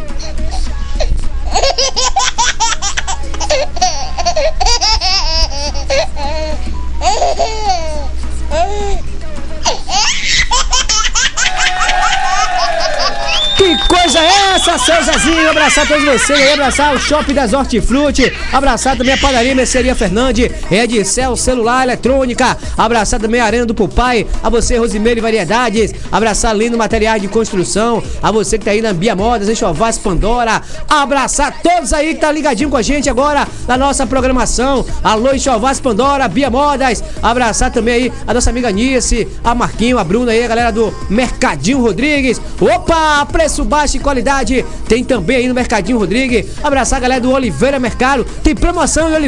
Coisa 13.94 14.20
é 14.20 14.56
essa, 14.56 14.76
seu 14.80 15.04
Zezinho? 15.04 15.48
Abraçar 15.48 15.88
todos 15.88 16.04
vocês 16.04 16.39
aí, 16.39 16.54
abraçar 16.54 16.96
o 16.96 17.00
Shopping 17.00 17.36
das 17.36 17.54
Hortifruti, 17.54 18.34
abraçar 18.52 18.98
também 18.98 19.14
a 19.14 19.18
Padaria 19.18 19.54
Merceria 19.54 19.94
Fernandes, 19.94 20.50
Edicel 20.72 21.36
Celular 21.36 21.84
Eletrônica, 21.84 22.58
abraçar 22.76 23.20
também 23.20 23.39
a 23.39 23.46
Arena 23.46 23.68
do 23.68 23.76
Pupai, 23.76 24.26
a 24.41 24.50
você, 24.50 24.78
Rosimeire 24.78 25.22
Variedades, 25.22 25.94
abraçar 26.12 26.58
Lindo 26.58 26.76
Materiais 26.76 27.22
de 27.22 27.28
Construção, 27.28 28.02
a 28.22 28.32
você 28.32 28.58
que 28.58 28.66
tá 28.66 28.72
aí 28.72 28.82
na 28.82 28.94
Bia 28.94 29.16
Modas, 29.16 29.56
Chovás 29.56 30.00
Pandora, 30.00 30.60
abraçar 30.89 31.62
todos 31.62 31.94
aí 31.94 32.16
que 32.16 32.22
tá 32.22 32.32
ligadinho 32.32 32.72
com 32.72 32.78
a 32.78 32.82
gente 32.82 33.08
agora 33.10 33.48
na 33.68 33.78
nossa 33.78 34.08
programação, 34.08 34.84
alô, 35.04 35.38
Chovás 35.38 35.80
Pandora, 35.80 36.28
Bia 36.28 36.50
Modas, 36.50 37.04
abraçar 37.22 37.72
também 37.72 37.94
aí 37.94 38.14
a 38.26 38.34
nossa 38.34 38.50
amiga 38.50 38.72
Nice, 38.72 39.28
a 39.44 39.54
Marquinho, 39.54 40.00
a 40.00 40.04
Bruna 40.04 40.32
aí, 40.32 40.44
a 40.44 40.48
galera 40.48 40.72
do 40.72 40.91
Mercadinho 41.12 41.80
Rodrigues, 41.80 42.41
opa, 42.60 43.26
preço 43.32 43.64
baixo 43.84 43.97
e 43.97 43.99
qualidade, 43.99 44.65
tem 44.88 45.03
também 45.03 45.38
aí 45.38 45.47
no 45.47 45.53
Mercadinho 45.53 45.97
Rodrigues, 45.97 46.45
abraçar 46.63 46.97
a 46.97 47.01
galera 47.01 47.19
do 47.19 47.31
Oliveira 47.31 47.79
Mercado, 47.79 48.23
tem 48.41 48.55
promoção 48.55 49.09
em 49.09 49.13
Oliveira 49.13 49.23